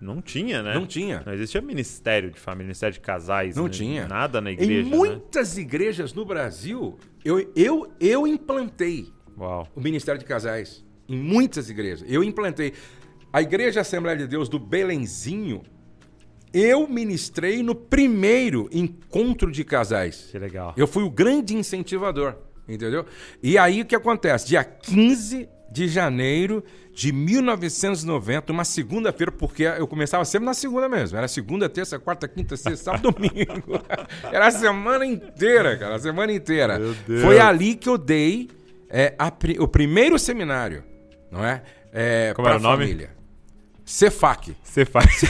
não 0.00 0.20
tinha, 0.20 0.62
né? 0.62 0.74
Não 0.74 0.86
tinha. 0.86 1.22
Não 1.24 1.32
existia 1.32 1.60
ministério 1.60 2.30
de 2.30 2.38
família, 2.38 2.64
ministério 2.66 2.92
de 2.92 3.00
casais. 3.00 3.56
Não 3.56 3.64
né? 3.64 3.70
tinha. 3.70 4.06
Nada 4.06 4.40
na 4.40 4.50
Em 4.50 4.54
igreja, 4.54 4.90
né? 4.90 4.96
muitas 4.96 5.56
igrejas 5.56 6.12
no 6.12 6.24
Brasil, 6.24 6.98
eu, 7.24 7.50
eu, 7.56 7.90
eu 7.98 8.26
implantei 8.26 9.08
Uau. 9.38 9.66
o 9.74 9.80
Ministério 9.80 10.18
de 10.18 10.26
Casais. 10.26 10.84
Em 11.08 11.16
muitas 11.16 11.70
igrejas. 11.70 12.06
Eu 12.10 12.22
implantei. 12.22 12.72
A 13.32 13.40
Igreja 13.40 13.80
Assembleia 13.80 14.16
de 14.16 14.26
Deus 14.26 14.48
do 14.48 14.58
Belenzinho, 14.58 15.62
eu 16.52 16.88
ministrei 16.88 17.62
no 17.62 17.74
primeiro 17.74 18.68
encontro 18.72 19.50
de 19.52 19.62
casais. 19.62 20.28
Que 20.30 20.38
legal. 20.38 20.74
Eu 20.76 20.86
fui 20.86 21.04
o 21.04 21.10
grande 21.10 21.54
incentivador, 21.54 22.34
entendeu? 22.68 23.04
E 23.42 23.56
aí 23.58 23.82
o 23.82 23.84
que 23.84 23.94
acontece? 23.94 24.48
Dia 24.48 24.64
15 24.64 25.48
de 25.70 25.88
janeiro 25.88 26.62
de 26.92 27.12
1990, 27.12 28.52
uma 28.52 28.64
segunda-feira, 28.64 29.30
porque 29.30 29.64
eu 29.64 29.86
começava 29.86 30.24
sempre 30.24 30.46
na 30.46 30.54
segunda 30.54 30.88
mesmo. 30.88 31.18
Era 31.18 31.28
segunda, 31.28 31.68
terça, 31.68 31.98
quarta, 31.98 32.26
quinta, 32.26 32.56
sexta, 32.56 32.92
sábado, 32.92 33.10
domingo. 33.12 33.82
Era 34.32 34.46
a 34.46 34.50
semana 34.50 35.04
inteira, 35.04 35.76
cara, 35.76 35.96
a 35.96 35.98
semana 35.98 36.32
inteira. 36.32 36.80
Foi 37.22 37.38
ali 37.38 37.74
que 37.74 37.88
eu 37.88 37.98
dei 37.98 38.48
é, 38.88 39.14
a 39.18 39.30
o 39.58 39.68
primeiro 39.68 40.18
seminário, 40.18 40.82
não 41.30 41.44
é? 41.44 41.62
é 41.92 42.32
Como 42.34 42.48
era 42.48 42.56
o 42.56 42.60
nome? 42.60 42.84
família. 42.84 43.10
Cefac. 43.84 44.56
Faz. 44.90 45.22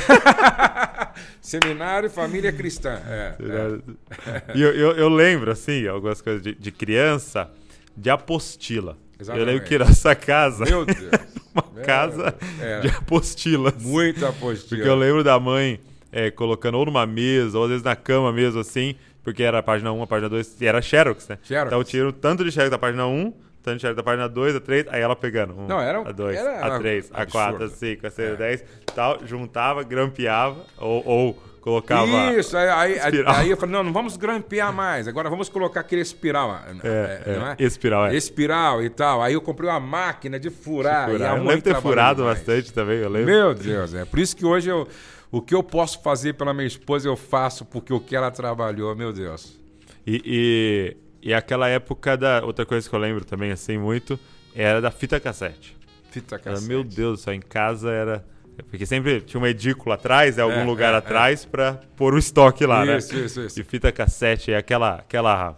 Seminário 1.40 2.10
Família 2.10 2.52
Cristã. 2.52 3.00
É, 3.06 3.36
é. 3.38 4.56
E 4.56 4.62
eu, 4.62 4.72
eu, 4.72 4.92
eu 4.92 5.08
lembro, 5.08 5.50
assim, 5.50 5.86
algumas 5.86 6.20
coisas 6.22 6.42
de, 6.42 6.54
de 6.54 6.72
criança, 6.72 7.50
de 7.96 8.08
apostila. 8.08 8.96
Exatamente. 9.18 9.48
Eu 9.48 9.52
lembro 9.54 9.68
que 9.68 9.78
nossa 9.78 10.14
casa, 10.14 10.64
Meu 10.64 10.84
Deus. 10.86 11.10
uma 11.54 11.62
casa 11.84 12.34
Era. 12.60 12.80
de 12.82 12.88
apostilas. 12.88 13.74
Muito 13.82 14.24
apostila. 14.26 14.68
Porque 14.76 14.88
eu 14.88 14.94
lembro 14.96 15.24
da 15.24 15.38
mãe 15.40 15.80
é, 16.12 16.30
colocando 16.30 16.76
ou 16.78 16.86
numa 16.86 17.06
mesa, 17.06 17.56
ou 17.58 17.64
às 17.64 17.70
vezes 17.70 17.84
na 17.84 17.96
cama 17.96 18.32
mesmo, 18.32 18.60
assim, 18.60 18.94
porque 19.22 19.42
era 19.42 19.58
a 19.58 19.62
página 19.62 19.92
1, 19.92 20.02
a 20.02 20.06
página 20.06 20.28
2, 20.28 20.60
e 20.60 20.66
era 20.66 20.80
Xerox, 20.82 21.28
né? 21.28 21.38
Xerox. 21.42 21.66
Então 21.66 21.78
eu 21.78 21.84
tiro 21.84 22.12
tanto 22.12 22.44
de 22.44 22.50
Xerox 22.52 22.70
da 22.70 22.78
página 22.78 23.06
1, 23.06 23.32
tanto 23.62 23.76
de 23.76 23.80
Xerox 23.82 23.96
da 23.96 24.02
página 24.02 24.28
2, 24.28 24.56
a 24.56 24.60
3, 24.60 24.86
aí 24.88 25.00
ela 25.02 25.16
pegando. 25.16 25.58
Um, 25.58 25.66
Não, 25.66 25.80
era- 25.80 26.00
a 26.00 26.12
2, 26.12 26.36
era 26.38 26.66
a 26.76 26.78
3, 26.78 27.10
a 27.12 27.26
4, 27.26 27.38
a 27.40 27.66
absurdo. 27.66 27.70
5, 27.78 28.06
a 28.06 28.10
6, 28.10 28.32
a 28.32 28.34
10, 28.36 28.64
tal, 28.94 29.18
juntava, 29.26 29.82
grampeava, 29.82 30.58
ou, 30.78 31.02
ou 31.06 31.42
colocava. 31.66 32.32
Isso, 32.32 32.56
aí, 32.56 32.96
aí, 33.00 33.24
aí 33.26 33.50
eu 33.50 33.56
falei, 33.56 33.74
não, 33.74 33.82
não 33.82 33.92
vamos 33.92 34.16
grampear 34.16 34.72
mais, 34.72 35.08
agora 35.08 35.28
vamos 35.28 35.48
colocar 35.48 35.80
aquele 35.80 36.00
espiral. 36.00 36.62
É, 36.84 37.22
é, 37.26 37.38
não 37.38 37.66
espiral, 37.66 38.06
é. 38.06 38.14
Espiral 38.14 38.84
e 38.84 38.88
tal. 38.88 39.20
Aí 39.20 39.34
eu 39.34 39.40
comprei 39.40 39.68
uma 39.68 39.80
máquina 39.80 40.38
de 40.38 40.48
furar. 40.48 41.10
Furar. 41.10 41.20
E 41.20 41.24
a 41.24 41.36
Eu 41.36 41.42
lembro 41.42 41.56
de 41.56 41.62
ter 41.62 41.80
furado 41.80 42.20
demais. 42.20 42.38
bastante 42.38 42.72
também, 42.72 42.98
eu 42.98 43.08
lembro. 43.08 43.26
Meu 43.26 43.52
Deus, 43.52 43.94
é. 43.94 44.04
Por 44.04 44.20
isso 44.20 44.36
que 44.36 44.46
hoje 44.46 44.68
eu, 44.70 44.86
o 45.30 45.42
que 45.42 45.54
eu 45.56 45.62
posso 45.62 46.00
fazer 46.02 46.34
pela 46.34 46.54
minha 46.54 46.68
esposa, 46.68 47.08
eu 47.08 47.16
faço 47.16 47.64
porque 47.64 47.92
o 47.92 47.98
que 47.98 48.14
ela 48.14 48.30
trabalhou, 48.30 48.94
meu 48.94 49.12
Deus. 49.12 49.58
E, 50.06 50.22
e, 50.24 51.30
e 51.30 51.34
aquela 51.34 51.68
época 51.68 52.16
da. 52.16 52.44
Outra 52.44 52.64
coisa 52.64 52.88
que 52.88 52.94
eu 52.94 53.00
lembro 53.00 53.24
também, 53.24 53.50
assim, 53.50 53.76
muito, 53.76 54.16
era 54.54 54.80
da 54.80 54.92
fita 54.92 55.18
cassete. 55.18 55.76
Fita 56.12 56.36
Era, 56.36 56.44
cassete. 56.44 56.68
meu 56.68 56.84
Deus 56.84 57.22
céu, 57.22 57.34
em 57.34 57.40
casa 57.40 57.90
era. 57.90 58.24
Porque 58.70 58.86
sempre 58.86 59.20
tinha 59.20 59.38
uma 59.40 59.48
edícula 59.48 59.94
atrás, 59.96 60.36
né, 60.36 60.42
algum 60.42 60.54
É, 60.60 60.64
lugar 60.64 60.94
é, 60.94 60.96
atrás 60.96 61.44
pra 61.44 61.74
pôr 61.96 62.14
o 62.14 62.18
estoque 62.18 62.64
lá, 62.66 62.84
Isso, 62.96 63.14
né? 63.14 63.24
isso, 63.24 63.40
isso. 63.42 63.60
E 63.60 63.64
fita 63.64 63.92
cassete, 63.92 64.50
é 64.52 64.56
aquela, 64.56 64.94
aquela 64.96 65.56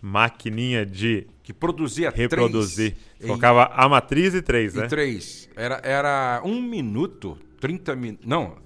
maquininha 0.00 0.84
de 0.86 1.26
Que 1.42 1.52
produzia 1.52 2.10
reproduzir. 2.10 2.92
três 3.18 3.28
Colocava 3.28 3.64
a 3.74 3.88
matriz 3.88 4.34
e 4.34 4.40
três, 4.42 4.74
E 4.74 4.78
né? 4.78 4.86
três. 4.86 5.48
Era, 5.54 5.80
era 5.84 6.40
um 6.44 6.60
minuto, 6.62 7.36
30 7.60 7.94
minutos. 7.94 8.26
Não. 8.26 8.56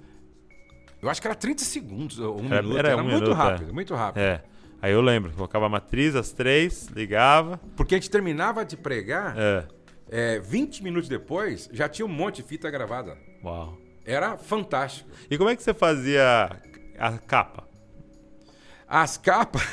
Eu 1.01 1.09
acho 1.09 1.21
que 1.21 1.27
era 1.27 1.35
30 1.35 1.63
segundos. 1.63 2.17
Um 2.19 2.45
Era- 2.47 2.61
minuto. 2.61 2.77
era 2.79 2.87
Era, 2.89 2.97
um 3.01 3.03
muito 3.03 3.15
minuto, 3.23 3.33
rápido, 3.33 3.69
é. 3.69 3.73
muito 3.73 3.93
rápido. 3.93 4.21
É. 4.21 4.41
Aí 4.81 4.91
eu 4.93 5.01
lembro, 5.01 5.31
colocava 5.31 5.65
a 5.65 5.69
matriz, 5.69 6.15
as 6.15 6.31
três, 6.31 6.87
ligava. 6.87 7.59
Porque 7.75 7.95
a 7.95 7.97
gente 7.97 8.09
terminava 8.09 8.63
de 8.63 8.77
pregar, 8.77 9.33
É. 9.37 9.65
é, 10.09 10.39
20 10.39 10.83
minutos 10.83 11.09
depois, 11.09 11.69
já 11.71 11.89
tinha 11.89 12.05
um 12.05 12.09
monte 12.09 12.37
de 12.37 12.43
fita 12.43 12.69
gravada. 12.69 13.17
Uau. 13.43 13.77
Era 14.05 14.37
fantástico. 14.37 15.09
E 15.29 15.37
como 15.37 15.49
é 15.49 15.55
que 15.55 15.63
você 15.63 15.73
fazia 15.73 16.49
a 16.97 17.17
capa? 17.17 17.65
As 18.87 19.17
capas. 19.17 19.63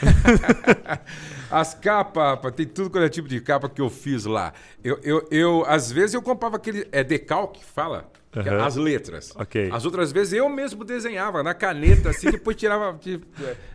as 1.50 1.74
capas, 1.74 2.38
tem 2.54 2.66
tudo 2.66 2.88
quanto 2.88 3.04
é 3.04 3.08
tipo 3.10 3.28
de 3.28 3.40
capa 3.42 3.68
que 3.68 3.80
eu 3.80 3.90
fiz 3.90 4.24
lá. 4.24 4.54
Eu, 4.82 4.98
eu, 5.02 5.28
eu 5.30 5.64
às 5.66 5.92
vezes 5.92 6.14
eu 6.14 6.22
comprava 6.22 6.56
aquele. 6.56 6.88
É 6.90 7.04
decalque, 7.04 7.62
fala? 7.62 8.10
Que 8.32 8.38
é 8.38 8.48
Aham. 8.48 8.64
As 8.64 8.76
letras. 8.76 9.32
Ok. 9.36 9.68
As 9.70 9.84
outras 9.84 10.10
vezes 10.10 10.32
eu 10.32 10.48
mesmo 10.48 10.82
desenhava 10.82 11.42
na 11.42 11.52
caneta, 11.52 12.08
assim, 12.08 12.30
depois 12.30 12.56
tirava, 12.56 12.96
tipo, 12.98 13.26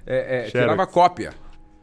é, 0.07 0.45
é, 0.45 0.49
Xerox. 0.49 0.51
tirava 0.51 0.87
cópia. 0.87 1.33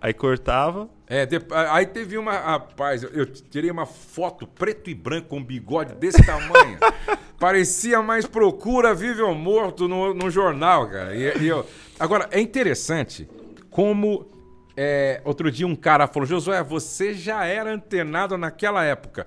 Aí 0.05 0.12
cortava. 0.12 0.86
É, 1.07 1.24
de- 1.24 1.40
aí 1.70 1.86
teve 1.86 2.18
uma. 2.18 2.32
Rapaz, 2.32 3.02
eu- 3.05 3.24
tirei 3.24 3.70
uma 3.70 3.86
foto 3.86 4.46
preto 4.46 4.90
e 4.90 4.94
branco 4.94 5.28
com 5.28 5.38
um 5.38 5.42
bigode 5.44 5.94
desse 5.94 6.22
tamanho. 6.26 6.78
Parecia 7.40 8.02
mais 8.02 8.26
procura 8.26 8.94
vive 8.94 9.22
ou 9.22 9.34
morto 9.34 9.88
no, 9.88 10.12
no 10.12 10.30
jornal, 10.30 10.90
cara. 10.90 11.16
E, 11.16 11.38
e 11.44 11.48
eu, 11.48 11.66
agora, 11.98 12.28
é 12.30 12.38
interessante 12.38 13.26
como. 13.70 14.28
é, 14.76 15.22
outro 15.24 15.50
dia 15.50 15.66
um 15.66 15.74
cara 15.74 16.07
falou: 16.07 16.26
Josué, 16.26 16.62
você 16.62 17.14
já 17.14 17.46
era 17.46 17.72
antenado 17.72 18.36
naquela 18.36 18.84
época. 18.84 19.26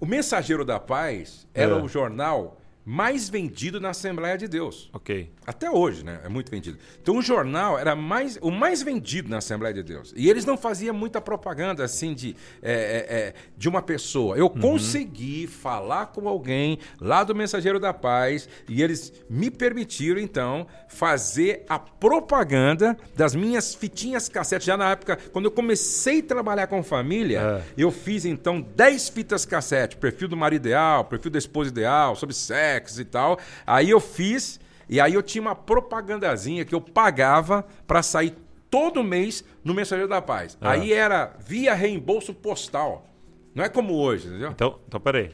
O 0.00 0.06
Mensageiro 0.06 0.64
da 0.64 0.80
Paz 0.80 1.46
era 1.52 1.72
É. 1.72 1.82
o 1.82 1.86
jornal 1.86 2.58
mais 2.84 3.30
vendido 3.30 3.80
na 3.80 3.90
Assembleia 3.90 4.36
de 4.36 4.46
Deus. 4.46 4.90
Ok. 4.92 5.30
Até 5.46 5.70
hoje, 5.70 6.04
né? 6.04 6.20
É 6.22 6.28
muito 6.28 6.50
vendido. 6.50 6.78
Então 7.00 7.16
o 7.16 7.22
jornal 7.22 7.78
era 7.78 7.96
mais, 7.96 8.38
o 8.42 8.50
mais 8.50 8.82
vendido 8.82 9.28
na 9.30 9.38
Assembleia 9.38 9.72
de 9.74 9.82
Deus. 9.82 10.12
E 10.16 10.28
eles 10.28 10.44
não 10.44 10.56
faziam 10.56 10.94
muita 10.94 11.20
propaganda 11.20 11.82
assim 11.82 12.12
de, 12.12 12.36
é, 12.62 12.72
é, 12.72 13.16
é, 13.16 13.34
de 13.56 13.68
uma 13.68 13.80
pessoa. 13.80 14.36
Eu 14.36 14.50
consegui 14.50 15.46
falar 15.46 16.06
com 16.06 16.28
alguém 16.28 16.78
lá 17.00 17.24
do 17.24 17.34
Mensageiro 17.34 17.80
da 17.80 17.94
Paz 17.94 18.48
e 18.68 18.82
eles 18.82 19.12
me 19.30 19.50
permitiram, 19.50 20.20
então, 20.20 20.66
fazer 20.88 21.64
a 21.68 21.78
propaganda 21.78 22.96
das 23.16 23.34
minhas 23.34 23.74
fitinhas 23.74 24.28
cassete. 24.28 24.66
Já 24.66 24.76
na 24.76 24.90
época, 24.90 25.16
quando 25.32 25.46
eu 25.46 25.50
comecei 25.50 26.20
a 26.20 26.22
trabalhar 26.22 26.66
com 26.66 26.82
família, 26.82 27.40
É. 27.40 27.62
eu 27.78 27.90
fiz 27.90 28.24
então 28.26 28.60
10 28.60 29.08
fitas 29.08 29.46
cassete, 29.46 29.96
perfil 29.96 30.28
do 30.28 30.36
marido 30.36 30.66
ideal, 30.66 31.04
perfil 31.04 31.30
da 31.30 31.38
esposa 31.38 31.70
ideal, 31.70 32.14
sobre 32.16 32.34
sexo 32.34 32.73
e 32.98 33.04
tal. 33.04 33.38
Aí 33.66 33.90
eu 33.90 34.00
fiz 34.00 34.60
e 34.88 35.00
aí 35.00 35.14
eu 35.14 35.22
tinha 35.22 35.42
uma 35.42 35.54
propagandazinha 35.54 36.64
que 36.64 36.74
eu 36.74 36.80
pagava 36.80 37.66
para 37.86 38.02
sair 38.02 38.34
todo 38.70 39.02
mês 39.04 39.44
no 39.62 39.72
Mensageiro 39.74 40.08
da 40.08 40.20
Paz. 40.20 40.58
Ah. 40.60 40.72
Aí 40.72 40.92
era 40.92 41.32
via 41.46 41.74
reembolso 41.74 42.34
postal. 42.34 43.06
Não 43.54 43.64
é 43.64 43.68
como 43.68 43.94
hoje, 43.94 44.26
entendeu? 44.28 44.50
Então, 44.50 44.80
então 44.86 45.00
peraí. 45.00 45.30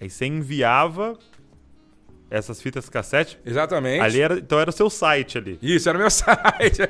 Aí 0.00 0.10
você 0.10 0.26
enviava 0.26 1.16
essas 2.30 2.60
fitas 2.62 2.88
cassete. 2.88 3.38
Exatamente. 3.44 4.00
Ali 4.00 4.20
era, 4.20 4.38
então 4.38 4.58
era 4.58 4.70
o 4.70 4.72
seu 4.72 4.88
site 4.88 5.38
ali. 5.38 5.58
Isso, 5.60 5.88
era 5.88 5.96
o 5.98 6.00
meu 6.00 6.10
site. 6.10 6.82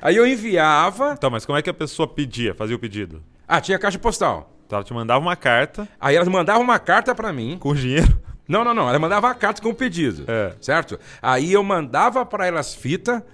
Aí 0.00 0.16
eu 0.16 0.26
enviava. 0.26 1.14
Então, 1.16 1.30
mas 1.30 1.44
como 1.46 1.58
é 1.58 1.62
que 1.62 1.70
a 1.70 1.74
pessoa 1.74 2.06
pedia, 2.06 2.54
fazia 2.54 2.76
o 2.76 2.78
pedido? 2.78 3.22
Ah, 3.46 3.60
tinha 3.60 3.78
caixa 3.78 3.98
postal. 3.98 4.54
Então 4.66 4.76
ela 4.76 4.84
te 4.84 4.92
mandava 4.92 5.18
uma 5.18 5.34
carta 5.34 5.88
Aí 5.98 6.14
elas 6.14 6.28
mandavam 6.28 6.62
uma 6.62 6.78
carta 6.78 7.14
pra 7.14 7.32
mim. 7.32 7.56
com 7.58 7.74
dinheiro. 7.74 8.20
Não, 8.48 8.64
não, 8.64 8.72
não. 8.72 8.88
Ela 8.88 8.98
mandava 8.98 9.28
a 9.30 9.34
carta 9.34 9.60
com 9.60 9.68
o 9.68 9.74
pedido. 9.74 10.24
É. 10.26 10.54
Certo? 10.60 10.98
Aí 11.20 11.52
eu 11.52 11.62
mandava 11.62 12.24
pra 12.24 12.46
elas 12.46 12.74
fita, 12.74 13.24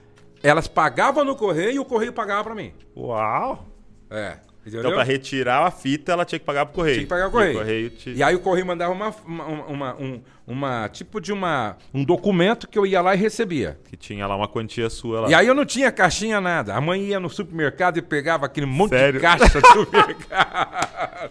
elas 0.42 0.66
pagavam 0.66 1.24
no 1.24 1.36
correio 1.36 1.70
e 1.76 1.78
o 1.78 1.84
correio 1.84 2.12
pagava 2.12 2.44
pra 2.44 2.54
mim. 2.54 2.74
Uau! 2.96 3.64
É. 4.10 4.38
Entendeu? 4.66 4.80
Então, 4.80 4.92
pra 4.94 5.02
retirar 5.02 5.66
a 5.66 5.70
fita, 5.70 6.12
ela 6.12 6.24
tinha 6.24 6.38
que 6.38 6.44
pagar 6.44 6.64
pro 6.64 6.74
correio. 6.74 6.94
Tinha 6.94 7.04
que 7.04 7.10
pagar 7.10 7.26
o 7.26 7.28
E 7.28 7.32
correio. 7.32 7.54
correio 7.58 7.90
te... 7.90 8.10
E 8.14 8.22
aí 8.22 8.34
o 8.34 8.40
correio 8.40 8.64
mandava 8.66 8.92
uma, 8.94 9.14
uma, 9.26 9.44
uma- 9.66 9.94
um, 9.96 10.20
uma- 10.46 10.88
tipo 10.88 11.20
de 11.20 11.32
uma, 11.34 11.76
um 11.92 12.02
documento 12.02 12.66
que 12.66 12.78
eu 12.78 12.86
ia 12.86 13.02
lá 13.02 13.14
e 13.14 13.18
recebia. 13.18 13.78
Que 13.90 13.96
tinha 13.96 14.26
lá 14.26 14.34
uma 14.34 14.48
quantia 14.48 14.88
sua 14.88 15.20
lá. 15.20 15.28
E 15.30 15.34
aí 15.34 15.46
eu 15.46 15.54
não 15.54 15.66
tinha 15.66 15.92
caixinha 15.92 16.40
nada. 16.40 16.74
A 16.74 16.80
mãe 16.80 17.02
ia 17.02 17.20
no 17.20 17.28
supermercado 17.28 17.98
e 17.98 18.02
pegava 18.02 18.46
aquele 18.46 18.64
monte 18.66 18.90
Sério? 18.90 19.20
de 19.20 19.26
caixa 19.26 19.60
do 19.60 19.66
supermercado. 19.66 21.30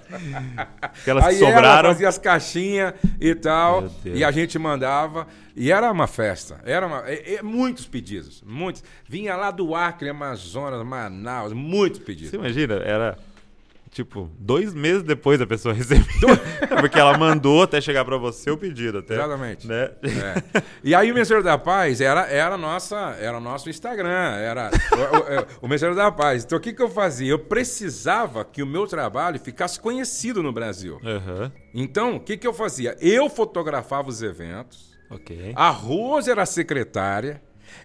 Aquelas 0.81 1.23
que 1.25 1.29
aí 1.31 1.43
ela 1.43 1.53
sobraram. 1.55 1.89
fazia 1.89 2.09
as 2.09 2.17
caixinhas 2.17 2.93
e 3.19 3.33
tal. 3.35 3.85
E 4.05 4.23
a 4.23 4.31
gente 4.31 4.57
mandava. 4.59 5.27
E 5.55 5.71
era 5.71 5.91
uma 5.91 6.07
festa. 6.07 6.59
Era 6.65 6.87
uma, 6.87 7.03
é- 7.09 7.35
é 7.35 7.41
muitos 7.43 7.85
pedidos. 7.85 8.41
Muitos. 8.45 8.83
Vinha 9.07 9.35
lá 9.35 9.51
do 9.51 9.75
Acre, 9.75 10.09
Amazonas, 10.09 10.83
Manaus. 10.85 11.53
Muitos 11.53 11.99
pedidos. 11.99 12.31
Você 12.31 12.35
imagina, 12.37 12.75
era 12.75 13.17
tipo 13.91 14.27
dois 14.39 14.73
meses 14.73 15.03
depois 15.03 15.37
da 15.37 15.45
pessoa 15.45 15.71
receber. 15.75 16.03
Porque 16.79 16.97
ela 16.99 17.15
mandou 17.15 17.61
até 17.61 17.79
chegar 17.79 18.03
pra 18.03 18.17
você 18.17 18.49
o 18.49 18.57
pedido. 18.57 18.97
Até, 18.97 19.13
Exatamente. 19.13 19.67
Né? 19.67 19.91
É. 20.01 20.63
E 20.83 20.95
aí 20.95 21.11
o 21.11 21.13
Mensageiro 21.13 21.43
da 21.43 21.55
Paz 21.59 22.01
era, 22.01 22.21
era, 22.25 22.57
nossa, 22.57 23.15
era 23.19 23.39
nosso 23.39 23.69
Instagram, 23.69 24.09
era 24.09 24.71
o, 24.91 25.61
o- 25.61 25.65
o 25.65 25.67
Mensageiro 25.67 25.95
da 25.95 26.11
Paz. 26.11 26.43
Então 26.43 26.57
o 26.57 26.61
que, 26.61 26.73
que 26.73 26.81
eu 26.81 26.89
fazia? 26.89 27.29
Eu 27.29 27.37
precisava 27.37 28.43
que 28.43 28.63
o 28.63 28.65
meu 28.67 28.87
trabalho 28.87 29.39
ficasse 29.39 29.79
conhecido 29.79 30.41
no 30.41 30.51
Brasil. 30.51 30.99
Aham. 31.05 31.51
Então, 31.75 32.15
o 32.15 32.19
que, 32.19 32.37
que 32.37 32.47
eu 32.47 32.53
fazia? 32.53 32.97
Eu 32.99 33.29
fotografava 33.29 34.09
os 34.09 34.23
eventos, 34.23 34.92
Ok. 35.15 35.53
a 35.55 35.69
Rose 35.69 36.29
era 36.29 36.43
a 36.43 36.45
secretária, 36.45 37.41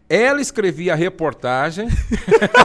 ela 0.09 0.41
escrevia 0.41 0.93
a 0.93 0.97
reportagem, 0.97 1.89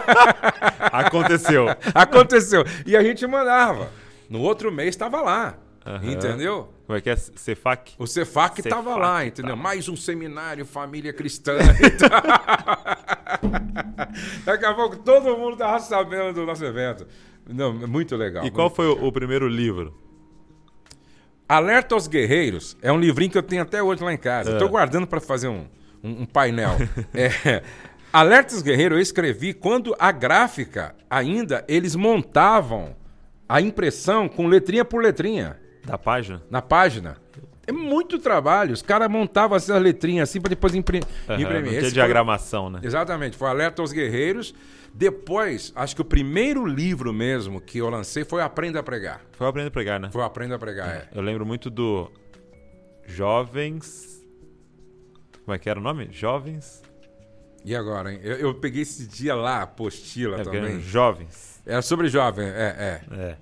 Aconteceu. 0.92 1.66
aconteceu, 1.94 2.64
e 2.86 2.96
a 2.96 3.04
gente 3.04 3.26
mandava. 3.28 3.90
No 4.30 4.42
outro 4.42 4.72
mês 4.72 4.90
estava 4.90 5.22
lá, 5.22 5.56
Aham. 5.86 6.12
entendeu? 6.12 6.70
Como 6.86 6.98
é 6.98 7.02
que 7.02 7.10
é? 7.10 7.16
Cefac? 7.16 7.94
O 7.98 8.06
Cefac 8.06 8.60
estava 8.60 8.96
lá, 8.98 9.26
entendeu? 9.26 9.56
Mais 9.56 9.88
um 9.88 9.96
seminário 9.96 10.66
Família 10.66 11.14
Cristã. 11.14 11.58
e 11.82 11.90
tal. 11.92 12.10
Daqui 14.46 14.66
a 14.66 14.74
pouco 14.74 14.98
todo 14.98 15.38
mundo 15.38 15.54
estava 15.54 15.80
sabendo 15.80 16.34
do 16.34 16.46
nosso 16.46 16.64
evento. 16.66 17.08
Não, 17.48 17.74
muito 17.74 18.16
legal. 18.16 18.46
E 18.46 18.52
qual 18.52 18.70
foi 18.70 18.88
o, 18.88 19.06
o 19.08 19.12
primeiro 19.12 19.48
livro? 19.48 19.98
Alerta 21.54 21.94
aos 21.94 22.08
Guerreiros 22.08 22.76
é 22.82 22.92
um 22.92 23.00
livrinho 23.00 23.30
que 23.30 23.38
eu 23.38 23.44
tenho 23.44 23.62
até 23.62 23.82
hoje 23.84 24.04
lá 24.04 24.12
em 24.12 24.18
casa. 24.18 24.50
É. 24.50 24.54
Estou 24.54 24.68
guardando 24.70 25.06
para 25.06 25.22
fazer 25.22 25.50
um, 25.50 25.68
um, 26.04 26.22
um 26.22 26.26
painel. 26.26 26.78
É, 27.14 27.62
Alerta 28.12 28.56
aos 28.56 28.64
Guerreiros 28.64 28.98
eu 28.98 29.02
escrevi 29.02 29.54
quando 29.54 29.96
a 30.00 30.12
gráfica 30.12 30.96
ainda 31.08 31.64
eles 31.68 31.96
montavam 31.96 32.96
a 33.48 33.62
impressão 33.62 34.28
com 34.28 34.48
letrinha 34.48 34.84
por 34.84 35.04
letrinha 35.04 35.60
Da 35.86 35.96
página? 35.96 36.42
na 36.50 36.60
página. 36.62 37.18
É 37.66 37.72
muito 37.72 38.20
trabalho. 38.20 38.74
Os 38.74 38.82
caras 38.82 39.10
montavam 39.10 39.56
essas 39.56 39.82
letrinhas 39.82 40.30
assim 40.30 40.42
para 40.42 40.50
depois 40.50 40.76
impri- 40.76 41.02
Aham, 41.30 41.40
imprimir. 41.42 41.64
tinha 41.70 41.74
Esse 41.80 41.82
foi- 41.88 41.92
diagramação, 41.94 42.70
né? 42.70 42.80
Exatamente, 42.84 43.38
foi 43.38 43.48
Alerta 43.50 43.82
aos 43.82 43.92
Guerreiros. 43.94 44.54
Depois, 44.94 45.72
acho 45.76 45.96
que 45.96 46.02
o 46.02 46.06
primeiro 46.06 46.66
livro 46.66 47.12
mesmo 47.12 47.60
que 47.60 47.80
eu 47.80 47.90
lancei 47.90 48.24
foi 48.24 48.42
Aprenda 48.44 48.80
a 48.80 48.84
Pregar. 48.84 49.22
Foi 49.32 49.48
aprender 49.48 49.70
a 49.70 49.72
pregar, 49.72 50.00
né? 50.00 50.10
Foi 50.12 50.22
Aprenda 50.24 50.56
a 50.56 50.60
Pregar, 50.60 50.88
é. 50.90 51.08
Eu 51.16 51.22
lembro 51.22 51.46
muito 51.46 51.70
do 51.70 52.12
Jovens. 53.08 54.24
Como 55.44 55.56
é 55.56 55.58
que 55.60 55.70
era 55.70 55.80
o 55.80 55.84
nome? 55.84 56.10
Jovens. 56.12 56.82
E 57.66 57.76
agora, 57.76 58.12
hein? 58.14 58.20
Eu, 58.24 58.36
eu 58.38 58.54
peguei 58.56 58.82
esse 58.82 59.08
dia 59.08 59.36
lá, 59.36 59.58
a 59.60 59.62
apostila 59.64 60.42
É, 60.42 60.44
também. 60.44 60.80
jovens. 60.82 61.62
Era 61.66 61.82
sobre 61.82 62.08
jovem, 62.10 62.46
é, 62.46 63.02
é. 63.10 63.16
É. 63.18 63.38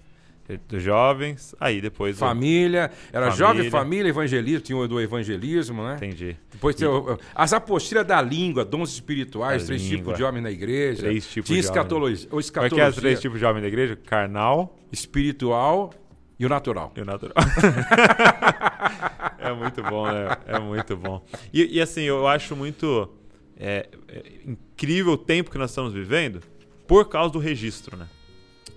Dos 0.68 0.84
jovens. 0.84 1.56
Aí 1.60 1.80
depois. 1.80 2.18
Família, 2.20 2.92
era 3.14 3.32
Família. 3.32 3.34
jovem, 3.38 3.70
família, 3.70 4.10
evangelismo, 4.10 4.60
tinha 4.62 4.78
o 4.78 4.88
do 4.88 5.00
evangelismo, 5.00 5.82
né? 5.84 5.96
Entendi. 5.96 6.36
Depois 6.52 6.76
tem 6.76 6.88
o- 6.88 7.18
as 7.34 7.54
apostilas 7.54 8.06
da 8.06 8.22
língua, 8.22 8.66
dons 8.66 8.92
espirituais, 8.92 9.62
Da 9.64 9.68
três 9.68 9.82
língua. 9.82 9.98
tipos 9.98 10.18
de 10.18 10.24
homem 10.24 10.42
na 10.42 10.52
igreja. 10.52 11.04
Três 11.04 11.26
tipos 11.30 11.48
tinha 11.48 11.62
de 11.62 11.68
homem. 11.68 11.80
escatologia, 11.82 12.28
Como 12.28 12.40
é 12.40 12.42
escatologia, 12.42 12.78
que 12.78 12.82
é 12.86 12.90
os 12.90 12.96
três 12.98 13.22
tipos 13.22 13.40
de 13.40 13.46
jovem 13.46 13.62
da 13.62 13.68
igreja? 13.68 13.96
Carnal 13.96 14.78
espiritual 14.92 15.94
e 16.38 16.46
o 16.46 16.50
natural. 16.50 16.92
e 16.98 17.02
o 17.02 17.06
natural. 17.06 17.36
é 19.40 19.54
muito 19.54 19.82
bom, 19.84 20.06
né? 20.12 20.38
É 20.48 20.60
muito 20.60 20.98
bom. 20.98 21.24
E, 21.54 21.78
e, 21.78 21.82
assim, 21.82 22.02
eu 22.02 22.28
acho 22.28 22.56
muito 22.56 23.10
é, 23.58 23.88
é, 24.08 24.24
incrível 24.46 25.14
o 25.14 25.18
tempo 25.18 25.52
que 25.52 25.58
nós 25.58 25.70
estamos 25.72 25.94
vivendo 25.94 26.42
por 26.88 27.08
causa 27.10 27.32
do 27.32 27.40
registro, 27.40 27.96
né? 27.96 28.08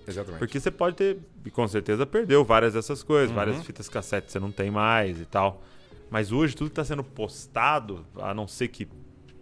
Exatamente. 0.07 0.39
Porque 0.39 0.59
você 0.59 0.71
pode 0.71 0.95
ter, 0.95 1.17
e 1.45 1.51
com 1.51 1.67
certeza 1.67 2.05
perdeu 2.05 2.43
várias 2.43 2.73
dessas 2.73 3.01
coisas, 3.03 3.29
Uhum. 3.29 3.35
várias 3.35 3.63
fitas 3.65 3.89
cassete 3.89 4.31
você 4.31 4.39
não 4.39 4.51
tem 4.51 4.69
mais 4.71 5.19
e 5.19 5.25
tal. 5.25 5.63
Mas 6.09 6.31
hoje 6.31 6.55
tudo 6.55 6.67
que 6.67 6.71
está 6.73 6.85
sendo 6.85 7.03
postado, 7.03 8.05
a 8.17 8.33
não 8.33 8.47
ser 8.47 8.67
que 8.67 8.87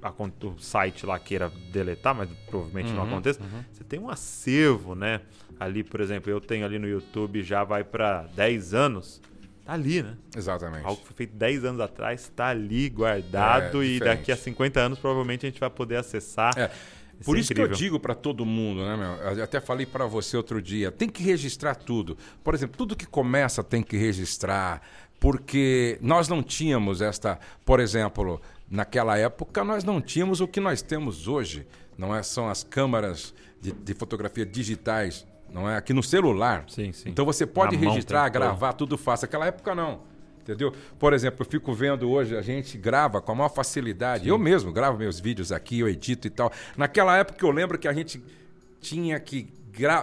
a 0.02 0.10
o 0.12 0.60
site 0.60 1.06
lá 1.06 1.18
queira 1.18 1.50
deletar, 1.72 2.14
mas 2.14 2.30
provavelmente 2.48 2.90
Uhum, 2.90 2.96
não 2.98 3.04
aconteça, 3.04 3.40
você 3.72 3.84
tem 3.86 4.00
um 4.00 4.10
acervo, 4.10 4.96
né? 4.96 5.22
Ali, 5.60 5.84
por 5.84 6.02
exemplo, 6.02 6.30
eu 6.30 6.42
tenho 6.42 6.66
ali 6.66 6.78
no 6.78 6.88
YouTube, 6.88 7.42
já 7.42 7.64
vai 7.64 7.84
para 7.86 8.24
10 8.36 8.74
anos, 8.74 9.22
tá 9.66 9.72
ali, 9.74 10.04
né? 10.04 10.18
Exatamente. 10.36 10.86
Algo 10.86 11.00
que 11.00 11.08
foi 11.08 11.16
feito 11.16 11.36
10 11.36 11.64
anos 11.64 11.80
atrás, 11.80 12.30
tá 12.36 12.48
ali 12.48 12.90
guardado 12.90 13.82
É, 13.82 13.86
e 13.86 14.00
daqui 14.00 14.32
a 14.32 14.36
50 14.36 14.80
anos 14.82 15.00
provavelmente 15.00 15.46
a 15.46 15.50
gente 15.50 15.60
vai 15.60 15.70
poder 15.70 15.96
acessar. 15.96 16.58
É. 16.58 16.70
Por 17.24 17.38
é 17.38 17.40
isso 17.40 17.54
que 17.54 17.62
eu 17.62 17.68
digo 17.68 18.00
pra 18.00 18.14
todo 18.16 18.46
mundo, 18.46 18.84
né, 18.84 18.96
meu? 18.96 19.34
Eu 19.38 19.44
até 19.44 19.60
falei 19.60 19.86
pra 19.86 20.06
você 20.06 20.36
outro 20.38 20.62
dia, 20.62 20.92
tem 20.92 21.10
que 21.10 21.24
registrar 21.24 21.76
tudo. 21.76 22.18
Por 22.44 22.54
exemplo, 22.54 22.78
tudo 22.78 22.96
que 22.96 23.06
começa 23.06 23.64
tem 23.64 23.82
que 23.82 23.98
registrar, 23.98 24.82
porque 25.20 25.98
nós 26.02 26.28
não 26.28 26.44
tínhamos 26.44 27.02
esta, 27.02 27.40
por 27.66 27.80
exemplo, 27.80 28.42
naquela 28.70 29.18
época 29.18 29.64
nós 29.64 29.84
não 29.84 30.02
tínhamos 30.02 30.42
o 30.42 30.48
que 30.48 30.60
nós 30.60 30.82
temos 30.82 31.28
hoje, 31.28 31.66
não 31.98 32.16
é? 32.16 32.22
São 32.24 32.50
as 32.50 32.64
câmaras 32.64 33.34
de, 33.62 33.72
de 33.72 33.94
fotografia 33.94 34.46
digitais, 34.46 35.26
não 35.52 35.70
é? 35.70 35.78
Aqui 35.78 35.94
no 35.94 36.04
celular. 36.04 36.66
Sim, 36.68 36.92
sim. 36.92 37.10
Então 37.10 37.24
você 37.26 37.46
pode 37.46 37.76
Na 37.78 37.84
mão 37.84 37.94
registrar, 37.94 38.26
tudo. 38.26 38.34
gravar, 38.34 38.74
tudo 38.74 38.98
fácil. 38.98 39.26
Naquela 39.26 39.46
época 39.46 39.74
não. 39.74 40.02
Entendeu? 40.44 40.74
Por 41.00 41.14
exemplo, 41.14 41.42
eu 41.42 41.50
fico 41.50 41.74
vendo 41.74 42.10
hoje, 42.10 42.36
a 42.36 42.42
gente 42.42 42.78
grava 42.78 43.22
com 43.22 43.32
a 43.32 43.36
maior 43.36 43.50
facilidade. 43.50 44.28
Eu 44.28 44.38
mesmo 44.38 44.74
gravo 44.74 44.98
meus 44.98 45.18
vídeos 45.18 45.54
aqui, 45.54 45.80
eu 45.80 45.88
edito 45.88 46.28
e 46.28 46.30
tal. 46.30 46.52
Naquela 46.76 47.18
época 47.18 47.46
eu 47.46 47.50
lembro 47.50 47.80
que 47.80 47.88
a 47.88 47.94
gente 47.94 48.22
tinha 48.82 49.18
que 49.22 49.48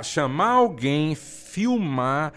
chamar 0.03 0.53
alguém, 0.53 1.15
filmar, 1.15 2.33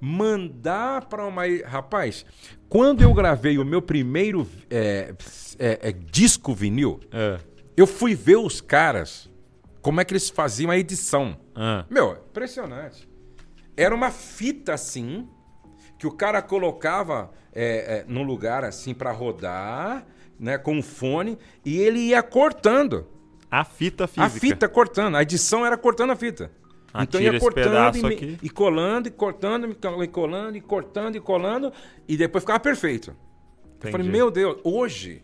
mandar 0.00 1.06
para 1.06 1.26
uma. 1.26 1.42
Rapaz, 1.66 2.24
quando 2.68 3.02
eu 3.02 3.12
gravei 3.12 3.58
o 3.58 3.64
meu 3.64 3.82
primeiro 3.82 4.46
é, 4.70 5.12
é, 5.58 5.78
é, 5.88 5.92
disco 5.92 6.54
vinil, 6.54 7.00
É. 7.12 7.38
eu 7.76 7.86
fui 7.88 8.14
ver 8.14 8.36
os 8.36 8.60
caras, 8.60 9.28
como 9.82 10.00
é 10.00 10.04
que 10.04 10.12
eles 10.12 10.30
faziam 10.30 10.70
a 10.70 10.78
edição. 10.78 11.36
Ah. 11.56 11.84
Meu, 11.90 12.12
impressionante. 12.30 13.08
Era 13.76 13.94
uma 13.94 14.10
fita 14.12 14.74
assim, 14.74 15.28
que 15.98 16.06
o 16.06 16.12
cara 16.12 16.40
colocava 16.40 17.30
é, 17.52 17.98
é, 17.98 18.04
num 18.06 18.22
lugar 18.22 18.64
assim 18.64 18.94
para 18.94 19.10
rodar, 19.12 20.06
né, 20.38 20.56
com 20.56 20.74
um 20.74 20.82
fone, 20.82 21.36
e 21.64 21.76
ele 21.78 21.98
ia 21.98 22.22
cortando. 22.22 23.06
A 23.50 23.64
fita 23.64 24.06
física. 24.06 24.24
A 24.26 24.30
fita 24.30 24.68
cortando. 24.68 25.16
A 25.16 25.22
edição 25.22 25.66
era 25.66 25.76
cortando 25.76 26.10
a 26.10 26.16
fita. 26.16 26.50
Ah, 26.92 27.02
então 27.02 27.20
ia 27.20 27.38
cortando 27.38 27.96
e, 27.96 28.02
me- 28.02 28.38
e 28.42 28.48
colando, 28.48 29.08
e 29.08 29.10
cortando, 29.10 29.70
e 29.70 30.08
colando, 30.08 30.56
e 30.56 30.60
cortando, 30.60 31.16
e 31.16 31.20
colando, 31.20 31.72
e 32.06 32.16
depois 32.16 32.42
ficava 32.44 32.60
perfeito. 32.60 33.10
Eu 33.10 33.90
falei, 33.90 34.06
Entendi. 34.06 34.10
meu 34.10 34.30
Deus, 34.30 34.58
hoje, 34.64 35.22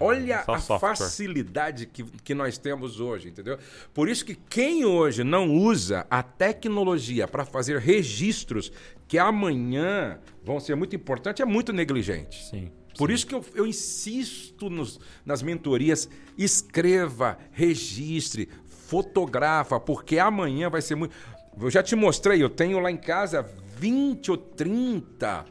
olha 0.00 0.42
só 0.44 0.54
a 0.54 0.58
software. 0.58 0.96
facilidade 0.96 1.86
que, 1.86 2.02
que 2.02 2.34
nós 2.34 2.58
temos 2.58 2.98
hoje, 2.98 3.28
entendeu? 3.28 3.58
Por 3.94 4.08
isso 4.08 4.24
que 4.24 4.34
quem 4.34 4.84
hoje 4.84 5.22
não 5.22 5.52
usa 5.54 6.06
a 6.10 6.22
tecnologia 6.22 7.28
para 7.28 7.44
fazer 7.44 7.78
registros 7.78 8.72
que 9.08 9.18
amanhã 9.18 10.18
vão 10.42 10.58
ser 10.60 10.74
muito 10.74 10.94
importantes, 10.96 11.40
é 11.40 11.44
muito 11.44 11.72
negligente. 11.72 12.44
Sim. 12.44 12.70
Por 12.98 13.10
isso 13.10 13.26
que 13.26 13.34
eu, 13.34 13.44
eu 13.54 13.66
insisto 13.66 14.70
nos- 14.70 14.98
nas 15.24 15.42
mentorias, 15.42 16.08
escreva, 16.36 17.36
registre, 17.52 18.48
fotografa, 18.64 19.78
porque 19.78 20.18
amanhã 20.18 20.70
vai 20.70 20.80
ser 20.80 20.94
muito. 20.94 21.14
Eu 21.60 21.70
já 21.70 21.82
te 21.82 21.94
mostrei, 21.94 22.42
eu 22.42 22.48
tenho 22.48 22.78
lá 22.78 22.90
em 22.90 22.96
casa 22.96 23.42
20 23.78 24.30
ou 24.30 24.36
30 24.38 25.44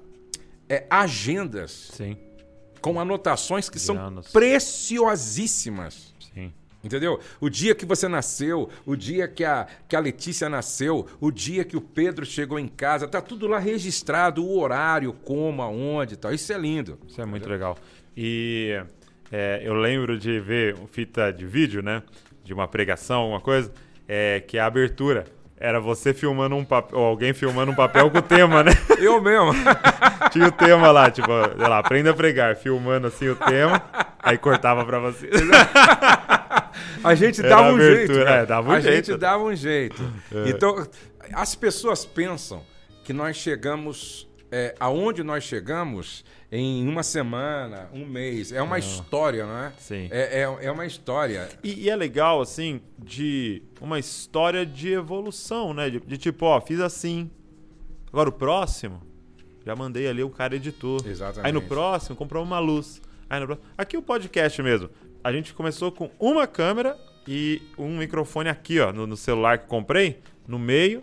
é, 0.67 0.87
agendas 0.89 1.91
Sim, 1.93 2.17
com 2.81 2.99
anotações 2.99 3.69
que 3.69 3.77
são 3.79 3.95
preciosíssimas. 4.33 6.14
Entendeu? 6.85 7.19
O 7.41 7.49
dia 7.49 7.73
que 7.73 7.83
você 7.83 8.07
nasceu, 8.07 8.69
o 8.85 8.95
dia 8.95 9.27
que 9.27 9.43
a, 9.43 9.65
que 9.89 9.95
a 9.95 9.99
Letícia 9.99 10.47
nasceu, 10.47 11.07
o 11.19 11.31
dia 11.31 11.65
que 11.65 11.75
o 11.75 11.81
Pedro 11.81 12.23
chegou 12.23 12.59
em 12.59 12.67
casa, 12.67 13.07
tá 13.07 13.19
tudo 13.19 13.47
lá 13.47 13.57
registrado, 13.57 14.45
o 14.45 14.59
horário, 14.59 15.11
como, 15.11 15.63
aonde 15.63 16.13
e 16.13 16.17
tal. 16.17 16.31
Isso 16.31 16.53
é 16.53 16.57
lindo. 16.59 16.99
Isso 17.07 17.19
é 17.19 17.25
muito 17.25 17.49
legal. 17.49 17.75
E 18.15 18.79
é, 19.31 19.61
eu 19.63 19.73
lembro 19.73 20.15
de 20.19 20.39
ver 20.39 20.75
fita 20.91 21.33
de 21.33 21.45
vídeo, 21.45 21.81
né? 21.81 22.03
De 22.43 22.53
uma 22.53 22.67
pregação, 22.67 23.21
alguma 23.21 23.41
coisa, 23.41 23.71
é, 24.07 24.39
que 24.41 24.59
a 24.59 24.67
abertura 24.67 25.25
era 25.57 25.79
você 25.79 26.13
filmando 26.13 26.55
um 26.55 26.65
papel, 26.65 26.99
ou 26.99 27.05
alguém 27.05 27.33
filmando 27.33 27.71
um 27.71 27.75
papel 27.75 28.11
com 28.11 28.17
o 28.17 28.21
tema, 28.21 28.63
né? 28.63 28.71
Eu 28.99 29.21
mesmo. 29.21 29.53
Tinha 30.31 30.47
o 30.47 30.51
tema 30.51 30.91
lá, 30.91 31.09
tipo, 31.09 31.31
sei 31.57 31.67
lá, 31.67 31.79
aprenda 31.79 32.11
a 32.11 32.13
pregar, 32.13 32.55
filmando 32.55 33.07
assim 33.07 33.29
o 33.29 33.35
tema, 33.35 33.81
aí 34.21 34.37
cortava 34.37 34.85
pra 34.85 34.99
você. 34.99 35.29
A 37.05 37.15
gente 37.15 37.39
Era 37.39 37.49
dava 37.49 37.71
um 37.71 37.75
abertura, 37.75 38.15
jeito. 38.15 38.27
é, 38.27 38.45
dava 38.45 38.69
um 38.69 38.71
a 38.71 38.79
jeito. 38.79 39.05
gente 39.07 39.17
dava 39.17 39.43
um 39.43 39.55
jeito. 39.55 40.13
É. 40.33 40.49
Então, 40.49 40.87
as 41.33 41.55
pessoas 41.55 42.05
pensam 42.05 42.63
que 43.03 43.13
nós 43.13 43.35
chegamos. 43.37 44.27
É, 44.51 44.73
aonde 44.79 45.21
nós 45.23 45.43
chegamos 45.43 46.23
em 46.51 46.87
uma 46.87 47.03
semana, 47.03 47.89
um 47.91 48.05
mês. 48.05 48.51
É 48.53 48.61
uma 48.61 48.77
história, 48.79 49.45
não 49.45 49.57
é? 49.57 49.73
Sim. 49.77 50.07
É, 50.11 50.41
é, 50.43 50.65
é 50.67 50.71
uma 50.71 50.85
história. 50.85 51.49
E, 51.63 51.85
e 51.85 51.89
é 51.89 51.95
legal, 51.95 52.39
assim, 52.39 52.79
de 52.97 53.61
uma 53.81 53.99
história 53.99 54.65
de 54.65 54.93
evolução, 54.93 55.73
né? 55.73 55.89
De, 55.89 55.99
de 55.99 56.17
tipo, 56.17 56.45
ó, 56.45 56.61
fiz 56.61 56.79
assim. 56.79 57.29
Agora 58.13 58.29
o 58.29 58.31
próximo, 58.31 59.01
já 59.65 59.75
mandei 59.75 60.07
ali 60.07 60.23
o 60.23 60.29
cara 60.29 60.55
editor. 60.55 61.01
Exatamente. 61.05 61.47
Aí 61.47 61.51
no 61.51 61.61
próximo, 61.61 62.15
comprou 62.15 62.41
uma 62.43 62.59
luz. 62.59 63.01
Aí 63.29 63.39
no 63.39 63.47
próximo, 63.47 63.67
aqui 63.77 63.97
o 63.97 64.01
podcast 64.01 64.61
mesmo. 64.61 64.89
A 65.25 65.31
gente 65.31 65.55
começou 65.55 65.91
com 65.91 66.11
uma 66.19 66.45
câmera 66.45 66.95
e 67.27 67.59
um 67.79 67.97
microfone 67.97 68.47
aqui, 68.47 68.79
ó, 68.79 68.93
no, 68.93 69.07
no 69.07 69.17
celular 69.17 69.57
que 69.57 69.65
comprei, 69.65 70.19
no 70.47 70.59
meio, 70.59 71.01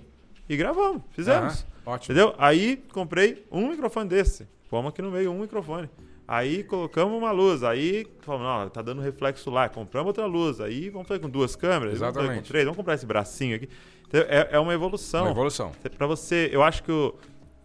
e 0.48 0.56
gravamos. 0.56 1.02
Fizemos. 1.10 1.66
Aham, 1.84 1.94
ótimo. 1.94 2.14
Entendeu? 2.14 2.34
Aí 2.38 2.76
comprei 2.92 3.44
um 3.50 3.68
microfone 3.70 4.08
desse. 4.08 4.46
Fomos 4.70 4.90
aqui 4.92 5.02
no 5.02 5.10
meio, 5.10 5.32
um 5.32 5.40
microfone. 5.40 5.90
Aí 6.28 6.62
colocamos 6.62 7.18
uma 7.18 7.32
luz. 7.32 7.64
Aí 7.64 8.06
falamos, 8.20 8.46
não, 8.46 8.70
tá 8.70 8.80
dando 8.80 9.02
reflexo 9.02 9.50
lá. 9.50 9.68
Compramos 9.68 10.06
outra 10.10 10.24
luz. 10.24 10.60
Aí 10.60 10.88
vamos 10.88 11.08
fazer 11.08 11.18
com 11.18 11.28
duas 11.28 11.56
câmeras. 11.56 11.98
Vamos 11.98 12.14
fazer 12.14 12.26
com 12.28 12.32
Exatamente. 12.32 12.48
três. 12.48 12.64
Vamos 12.64 12.76
comprar 12.76 12.94
esse 12.94 13.04
bracinho 13.04 13.56
aqui. 13.56 13.68
Entendeu? 14.06 14.28
É, 14.30 14.50
é 14.52 14.58
uma 14.60 14.72
evolução. 14.72 15.22
Uma 15.22 15.32
evolução. 15.32 15.72
Para 15.98 16.06
você, 16.06 16.48
eu 16.52 16.62
acho 16.62 16.84
que 16.84 16.92
o- 16.92 17.12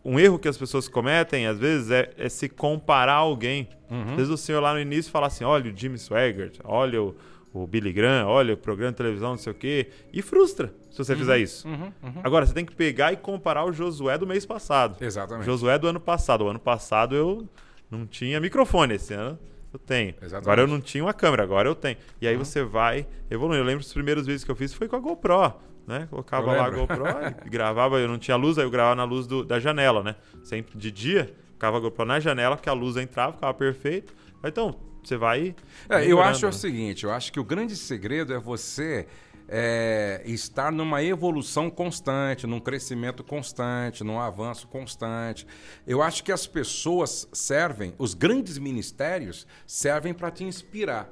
um 0.07 0.17
erro 0.17 0.39
que 0.39 0.47
as 0.47 0.57
pessoas 0.57 0.87
cometem, 0.87 1.47
às 1.47 1.59
vezes, 1.59 1.91
é, 1.91 2.09
é 2.17 2.29
se 2.29 2.47
comparar 2.47 3.11
a 3.11 3.17
alguém. 3.17 3.67
Uhum. 3.91 4.11
Às 4.11 4.15
vezes 4.15 4.29
o 4.29 4.37
senhor 4.37 4.61
lá 4.61 4.73
no 4.73 4.79
início 4.79 5.11
fala 5.11 5.27
assim: 5.27 5.43
olha 5.43 5.69
o 5.69 5.77
Jimmy 5.77 5.99
Swaggart, 5.99 6.59
olha 6.63 7.03
o, 7.03 7.15
o 7.53 7.67
Billy 7.67 7.91
Graham, 7.91 8.25
olha 8.25 8.53
o 8.53 8.57
programa 8.57 8.93
de 8.93 8.97
televisão, 8.97 9.31
não 9.31 9.37
sei 9.37 9.51
o 9.51 9.55
quê. 9.55 9.89
E 10.13 10.21
frustra 10.21 10.73
se 10.89 10.97
você 10.97 11.13
fizer 11.13 11.39
isso. 11.39 11.67
Uhum, 11.67 11.91
Agora, 12.23 12.45
você 12.45 12.53
tem 12.53 12.63
que 12.63 12.73
pegar 12.73 13.11
e 13.11 13.17
comparar 13.17 13.65
o 13.65 13.73
Josué 13.73 14.17
do 14.17 14.25
mês 14.25 14.45
passado. 14.45 14.95
Exatamente. 15.03 15.45
Josué 15.45 15.77
do 15.77 15.87
ano 15.87 15.99
passado. 15.99 16.45
O 16.45 16.47
ano 16.47 16.59
passado 16.59 17.13
eu 17.13 17.45
não 17.91 18.07
tinha 18.07 18.39
microfone, 18.39 18.95
esse 18.95 19.13
ano 19.13 19.37
eu 19.73 19.79
tenho. 19.79 20.15
Exatamente. 20.21 20.33
Uhum. 20.33 20.37
Agora 20.37 20.61
eu 20.61 20.67
não 20.67 20.79
tinha 20.79 21.03
uma 21.03 21.13
câmera, 21.13 21.43
agora 21.43 21.67
eu 21.67 21.75
tenho. 21.75 21.97
E 22.21 22.27
aí 22.27 22.37
você 22.37 22.63
vai 22.63 23.05
evoluindo. 23.29 23.61
Eu 23.61 23.65
lembro 23.65 23.83
dos 23.83 23.91
primeiros 23.91 24.25
vídeos 24.25 24.45
que 24.45 24.51
eu 24.51 24.55
fiz 24.55 24.73
foi 24.73 24.87
com 24.87 24.95
a 24.95 24.99
GoPro, 24.99 25.53
né? 25.87 26.05
Colocava 26.09 26.51
lá 26.51 26.65
a. 26.65 26.69
GoPro 26.69 27.05
e 27.45 27.47
gravava, 27.49 27.97
eu 27.99 28.07
não 28.07 28.19
tinha 28.19 28.35
luz, 28.35 28.57
aí 28.57 28.65
eu 28.65 28.69
gravava 28.69 28.95
na 28.95 29.05
luz 29.05 29.25
do- 29.25 29.45
da 29.45 29.59
janela, 29.59 30.03
né? 30.03 30.15
Sempre 30.43 30.77
de 30.77 30.91
dia, 30.91 31.33
ficava 31.53 31.77
a 31.77 31.79
GoPro 31.79 32.05
na 32.05 32.19
janela, 32.19 32.57
porque 32.57 32.69
a 32.69 32.73
luz 32.73 32.97
entrava, 32.97 33.33
ficava 33.33 33.53
perfeito. 33.53 34.13
Então, 34.43 34.75
você 35.03 35.15
vai. 35.15 35.55
É, 35.89 36.05
eu 36.05 36.21
acho 36.21 36.45
o 36.45 36.49
né? 36.49 36.51
seguinte, 36.51 37.05
eu 37.05 37.11
acho 37.11 37.31
que 37.31 37.39
o 37.39 37.43
grande 37.43 37.75
segredo 37.75 38.33
é 38.33 38.37
você 38.39 39.07
é, 39.47 40.21
estar 40.25 40.71
numa 40.71 41.01
evolução 41.01 41.69
constante, 41.69 42.45
num 42.45 42.59
crescimento 42.59 43.23
constante, 43.23 44.03
num 44.03 44.19
avanço 44.19 44.67
constante. 44.67 45.47
Eu 45.85 46.01
acho 46.01 46.23
que 46.23 46.31
as 46.31 46.45
pessoas 46.45 47.27
servem, 47.31 47.93
os 47.97 48.13
grandes 48.13 48.57
ministérios 48.57 49.47
servem 49.65 50.13
para 50.13 50.29
te 50.29 50.43
inspirar. 50.43 51.09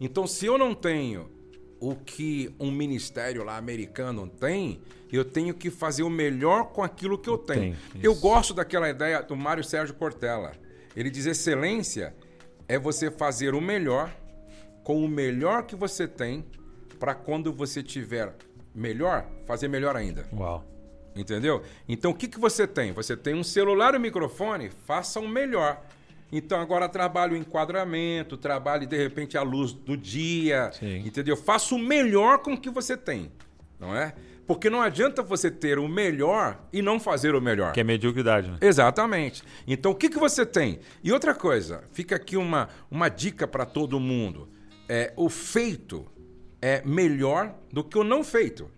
Então, 0.00 0.26
se 0.26 0.46
eu 0.46 0.56
não 0.56 0.74
tenho 0.74 1.28
o 1.82 1.96
que 1.96 2.54
um 2.60 2.70
ministério 2.70 3.42
lá 3.42 3.56
americano 3.56 4.28
tem, 4.28 4.80
eu 5.12 5.24
tenho 5.24 5.52
que 5.52 5.68
fazer 5.68 6.04
o 6.04 6.08
melhor 6.08 6.66
com 6.66 6.80
aquilo 6.80 7.18
que 7.18 7.28
eu 7.28 7.36
tenho. 7.36 7.76
Tem, 7.92 8.00
eu 8.00 8.14
gosto 8.14 8.54
daquela 8.54 8.88
ideia 8.88 9.20
do 9.20 9.34
Mário 9.34 9.64
Sérgio 9.64 9.92
Cortella. 9.96 10.52
Ele 10.94 11.10
diz: 11.10 11.26
excelência 11.26 12.14
é 12.68 12.78
você 12.78 13.10
fazer 13.10 13.52
o 13.52 13.60
melhor 13.60 14.14
com 14.84 15.04
o 15.04 15.08
melhor 15.08 15.64
que 15.64 15.74
você 15.74 16.06
tem 16.06 16.44
para 17.00 17.16
quando 17.16 17.52
você 17.52 17.82
tiver 17.82 18.32
melhor, 18.72 19.26
fazer 19.44 19.66
melhor 19.66 19.96
ainda. 19.96 20.24
Uau. 20.32 20.64
Entendeu? 21.16 21.62
Então 21.88 22.12
o 22.12 22.14
que, 22.14 22.28
que 22.28 22.38
você 22.38 22.64
tem? 22.64 22.92
Você 22.92 23.16
tem 23.16 23.34
um 23.34 23.42
celular 23.42 23.92
e 23.94 23.96
um 23.96 24.00
microfone, 24.00 24.70
faça 24.86 25.18
o 25.18 25.26
melhor. 25.26 25.84
Então 26.32 26.58
agora 26.58 26.88
trabalhe 26.88 27.34
o 27.34 27.36
enquadramento, 27.36 28.38
trabalhe 28.38 28.86
de 28.86 28.96
repente 28.96 29.36
a 29.36 29.42
luz 29.42 29.72
do 29.72 29.96
dia, 29.96 30.70
Sim. 30.72 31.02
entendeu? 31.06 31.36
Faça 31.36 31.74
o 31.74 31.78
melhor 31.78 32.38
com 32.38 32.54
o 32.54 32.58
que 32.58 32.70
você 32.70 32.96
tem, 32.96 33.30
não 33.78 33.94
é? 33.94 34.14
Porque 34.46 34.68
não 34.68 34.80
adianta 34.80 35.22
você 35.22 35.50
ter 35.50 35.78
o 35.78 35.86
melhor 35.86 36.58
e 36.72 36.82
não 36.82 36.98
fazer 36.98 37.34
o 37.34 37.40
melhor. 37.40 37.72
Que 37.72 37.80
é 37.80 37.84
mediocridade, 37.84 38.50
né? 38.50 38.58
Exatamente. 38.60 39.42
Então, 39.66 39.92
o 39.92 39.94
que, 39.94 40.08
que 40.08 40.18
você 40.18 40.44
tem? 40.44 40.80
E 41.02 41.12
outra 41.12 41.34
coisa, 41.34 41.84
fica 41.92 42.16
aqui 42.16 42.36
uma, 42.36 42.68
uma 42.90 43.08
dica 43.08 43.46
para 43.46 43.64
todo 43.64 44.00
mundo. 44.00 44.48
É, 44.88 45.12
o 45.16 45.28
feito 45.28 46.06
é 46.62 46.80
melhor 46.84 47.52
do 47.72 47.82
que 47.82 47.98
o 47.98 48.04
não 48.04 48.22
feito. 48.22 48.70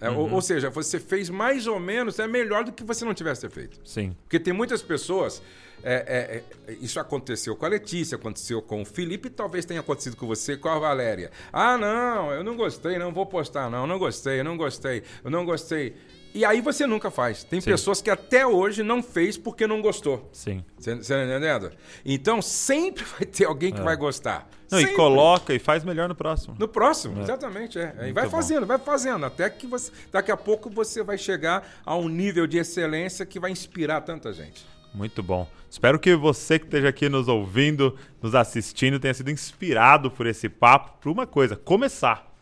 É, 0.00 0.10
ou- 0.10 0.30
ou, 0.30 0.42
seja, 0.42 0.68
você 0.68 1.00
fez 1.00 1.30
mais 1.30 1.66
ou 1.66 1.80
menos, 1.80 2.18
é 2.18 2.26
melhor 2.28 2.64
do 2.64 2.70
que 2.72 2.84
você 2.84 3.02
não 3.04 3.14
tivesse 3.14 3.48
feito. 3.48 3.80
Sim. 3.82 4.14
Porque 4.24 4.38
tem 4.38 4.52
muitas 4.52 4.82
pessoas. 4.82 5.42
é, 5.86 6.42
é, 6.66 6.72
é, 6.72 6.76
isso 6.80 6.98
aconteceu 6.98 7.54
com 7.56 7.66
a 7.66 7.68
Letícia, 7.68 8.16
aconteceu 8.16 8.62
com 8.62 8.80
o 8.80 8.84
Felipe, 8.86 9.28
talvez 9.28 9.66
tenha 9.66 9.80
acontecido 9.80 10.16
com 10.16 10.26
você, 10.26 10.56
com 10.56 10.68
a 10.68 10.78
Valéria. 10.78 11.30
Ah, 11.52 11.76
não, 11.76 12.30
eu 12.32 12.42
não 12.42 12.56
gostei, 12.56 12.96
não 12.98 13.12
vou 13.12 13.26
postar, 13.26 13.68
não, 13.68 13.86
não 13.86 13.98
gostei, 13.98 14.40
eu 14.40 14.44
não 14.44 14.56
gostei, 14.56 15.02
eu 15.22 15.30
não 15.30 15.44
gostei. 15.44 15.94
E 16.34 16.44
aí 16.44 16.60
você 16.60 16.84
nunca 16.84 17.12
faz. 17.12 17.44
Tem 17.44 17.60
Sim. 17.60 17.70
pessoas 17.70 18.02
que 18.02 18.10
até 18.10 18.44
hoje 18.44 18.82
não 18.82 19.00
fez 19.00 19.38
porque 19.38 19.68
não 19.68 19.80
gostou. 19.80 20.28
Sim. 20.32 20.64
Você 20.76 20.96
tá 20.96 21.24
entendendo? 21.24 21.70
Então 22.04 22.42
sempre 22.42 23.04
vai 23.16 23.24
ter 23.24 23.44
alguém 23.44 23.72
que 23.72 23.80
vai 23.80 23.96
gostar. 23.96 24.48
Não, 24.68 24.80
e 24.80 24.88
coloca 24.94 25.54
e 25.54 25.60
faz 25.60 25.84
melhor 25.84 26.08
no 26.08 26.14
próximo. 26.16 26.56
No 26.58 26.66
próximo, 26.66 27.22
exatamente. 27.22 27.78
É. 27.78 28.08
E 28.08 28.12
vai 28.12 28.24
bom. 28.24 28.30
fazendo, 28.30 28.66
vai 28.66 28.78
fazendo. 28.78 29.24
Até 29.24 29.48
que 29.48 29.68
você. 29.68 29.92
Daqui 30.10 30.32
a 30.32 30.36
pouco 30.36 30.68
você 30.68 31.04
vai 31.04 31.16
chegar 31.16 31.80
a 31.86 31.94
um 31.94 32.08
nível 32.08 32.48
de 32.48 32.58
excelência 32.58 33.24
que 33.24 33.38
vai 33.38 33.52
inspirar 33.52 34.00
tanta 34.00 34.32
gente. 34.32 34.66
Muito 34.92 35.22
bom. 35.22 35.48
Espero 35.70 36.00
que 36.00 36.16
você 36.16 36.58
que 36.58 36.64
esteja 36.64 36.88
aqui 36.88 37.08
nos 37.08 37.28
ouvindo, 37.28 37.96
nos 38.20 38.34
assistindo, 38.34 38.98
tenha 38.98 39.14
sido 39.14 39.30
inspirado 39.30 40.10
por 40.10 40.26
esse 40.26 40.48
papo 40.48 40.98
por 41.00 41.12
uma 41.12 41.28
coisa: 41.28 41.54
começar. 41.54 42.32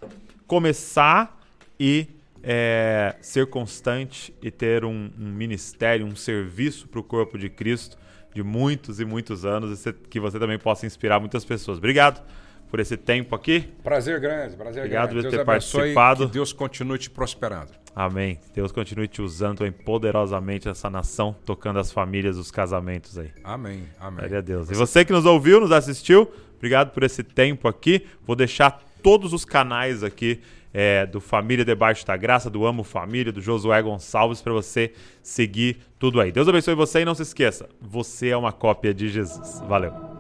Começar 0.47 1.39
e 1.79 2.07
é, 2.43 3.15
ser 3.21 3.47
constante 3.47 4.35
e 4.43 4.51
ter 4.51 4.85
um, 4.85 5.11
um 5.19 5.33
ministério, 5.33 6.07
um 6.07 6.17
serviço 6.17 6.89
para 6.89 7.01
o 7.01 7.03
corpo 7.03 7.39
de 7.39 7.49
Cristo 7.49 7.97
de 8.35 8.43
muitos 8.43 8.99
e 8.99 9.05
muitos 9.05 9.45
anos 9.45 9.85
e 9.87 9.93
que 9.93 10.19
você 10.19 10.39
também 10.39 10.59
possa 10.59 10.87
inspirar 10.87 11.21
muitas 11.21 11.45
pessoas. 11.45 11.79
Obrigado 11.79 12.23
por 12.71 12.81
esse 12.81 12.97
tempo 12.97 13.35
aqui. 13.35 13.69
Prazer 13.83 14.19
grande, 14.19 14.57
prazer 14.57 14.85
Obrigado 14.85 15.11
grande. 15.11 15.25
por 15.25 15.31
Deus 15.31 15.41
ter 15.41 15.45
participado. 15.45 16.27
Que 16.27 16.33
Deus 16.33 16.53
continue 16.53 16.99
te 16.99 17.11
prosperando. 17.11 17.71
Amém. 17.95 18.41
Deus 18.55 18.73
continue 18.73 19.07
te 19.07 19.21
usando 19.21 19.59
também 19.59 19.73
poderosamente 19.73 20.67
essa 20.67 20.89
nação, 20.89 21.37
tocando 21.45 21.79
as 21.79 21.93
famílias, 21.93 22.39
os 22.39 22.51
casamentos 22.51 23.19
aí. 23.19 23.31
Amém, 23.45 23.85
amém. 24.01 24.21
Glória 24.21 24.39
a 24.39 24.41
Deus. 24.41 24.71
E 24.71 24.75
você 24.75 25.05
que 25.05 25.13
nos 25.13 25.27
ouviu, 25.27 25.61
nos 25.61 25.71
assistiu, 25.71 26.33
obrigado 26.57 26.93
por 26.93 27.03
esse 27.03 27.23
tempo 27.23 27.69
aqui. 27.69 28.07
Vou 28.27 28.35
deixar 28.35 28.83
todos 29.03 29.35
os 29.35 29.45
canais 29.45 30.03
aqui 30.03 30.41
é, 30.73 31.07
do 31.07 31.21
Família 31.21 31.65
Debaixo 31.65 32.07
da 32.07 32.17
Graça, 32.17 32.51
do 32.51 32.67
Amo 32.67 32.83
Família, 32.83 33.33
do 33.33 33.41
Josué 33.41 33.81
Gonçalves, 33.83 34.41
para 34.41 34.53
você 34.53 34.93
seguir 35.23 35.79
tudo 35.99 36.21
aí. 36.21 36.33
Deus 36.33 36.49
abençoe 36.49 36.75
você 36.75 37.01
e 37.01 37.05
não 37.05 37.15
se 37.15 37.23
esqueça, 37.23 37.69
você 37.81 38.29
é 38.29 38.37
uma 38.37 38.53
cópia 38.53 38.93
de 38.93 39.09
Jesus. 39.09 39.61
Valeu. 39.67 40.12